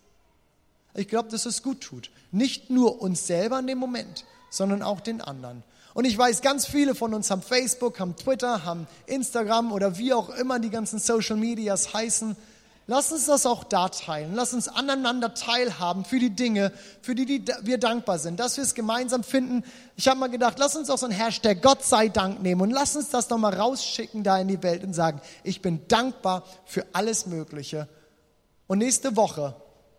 Ich 0.93 1.07
glaube, 1.07 1.29
dass 1.29 1.45
es 1.45 1.63
gut 1.63 1.79
tut. 1.79 2.11
Nicht 2.33 2.69
nur 2.69 3.01
uns 3.01 3.25
selber 3.27 3.59
in 3.59 3.67
dem 3.67 3.77
Moment, 3.77 4.25
sondern 4.49 4.81
auch 4.81 4.99
den 4.99 5.21
anderen. 5.21 5.63
Und 5.93 6.03
ich 6.03 6.17
weiß, 6.17 6.41
ganz 6.41 6.65
viele 6.65 6.93
von 6.93 7.13
uns 7.13 7.31
haben 7.31 7.41
Facebook, 7.41 7.97
haben 8.01 8.17
Twitter, 8.17 8.65
haben 8.65 8.87
Instagram 9.05 9.71
oder 9.71 9.97
wie 9.97 10.13
auch 10.13 10.27
immer 10.29 10.59
die 10.59 10.69
ganzen 10.69 10.99
Social 10.99 11.37
Medias 11.37 11.93
heißen. 11.93 12.35
Lass 12.87 13.11
uns 13.11 13.27
das 13.27 13.45
auch 13.45 13.63
da 13.63 13.89
teilen. 13.89 14.33
Lass 14.33 14.53
uns 14.53 14.67
aneinander 14.67 15.33
teilhaben 15.33 16.03
für 16.03 16.19
die 16.19 16.31
Dinge, 16.31 16.73
für 17.01 17.15
die, 17.15 17.25
die 17.25 17.53
wir 17.61 17.77
dankbar 17.77 18.19
sind, 18.19 18.39
dass 18.39 18.57
wir 18.57 18.63
es 18.63 18.73
gemeinsam 18.73 19.23
finden. 19.23 19.63
Ich 19.95 20.07
habe 20.07 20.19
mal 20.19 20.29
gedacht, 20.29 20.57
lass 20.57 20.75
uns 20.75 20.89
auch 20.89 20.97
so 20.97 21.05
ein 21.05 21.11
Hashtag 21.11 21.61
Gott 21.61 21.83
sei 21.83 22.09
Dank 22.09 22.41
nehmen 22.41 22.61
und 22.61 22.71
lass 22.71 22.95
uns 22.95 23.09
das 23.09 23.29
nochmal 23.29 23.53
rausschicken 23.53 24.23
da 24.23 24.39
in 24.39 24.47
die 24.47 24.61
Welt 24.63 24.83
und 24.83 24.93
sagen, 24.93 25.21
ich 25.43 25.61
bin 25.61 25.87
dankbar 25.87 26.43
für 26.65 26.85
alles 26.91 27.27
Mögliche. 27.27 27.87
Und 28.67 28.79
nächste 28.79 29.15
Woche 29.15 29.55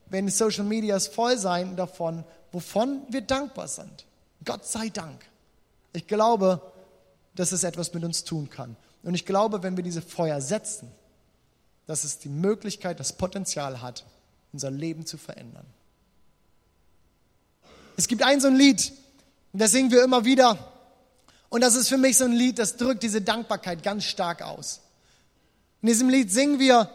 werden 0.06 0.26
die 0.26 0.32
Social 0.32 0.64
Medias 0.64 1.06
voll 1.06 1.38
sein 1.38 1.76
davon, 1.76 2.24
wovon 2.50 3.02
wir 3.08 3.22
dankbar 3.22 3.68
sind. 3.68 4.06
Gott 4.44 4.66
sei 4.66 4.88
Dank. 4.88 5.24
Ich 5.92 6.06
glaube, 6.06 6.60
dass 7.34 7.52
es 7.52 7.64
etwas 7.64 7.94
mit 7.94 8.04
uns 8.04 8.24
tun 8.24 8.50
kann. 8.50 8.76
Und 9.02 9.14
ich 9.14 9.24
glaube, 9.24 9.62
wenn 9.62 9.76
wir 9.76 9.84
diese 9.84 10.02
Feuer 10.02 10.40
setzen, 10.40 10.90
dass 11.86 12.04
es 12.04 12.18
die 12.18 12.28
Möglichkeit, 12.28 13.00
das 13.00 13.12
Potenzial 13.12 13.82
hat, 13.82 14.04
unser 14.52 14.70
Leben 14.70 15.06
zu 15.06 15.18
verändern. 15.18 15.66
Es 17.96 18.08
gibt 18.08 18.22
ein 18.22 18.40
so 18.40 18.48
ein 18.48 18.56
Lied, 18.56 18.92
das 19.52 19.72
singen 19.72 19.90
wir 19.90 20.02
immer 20.02 20.24
wieder. 20.24 20.58
Und 21.48 21.60
das 21.60 21.74
ist 21.74 21.88
für 21.88 21.98
mich 21.98 22.16
so 22.16 22.24
ein 22.24 22.32
Lied, 22.32 22.58
das 22.58 22.76
drückt 22.76 23.02
diese 23.02 23.20
Dankbarkeit 23.20 23.82
ganz 23.82 24.04
stark 24.04 24.42
aus. 24.42 24.80
In 25.82 25.88
diesem 25.88 26.08
Lied 26.08 26.32
singen 26.32 26.58
wir 26.58 26.88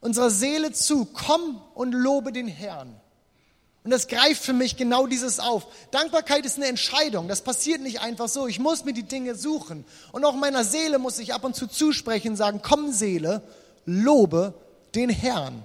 unserer 0.00 0.30
Seele 0.30 0.72
zu, 0.72 1.04
komm 1.04 1.60
und 1.74 1.92
lobe 1.92 2.32
den 2.32 2.48
Herrn. 2.48 2.98
Und 3.84 3.90
das 3.90 4.08
greift 4.08 4.42
für 4.42 4.52
mich 4.52 4.76
genau 4.76 5.06
dieses 5.06 5.40
auf. 5.40 5.66
Dankbarkeit 5.90 6.44
ist 6.44 6.56
eine 6.56 6.66
Entscheidung. 6.66 7.28
Das 7.28 7.42
passiert 7.42 7.80
nicht 7.80 8.00
einfach 8.00 8.28
so. 8.28 8.46
Ich 8.46 8.58
muss 8.58 8.84
mir 8.84 8.92
die 8.92 9.04
Dinge 9.04 9.34
suchen. 9.34 9.84
Und 10.12 10.24
auch 10.24 10.34
meiner 10.34 10.64
Seele 10.64 10.98
muss 10.98 11.18
ich 11.18 11.32
ab 11.32 11.44
und 11.44 11.56
zu 11.56 11.66
zusprechen 11.66 12.36
sagen, 12.36 12.60
komm 12.62 12.92
Seele, 12.92 13.42
lobe 13.88 14.54
den 14.94 15.08
Herrn. 15.10 15.64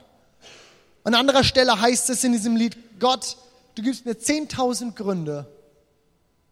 An 1.03 1.13
anderer 1.13 1.43
Stelle 1.43 1.79
heißt 1.79 2.09
es 2.09 2.23
in 2.23 2.31
diesem 2.31 2.55
Lied, 2.55 2.77
Gott, 2.99 3.37
du 3.75 3.83
gibst 3.83 4.05
mir 4.05 4.13
10.000 4.13 4.95
Gründe, 4.95 5.45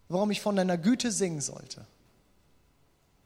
warum 0.10 0.32
ich 0.32 0.42
von 0.42 0.56
deiner 0.56 0.78
Güte 0.78 1.12
singen 1.12 1.40
sollte. 1.40 1.86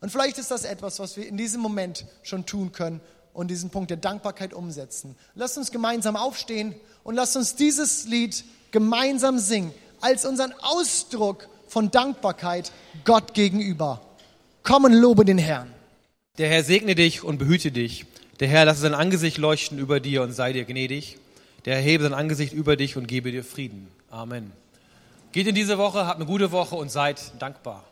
Und 0.01 0.11
vielleicht 0.11 0.37
ist 0.37 0.51
das 0.51 0.65
etwas, 0.65 0.99
was 0.99 1.17
wir 1.17 1.27
in 1.27 1.37
diesem 1.37 1.61
Moment 1.61 2.05
schon 2.21 2.45
tun 2.45 2.71
können 2.71 3.01
und 3.33 3.49
diesen 3.49 3.71
Punkt 3.71 3.89
der 3.89 3.97
Dankbarkeit 3.97 4.53
umsetzen. 4.53 5.15
Lasst 5.33 5.57
uns 5.57 5.71
gemeinsam 5.71 6.15
aufstehen 6.15 6.75
und 7.03 7.15
lasst 7.15 7.35
uns 7.35 7.55
dieses 7.55 8.05
Lied 8.05 8.43
gemeinsam 8.69 9.39
singen, 9.39 9.73
als 10.01 10.25
unseren 10.25 10.53
Ausdruck 10.61 11.49
von 11.67 11.89
Dankbarkeit 11.89 12.71
Gott 13.03 13.33
gegenüber. 13.33 14.01
Komm 14.61 14.83
und 14.83 14.93
lobe 14.93 15.25
den 15.25 15.39
Herrn. 15.39 15.73
Der 16.37 16.49
Herr 16.49 16.63
segne 16.63 16.93
dich 16.93 17.23
und 17.23 17.39
behüte 17.39 17.71
dich. 17.71 18.05
Der 18.39 18.47
Herr 18.49 18.65
lasse 18.65 18.81
sein 18.81 18.93
Angesicht 18.93 19.37
leuchten 19.37 19.79
über 19.79 19.99
dir 19.99 20.21
und 20.21 20.33
sei 20.33 20.51
dir 20.51 20.65
gnädig. 20.65 21.17
Der 21.63 21.75
Herr 21.75 21.81
hebe 21.81 22.03
sein 22.03 22.13
Angesicht 22.13 22.51
über 22.51 22.75
dich 22.75 22.97
und 22.97 23.07
gebe 23.07 23.31
dir 23.31 23.43
Frieden. 23.43 23.87
Amen. 24.09 24.51
Geht 25.31 25.47
in 25.47 25.55
diese 25.55 25.77
Woche, 25.77 26.05
habt 26.05 26.17
eine 26.17 26.25
gute 26.25 26.51
Woche 26.51 26.75
und 26.75 26.91
seid 26.91 27.19
dankbar. 27.39 27.83